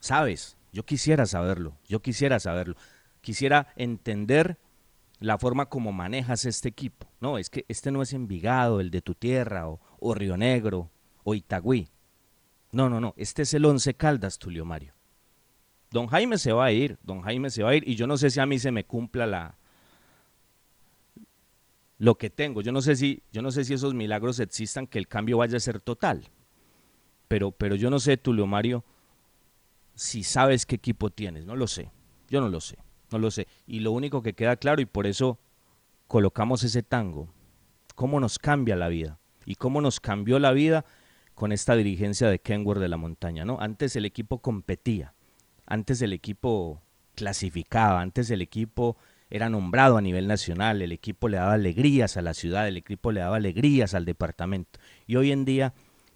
¿Sabes? 0.00 0.56
Yo 0.72 0.84
quisiera 0.84 1.26
saberlo, 1.26 1.76
yo 1.86 2.00
quisiera 2.00 2.40
saberlo. 2.40 2.76
Quisiera 3.20 3.68
entender 3.76 4.58
la 5.20 5.38
forma 5.38 5.66
como 5.66 5.92
manejas 5.92 6.46
este 6.46 6.68
equipo. 6.68 7.06
No, 7.20 7.38
es 7.38 7.50
que 7.50 7.64
este 7.68 7.92
no 7.92 8.02
es 8.02 8.12
Envigado, 8.12 8.80
el 8.80 8.90
de 8.90 9.02
tu 9.02 9.14
tierra, 9.14 9.68
o, 9.68 10.14
Río 10.14 10.36
Negro, 10.36 10.90
o 11.24 11.34
Itagüí. 11.34 11.88
No, 12.72 12.88
no, 12.88 13.00
no, 13.00 13.14
este 13.16 13.42
es 13.42 13.52
el 13.54 13.64
Once 13.64 13.94
Caldas, 13.94 14.38
Tulio 14.38 14.64
Mario. 14.64 14.94
Don 15.90 16.06
Jaime 16.06 16.38
se 16.38 16.52
va 16.52 16.64
a 16.64 16.72
ir, 16.72 16.98
don 17.02 17.20
Jaime 17.20 17.50
se 17.50 17.62
va 17.62 17.70
a 17.70 17.74
ir 17.74 17.86
y 17.86 17.96
yo 17.96 18.06
no 18.06 18.16
sé 18.16 18.30
si 18.30 18.40
a 18.40 18.46
mí 18.46 18.58
se 18.58 18.72
me 18.72 18.84
cumpla 18.84 19.26
la 19.26 19.58
lo 21.98 22.16
que 22.16 22.30
tengo. 22.30 22.62
Yo 22.62 22.72
no 22.72 22.80
sé 22.80 22.96
si 22.96 23.22
yo 23.30 23.42
no 23.42 23.50
sé 23.50 23.64
si 23.64 23.74
esos 23.74 23.92
milagros 23.92 24.40
existan 24.40 24.86
que 24.86 24.98
el 24.98 25.06
cambio 25.06 25.36
vaya 25.36 25.58
a 25.58 25.60
ser 25.60 25.80
total. 25.80 26.30
Pero 27.28 27.52
pero 27.52 27.76
yo 27.76 27.90
no 27.90 28.00
sé 28.00 28.16
Tulio 28.16 28.46
Mario 28.46 28.84
si 29.94 30.22
sabes 30.22 30.66
qué 30.66 30.76
equipo 30.76 31.10
tienes, 31.10 31.44
no 31.44 31.56
lo 31.56 31.66
sé. 31.66 31.90
Yo 32.28 32.40
no 32.40 32.48
lo 32.48 32.60
sé, 32.60 32.78
no 33.10 33.18
lo 33.18 33.30
sé. 33.30 33.46
Y 33.66 33.80
lo 33.80 33.92
único 33.92 34.22
que 34.22 34.34
queda 34.34 34.56
claro 34.56 34.80
y 34.80 34.86
por 34.86 35.06
eso 35.06 35.38
colocamos 36.08 36.64
ese 36.64 36.82
tango, 36.82 37.28
cómo 37.94 38.20
nos 38.20 38.38
cambia 38.38 38.76
la 38.76 38.88
vida 38.88 39.18
y 39.44 39.56
cómo 39.56 39.80
nos 39.80 40.00
cambió 40.00 40.38
la 40.38 40.52
vida 40.52 40.84
con 41.34 41.52
esta 41.52 41.74
dirigencia 41.74 42.28
de 42.28 42.38
Kenworth 42.38 42.80
de 42.80 42.88
la 42.88 42.96
montaña, 42.96 43.44
¿no? 43.44 43.58
Antes 43.60 43.96
el 43.96 44.04
equipo 44.04 44.38
competía 44.38 45.14
antes 45.66 46.02
el 46.02 46.12
equipo 46.12 46.82
clasificaba, 47.14 48.00
antes 48.00 48.30
el 48.30 48.42
equipo 48.42 48.96
era 49.30 49.48
nombrado 49.48 49.96
a 49.96 50.02
nivel 50.02 50.26
nacional, 50.26 50.82
el 50.82 50.92
equipo 50.92 51.28
le 51.28 51.38
daba 51.38 51.54
alegrías 51.54 52.16
a 52.16 52.22
la 52.22 52.34
ciudad, 52.34 52.68
el 52.68 52.76
equipo 52.76 53.12
le 53.12 53.20
daba 53.20 53.36
alegrías 53.36 53.94
al 53.94 54.04
departamento. 54.04 54.78
Y 55.06 55.16
hoy 55.16 55.32
en 55.32 55.44
día 55.44 55.72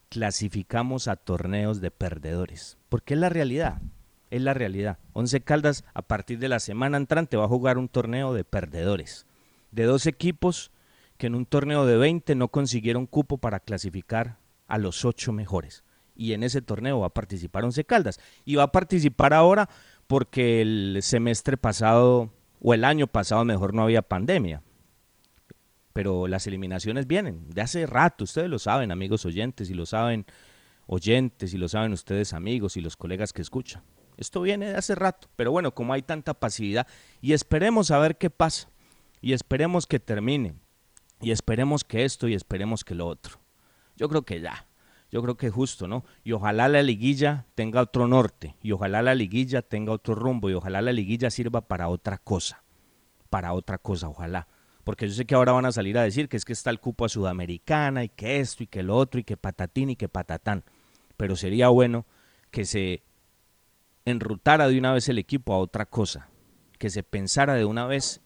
clasificamos 0.09 1.09
a 1.09 1.17
torneos 1.17 1.81
de 1.81 1.91
perdedores, 1.91 2.79
porque 2.89 3.15
es 3.15 3.21
la 3.21 3.29
realidad, 3.29 3.81
es 4.31 4.43
la 4.43 4.55
realidad. 4.55 4.99
Once 5.13 5.41
Caldas 5.41 5.85
a 5.95 6.03
partir 6.03 6.39
de 6.39 6.49
la 6.49 6.61
semana 6.61 6.97
entrante 6.97 7.37
va 7.37 7.45
a 7.45 7.49
jugar 7.49 7.79
un 7.79 7.89
torneo 7.89 8.35
de 8.35 8.45
perdedores, 8.45 9.27
de 9.71 9.85
dos 9.85 10.07
equipos 10.07 10.71
que 11.19 11.27
en 11.27 11.35
un 11.35 11.47
torneo 11.47 11.87
de 11.87 11.97
20 11.97 12.35
no 12.35 12.49
consiguieron 12.49 13.07
cupo 13.07 13.39
para 13.39 13.61
clasificar 13.61 14.39
a 14.69 14.79
los 14.79 15.05
ocho 15.05 15.33
mejores 15.33 15.83
y 16.17 16.33
en 16.33 16.43
ese 16.43 16.63
torneo 16.63 17.01
va 17.01 17.09
a 17.09 17.15
participar 17.15 17.65
Once 17.65 17.85
Caldas. 17.85 18.19
Y 18.45 18.57
va 18.57 18.65
a 18.65 18.73
participar 18.73 19.35
ahora 19.35 19.69
porque 20.07 20.63
el 20.63 20.99
semestre 21.03 21.57
pasado, 21.57 22.31
o 22.61 22.75
el 22.75 22.85
año 22.85 23.07
pasado 23.07 23.45
mejor, 23.45 23.75
no 23.75 23.83
había 23.83 24.03
pandemia. 24.03 24.63
Pero 25.97 26.27
las 26.29 26.47
eliminaciones 26.47 27.07
vienen 27.07 27.49
de 27.49 27.63
hace 27.63 27.87
rato, 27.87 28.25
ustedes 28.25 28.51
lo 28.51 28.59
saben, 28.59 28.91
amigos 28.91 29.25
oyentes, 29.25 29.71
y 29.71 29.75
lo 29.75 29.87
saben 29.87 30.27
oyentes, 30.87 31.55
y 31.55 31.57
lo 31.57 31.69
saben 31.69 31.95
ustedes 31.95 32.35
amigos 32.35 32.77
y 32.77 32.83
los 32.83 32.99
colegas 32.99 33.33
que 33.33 33.41
escuchan. 33.41 33.83
Esto 34.19 34.43
viene 34.43 34.67
de 34.67 34.77
hace 34.77 34.95
rato, 34.95 35.31
pero 35.37 35.53
bueno, 35.53 35.73
como 35.75 35.95
hay 35.95 36.03
tanta 36.03 36.35
pasividad, 36.35 36.87
y 37.23 37.33
esperemos 37.33 37.91
a 37.91 37.99
ver 37.99 38.19
qué 38.19 38.29
pasa, 38.29 38.69
y 39.23 39.33
esperemos 39.33 39.87
que 39.87 39.99
termine, 39.99 40.57
y 41.23 41.31
esperemos 41.31 41.83
que 41.83 42.05
esto, 42.05 42.29
y 42.29 42.35
esperemos 42.35 42.85
que 42.85 42.95
lo 42.95 43.07
otro. 43.07 43.41
Yo 43.97 44.11
creo 44.11 44.21
que 44.21 44.43
ya, 44.43 44.67
yo 45.11 45.23
creo 45.23 45.39
que 45.39 45.47
es 45.47 45.53
justo, 45.55 45.89
¿no? 45.89 46.05
Y 46.25 46.33
ojalá 46.33 46.69
la 46.69 46.83
liguilla 46.83 47.47
tenga 47.55 47.81
otro 47.81 48.07
norte, 48.07 48.55
y 48.61 48.73
ojalá 48.73 49.01
la 49.01 49.15
liguilla 49.15 49.63
tenga 49.63 49.93
otro 49.93 50.15
rumbo, 50.15 50.51
y 50.51 50.53
ojalá 50.53 50.83
la 50.83 50.93
liguilla 50.93 51.31
sirva 51.31 51.63
para 51.63 51.89
otra 51.89 52.19
cosa, 52.19 52.65
para 53.31 53.55
otra 53.55 53.79
cosa, 53.79 54.11
ojalá. 54.11 54.47
Porque 54.87 55.09
yo 55.09 55.15
sé 55.15 55.25
que 55.25 55.35
ahora 55.35 55.51
van 55.51 55.67
a 55.67 55.73
salir 55.73 55.99
a 55.99 56.05
decir 56.05 56.29
que 56.29 56.37
es 56.37 56.45
que 56.45 56.53
está 56.53 56.71
el 56.71 56.79
cupo 56.79 57.05
a 57.05 57.09
Sudamericana 57.09 58.05
y 58.05 58.09
que 58.09 58.39
esto 58.39 58.63
y 58.63 58.69
que 58.69 58.85
lo 58.85 58.95
otro 58.95 59.19
y 59.19 59.25
que 59.25 59.37
patatín 59.37 59.91
y 59.91 59.97
que 59.97 60.09
patatán. 60.09 60.63
Pero 61.17 61.35
sería 61.35 61.71
bueno 61.71 62.07
que 62.53 62.65
se 62.65 63.03
enrutara 64.05 64.69
de 64.69 64.79
una 64.79 64.93
vez 64.93 65.09
el 65.09 65.19
equipo 65.19 65.53
a 65.53 65.59
otra 65.59 65.87
cosa, 65.87 66.29
que 66.79 66.89
se 66.89 67.03
pensara 67.03 67.55
de 67.55 67.65
una 67.65 67.85
vez 67.87 68.21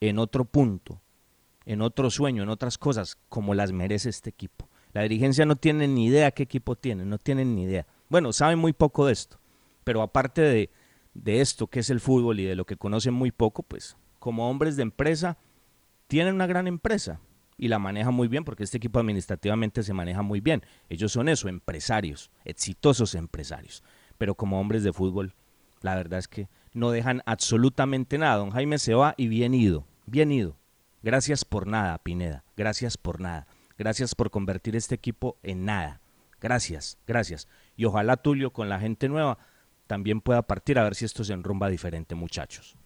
en 0.00 0.18
otro 0.18 0.46
punto, 0.46 1.02
en 1.66 1.82
otro 1.82 2.08
sueño, 2.08 2.44
en 2.44 2.48
otras 2.48 2.78
cosas, 2.78 3.18
como 3.28 3.52
las 3.52 3.72
merece 3.72 4.08
este 4.08 4.30
equipo. 4.30 4.70
La 4.94 5.02
dirigencia 5.02 5.44
no 5.44 5.56
tiene 5.56 5.86
ni 5.86 6.06
idea 6.06 6.30
qué 6.30 6.44
equipo 6.44 6.76
tiene, 6.76 7.04
no 7.04 7.18
tienen 7.18 7.54
ni 7.54 7.64
idea. 7.64 7.86
Bueno, 8.08 8.32
saben 8.32 8.58
muy 8.58 8.72
poco 8.72 9.04
de 9.04 9.12
esto, 9.12 9.38
pero 9.84 10.00
aparte 10.00 10.40
de, 10.40 10.70
de 11.12 11.42
esto 11.42 11.66
que 11.66 11.80
es 11.80 11.90
el 11.90 12.00
fútbol 12.00 12.40
y 12.40 12.44
de 12.44 12.56
lo 12.56 12.64
que 12.64 12.78
conocen 12.78 13.12
muy 13.12 13.32
poco, 13.32 13.62
pues 13.62 13.98
como 14.18 14.48
hombres 14.48 14.76
de 14.76 14.82
empresa, 14.82 15.36
tienen 16.06 16.34
una 16.34 16.46
gran 16.46 16.66
empresa 16.66 17.20
y 17.56 17.68
la 17.68 17.78
manejan 17.78 18.14
muy 18.14 18.28
bien 18.28 18.44
porque 18.44 18.64
este 18.64 18.78
equipo 18.78 18.98
administrativamente 18.98 19.82
se 19.82 19.92
maneja 19.92 20.22
muy 20.22 20.40
bien. 20.40 20.62
Ellos 20.88 21.12
son 21.12 21.28
eso, 21.28 21.48
empresarios, 21.48 22.30
exitosos 22.44 23.14
empresarios. 23.14 23.82
Pero 24.18 24.34
como 24.34 24.60
hombres 24.60 24.82
de 24.82 24.92
fútbol, 24.92 25.34
la 25.80 25.94
verdad 25.94 26.18
es 26.18 26.28
que 26.28 26.48
no 26.72 26.90
dejan 26.90 27.22
absolutamente 27.26 28.18
nada. 28.18 28.36
Don 28.36 28.50
Jaime 28.50 28.78
se 28.78 28.94
va 28.94 29.14
y 29.16 29.28
bien 29.28 29.54
ido, 29.54 29.86
bien 30.06 30.32
ido. 30.32 30.56
Gracias 31.02 31.44
por 31.44 31.66
nada, 31.66 31.98
Pineda. 31.98 32.44
Gracias 32.56 32.96
por 32.96 33.20
nada. 33.20 33.46
Gracias 33.76 34.14
por 34.14 34.30
convertir 34.30 34.76
este 34.76 34.94
equipo 34.94 35.36
en 35.42 35.64
nada. 35.64 36.00
Gracias, 36.40 36.98
gracias. 37.06 37.48
Y 37.76 37.84
ojalá 37.84 38.16
Tulio 38.16 38.52
con 38.52 38.68
la 38.68 38.80
gente 38.80 39.08
nueva 39.08 39.38
también 39.86 40.20
pueda 40.20 40.42
partir 40.42 40.78
a 40.78 40.84
ver 40.84 40.94
si 40.94 41.04
esto 41.04 41.24
se 41.24 41.32
enrumba 41.32 41.68
diferente, 41.68 42.14
muchachos. 42.14 42.76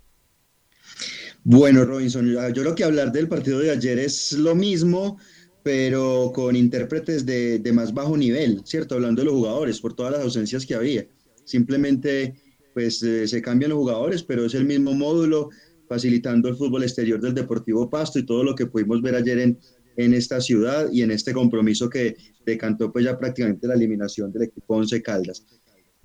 Bueno, 1.44 1.84
Robinson, 1.84 2.26
yo 2.26 2.62
creo 2.62 2.74
que 2.74 2.84
hablar 2.84 3.12
del 3.12 3.28
partido 3.28 3.58
de 3.60 3.70
ayer 3.70 3.98
es 3.98 4.32
lo 4.32 4.54
mismo, 4.54 5.18
pero 5.62 6.32
con 6.34 6.56
intérpretes 6.56 7.24
de, 7.24 7.58
de 7.58 7.72
más 7.72 7.92
bajo 7.94 8.16
nivel, 8.16 8.62
¿cierto? 8.64 8.94
Hablando 8.94 9.22
de 9.22 9.26
los 9.26 9.34
jugadores, 9.34 9.80
por 9.80 9.94
todas 9.94 10.12
las 10.12 10.22
ausencias 10.22 10.66
que 10.66 10.74
había. 10.74 11.06
Simplemente, 11.44 12.34
pues 12.74 13.02
eh, 13.02 13.26
se 13.26 13.40
cambian 13.40 13.70
los 13.70 13.78
jugadores, 13.78 14.22
pero 14.22 14.44
es 14.44 14.54
el 14.54 14.64
mismo 14.64 14.94
módulo, 14.94 15.50
facilitando 15.88 16.48
el 16.48 16.56
fútbol 16.56 16.82
exterior 16.82 17.20
del 17.20 17.34
Deportivo 17.34 17.88
Pasto 17.88 18.18
y 18.18 18.26
todo 18.26 18.44
lo 18.44 18.54
que 18.54 18.66
pudimos 18.66 19.00
ver 19.00 19.14
ayer 19.14 19.38
en, 19.38 19.58
en 19.96 20.14
esta 20.14 20.40
ciudad 20.40 20.88
y 20.92 21.02
en 21.02 21.10
este 21.10 21.32
compromiso 21.32 21.90
que 21.90 22.16
decantó 22.46 22.92
pues 22.92 23.04
ya 23.04 23.18
prácticamente 23.18 23.66
la 23.66 23.74
eliminación 23.74 24.30
del 24.30 24.44
equipo 24.44 24.76
Once 24.76 25.02
Caldas. 25.02 25.44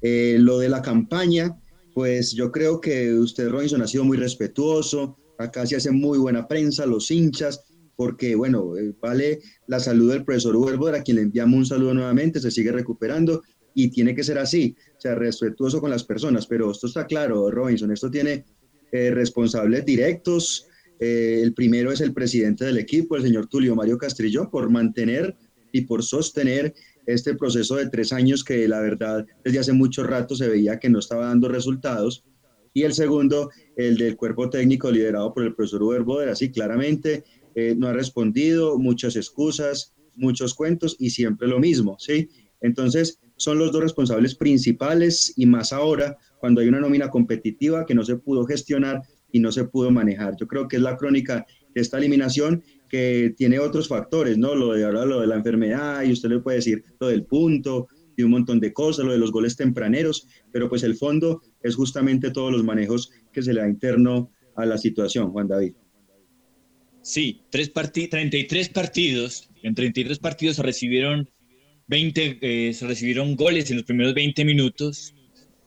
Eh, 0.02 0.38
lo 0.40 0.60
de 0.60 0.68
la 0.68 0.82
campaña, 0.82 1.58
pues 1.94 2.32
yo 2.32 2.52
creo 2.52 2.82
que 2.82 3.14
usted, 3.14 3.50
Robinson, 3.50 3.82
ha 3.82 3.88
sido 3.88 4.04
muy 4.04 4.18
respetuoso, 4.18 5.18
acá 5.38 5.66
se 5.66 5.76
hace 5.76 5.92
muy 5.92 6.18
buena 6.18 6.48
prensa, 6.48 6.86
los 6.86 7.12
hinchas, 7.12 7.64
porque 7.96 8.36
bueno, 8.36 8.76
eh, 8.78 8.94
vale 9.00 9.40
la 9.68 9.80
salud 9.80 10.12
del 10.12 10.26
profesor 10.26 10.56
Huervo, 10.56 10.88
a 10.88 11.02
quien 11.02 11.18
le 11.18 11.24
enviamos 11.24 11.58
un 11.58 11.66
saludo 11.66 11.94
nuevamente, 11.94 12.40
se 12.40 12.52
sigue 12.52 12.72
recuperando 12.72 13.44
y 13.76 13.90
tiene 13.90 14.16
que 14.16 14.24
ser 14.24 14.38
así, 14.38 14.76
o 14.98 15.02
sea, 15.02 15.16
respetuoso 15.16 15.80
con 15.80 15.90
las 15.90 16.04
personas, 16.04 16.48
pero 16.48 16.72
esto 16.72 16.88
está 16.88 17.06
claro, 17.06 17.50
Robinson, 17.50 17.92
esto 17.92 18.10
tiene 18.10 18.46
eh, 18.92 19.12
responsables 19.12 19.86
directos, 19.86 20.68
eh, 21.00 21.42
el 21.42 21.54
primero 21.54 21.92
es 21.92 22.02
el 22.02 22.14
presidente 22.14 22.66
del 22.66 22.78
equipo, 22.78 23.16
el 23.16 23.24
señor 23.24 23.48
Tulio 23.48 23.76
Mario 23.76 23.98
Castrillo, 23.98 24.50
por 24.50 24.70
mantener 24.70 25.36
y 25.72 25.82
por 25.82 26.04
sostener 26.04 26.74
este 27.06 27.36
proceso 27.36 27.76
de 27.76 27.90
tres 27.90 28.14
años 28.14 28.44
que 28.44 28.68
la 28.68 28.80
verdad 28.80 29.26
desde 29.44 29.60
hace 29.60 29.74
mucho 29.74 30.04
rato 30.04 30.36
se 30.36 30.48
veía 30.48 30.80
que 30.80 30.90
no 30.90 31.00
estaba 31.00 31.26
dando 31.26 31.50
resultados. 31.50 32.24
Y 32.74 32.84
el 32.84 32.94
segundo, 32.94 33.52
el 33.76 33.98
del 33.98 34.16
cuerpo 34.16 34.50
técnico 34.50 34.90
liderado 34.90 35.34
por 35.34 35.44
el 35.44 35.54
profesor 35.54 35.84
Uber 35.84 36.02
Boder, 36.02 36.30
así 36.30 36.52
claramente, 36.52 37.24
eh, 37.56 37.76
no 37.78 37.88
ha 37.88 37.94
respondido, 37.94 38.80
muchas 38.80 39.16
excusas, 39.16 39.94
muchos 40.16 40.54
cuentos 40.54 40.96
y 41.00 41.12
siempre 41.12 41.48
lo 41.48 41.60
mismo, 41.60 41.98
¿sí? 42.00 42.30
Entonces, 42.62 43.20
son 43.36 43.60
los 43.60 43.72
dos 43.72 43.84
responsables 43.84 44.36
principales 44.36 45.34
y 45.36 45.46
más 45.46 45.74
ahora, 45.74 46.18
cuando 46.40 46.62
hay 46.62 46.68
una 46.68 46.80
nómina 46.80 47.10
competitiva 47.10 47.86
que 47.86 47.94
no 47.94 48.04
se 48.04 48.16
pudo 48.16 48.46
gestionar 48.46 49.02
y 49.32 49.40
no 49.40 49.52
se 49.52 49.66
pudo 49.66 49.92
manejar. 49.92 50.36
Yo 50.38 50.48
creo 50.48 50.68
que 50.68 50.78
es 50.78 50.82
la 50.82 50.98
crónica 50.98 51.46
de 51.74 51.82
esta 51.82 51.98
eliminación 51.98 52.64
que 52.94 53.34
tiene 53.36 53.58
otros 53.58 53.88
factores, 53.88 54.38
¿no? 54.38 54.54
Lo 54.54 54.74
de 54.74 54.86
ahora 54.86 55.04
lo 55.04 55.20
de 55.20 55.26
la 55.26 55.34
enfermedad 55.34 56.04
y 56.04 56.12
usted 56.12 56.30
le 56.30 56.42
puede 56.42 56.58
decir 56.58 56.84
lo 57.00 57.08
del 57.08 57.26
punto 57.26 57.88
y 58.16 58.22
un 58.22 58.30
montón 58.30 58.60
de 58.60 58.72
cosas, 58.72 59.04
lo 59.04 59.14
de 59.14 59.18
los 59.18 59.32
goles 59.32 59.56
tempraneros, 59.56 60.28
pero 60.52 60.70
pues 60.70 60.84
el 60.84 60.96
fondo 60.96 61.42
es 61.64 61.74
justamente 61.74 62.30
todos 62.30 62.52
los 62.52 62.64
manejos 62.64 63.10
que 63.32 63.42
se 63.42 63.52
le 63.52 63.62
da 63.62 63.68
interno 63.68 64.30
a 64.56 64.68
la 64.68 64.78
situación, 64.78 65.32
Juan 65.32 65.48
David. 65.48 65.74
Sí, 67.02 67.42
tres 67.50 67.74
33 67.74 68.70
partidos, 68.70 69.50
en 69.64 69.74
33 69.74 70.20
partidos 70.20 70.58
se 70.58 70.62
recibieron 70.62 71.28
20, 71.88 72.38
eh, 72.42 72.78
recibieron 72.80 73.36
goles 73.36 73.72
en 73.72 73.78
los 73.78 73.88
primeros 73.88 74.14
20 74.14 74.46
minutos. 74.46 75.16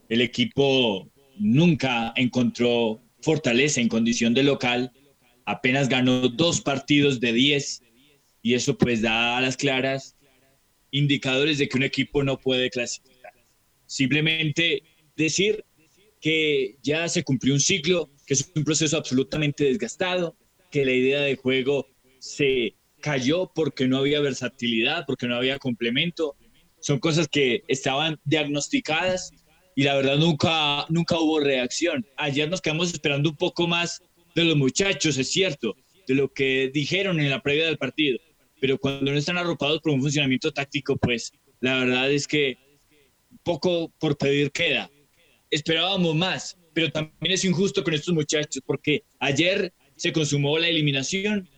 El 0.09 0.21
equipo 0.21 1.11
nunca 1.41 2.13
encontró 2.15 3.03
fortaleza 3.21 3.81
en 3.81 3.89
condición 3.89 4.33
de 4.33 4.45
local 4.45 4.93
apenas 5.47 5.89
ganó 5.89 6.29
dos 6.29 6.61
partidos 6.61 7.21
de 7.21 7.33
10 7.33 7.83
y 8.43 8.55
eso 8.55 8.77
pues 8.77 9.01
da 9.01 9.39
a 9.39 9.41
las 9.41 9.57
claras 9.57 10.17
indicadores 10.91 11.59
de 11.59 11.69
que 11.69 11.77
un 11.77 11.85
equipo 11.85 12.23
no 12.23 12.39
puede 12.39 12.69
clasificar. 12.71 13.33
Simplemente 13.87 14.83
decir 15.17 15.65
que 16.21 16.77
ya 16.83 17.09
se 17.09 17.23
cumplió 17.23 17.55
un 17.55 17.61
ciclo, 17.61 18.11
que 18.27 18.35
es 18.35 18.51
un 18.55 18.65
proceso 18.65 18.97
absolutamente 18.97 19.65
desgastado, 19.65 20.37
que 20.71 20.85
la 20.85 20.93
idea 20.93 21.21
de 21.21 21.37
juego 21.37 21.87
se 22.19 22.75
cayó 23.01 23.51
porque 23.55 23.87
no 23.87 23.99
había 23.99 24.21
versatilidad, 24.21 25.05
porque 25.07 25.29
no 25.29 25.37
había 25.37 25.59
complemento. 25.59 26.37
Son 26.81 26.99
cosas 26.99 27.29
que 27.29 27.63
estaban 27.69 28.19
diagnosticadas 28.25 29.31
y 29.77 29.85
la 29.85 29.95
verdad 29.95 30.17
nunca, 30.17 30.87
nunca 30.89 31.19
hubo 31.19 31.39
reacción. 31.39 32.07
Ayer 32.17 32.49
nos 32.49 32.61
quedamos 32.61 32.93
esperando 32.93 33.31
un 33.31 33.37
poco 33.37 33.69
más 33.69 34.03
de 34.37 34.45
los 34.45 34.57
muchachos, 34.57 35.17
es 35.17 35.31
cierto, 35.31 35.75
de 36.07 36.15
lo 36.15 36.29
que 36.29 36.71
dijeron 36.73 37.19
en 37.21 37.31
la 37.31 37.43
previa 37.43 37.65
del 37.65 37.79
partido, 37.79 38.19
pero 38.61 38.79
cuando 38.79 39.11
no 39.11 39.19
están 39.19 39.39
arropados 39.39 39.81
por 39.81 39.93
un 39.93 40.01
funcionamiento 40.01 40.53
táctico, 40.53 40.97
pues 40.97 41.33
la 41.61 41.79
verdad 41.79 42.11
es 42.13 42.27
que 42.29 42.59
poco 43.43 43.93
por 43.99 44.17
pedir 44.19 44.53
queda. 44.53 44.91
Esperábamos 45.51 46.15
más, 46.15 46.59
pero 46.75 46.91
también 46.91 47.33
es 47.33 47.45
injusto 47.47 47.83
con 47.83 47.95
estos 47.95 48.13
muchachos, 48.13 48.63
porque 48.67 49.05
ayer 49.21 49.73
se 49.97 50.13
consumó 50.13 50.59
la 50.59 50.69
eliminación, 50.69 51.49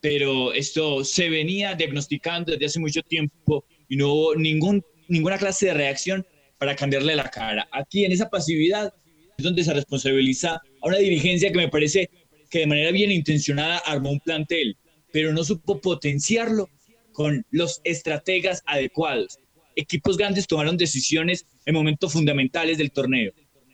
pero 0.00 0.52
esto 0.52 1.04
se 1.04 1.28
venía 1.28 1.74
diagnosticando 1.74 2.52
desde 2.52 2.66
hace 2.66 2.78
mucho 2.78 3.02
tiempo 3.02 3.64
y 3.88 3.96
no 3.96 4.12
hubo 4.12 4.36
ningún, 4.36 4.84
ninguna 5.08 5.38
clase 5.38 5.66
de 5.66 5.74
reacción 5.74 6.24
para 6.58 6.76
cambiarle 6.76 7.16
la 7.16 7.28
cara. 7.28 7.68
Aquí 7.72 8.04
en 8.04 8.12
esa 8.12 8.30
pasividad 8.30 8.94
es 9.36 9.44
donde 9.44 9.64
se 9.64 9.72
responsabiliza 9.72 10.54
a 10.54 10.86
una 10.86 10.98
dirigencia 10.98 11.50
que 11.50 11.58
me 11.58 11.68
parece 11.68 12.10
que 12.48 12.60
de 12.60 12.66
manera 12.66 12.90
bien 12.90 13.10
intencionada 13.10 13.78
armó 13.78 14.10
un 14.10 14.20
plantel, 14.20 14.76
pero 15.12 15.32
no 15.32 15.44
supo 15.44 15.80
potenciarlo 15.80 16.68
con 17.12 17.44
los 17.50 17.80
estrategas 17.84 18.62
adecuados. 18.66 19.38
Equipos 19.76 20.16
grandes 20.16 20.46
tomaron 20.46 20.76
decisiones 20.76 21.46
en 21.66 21.74
momentos 21.74 22.12
fundamentales 22.12 22.78
del 22.78 22.90
torneo. 22.90 23.32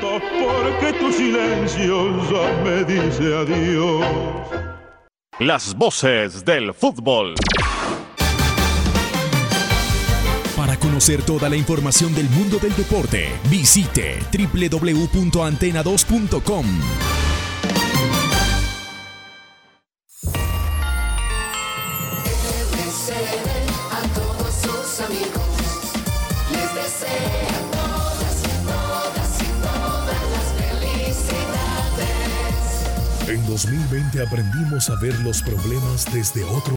Porque 0.00 0.92
tu 0.98 1.12
silencio 1.12 2.16
ya 2.30 2.62
me 2.64 2.82
dice 2.84 3.36
adiós. 3.36 4.06
Las 5.38 5.74
voces 5.74 6.42
del 6.44 6.74
fútbol. 6.74 7.34
Para 10.56 10.76
conocer 10.76 11.22
toda 11.22 11.48
la 11.48 11.54
información 11.56 12.12
del 12.14 12.28
mundo 12.28 12.58
del 12.58 12.76
deporte, 12.76 13.28
visite 13.48 14.18
www.antena2.com. 14.32 16.66
2020 33.66 34.22
aprendimos 34.22 34.88
a 34.88 34.94
ver 35.00 35.18
los 35.20 35.42
problemas 35.42 36.06
desde 36.14 36.44
otro 36.44 36.60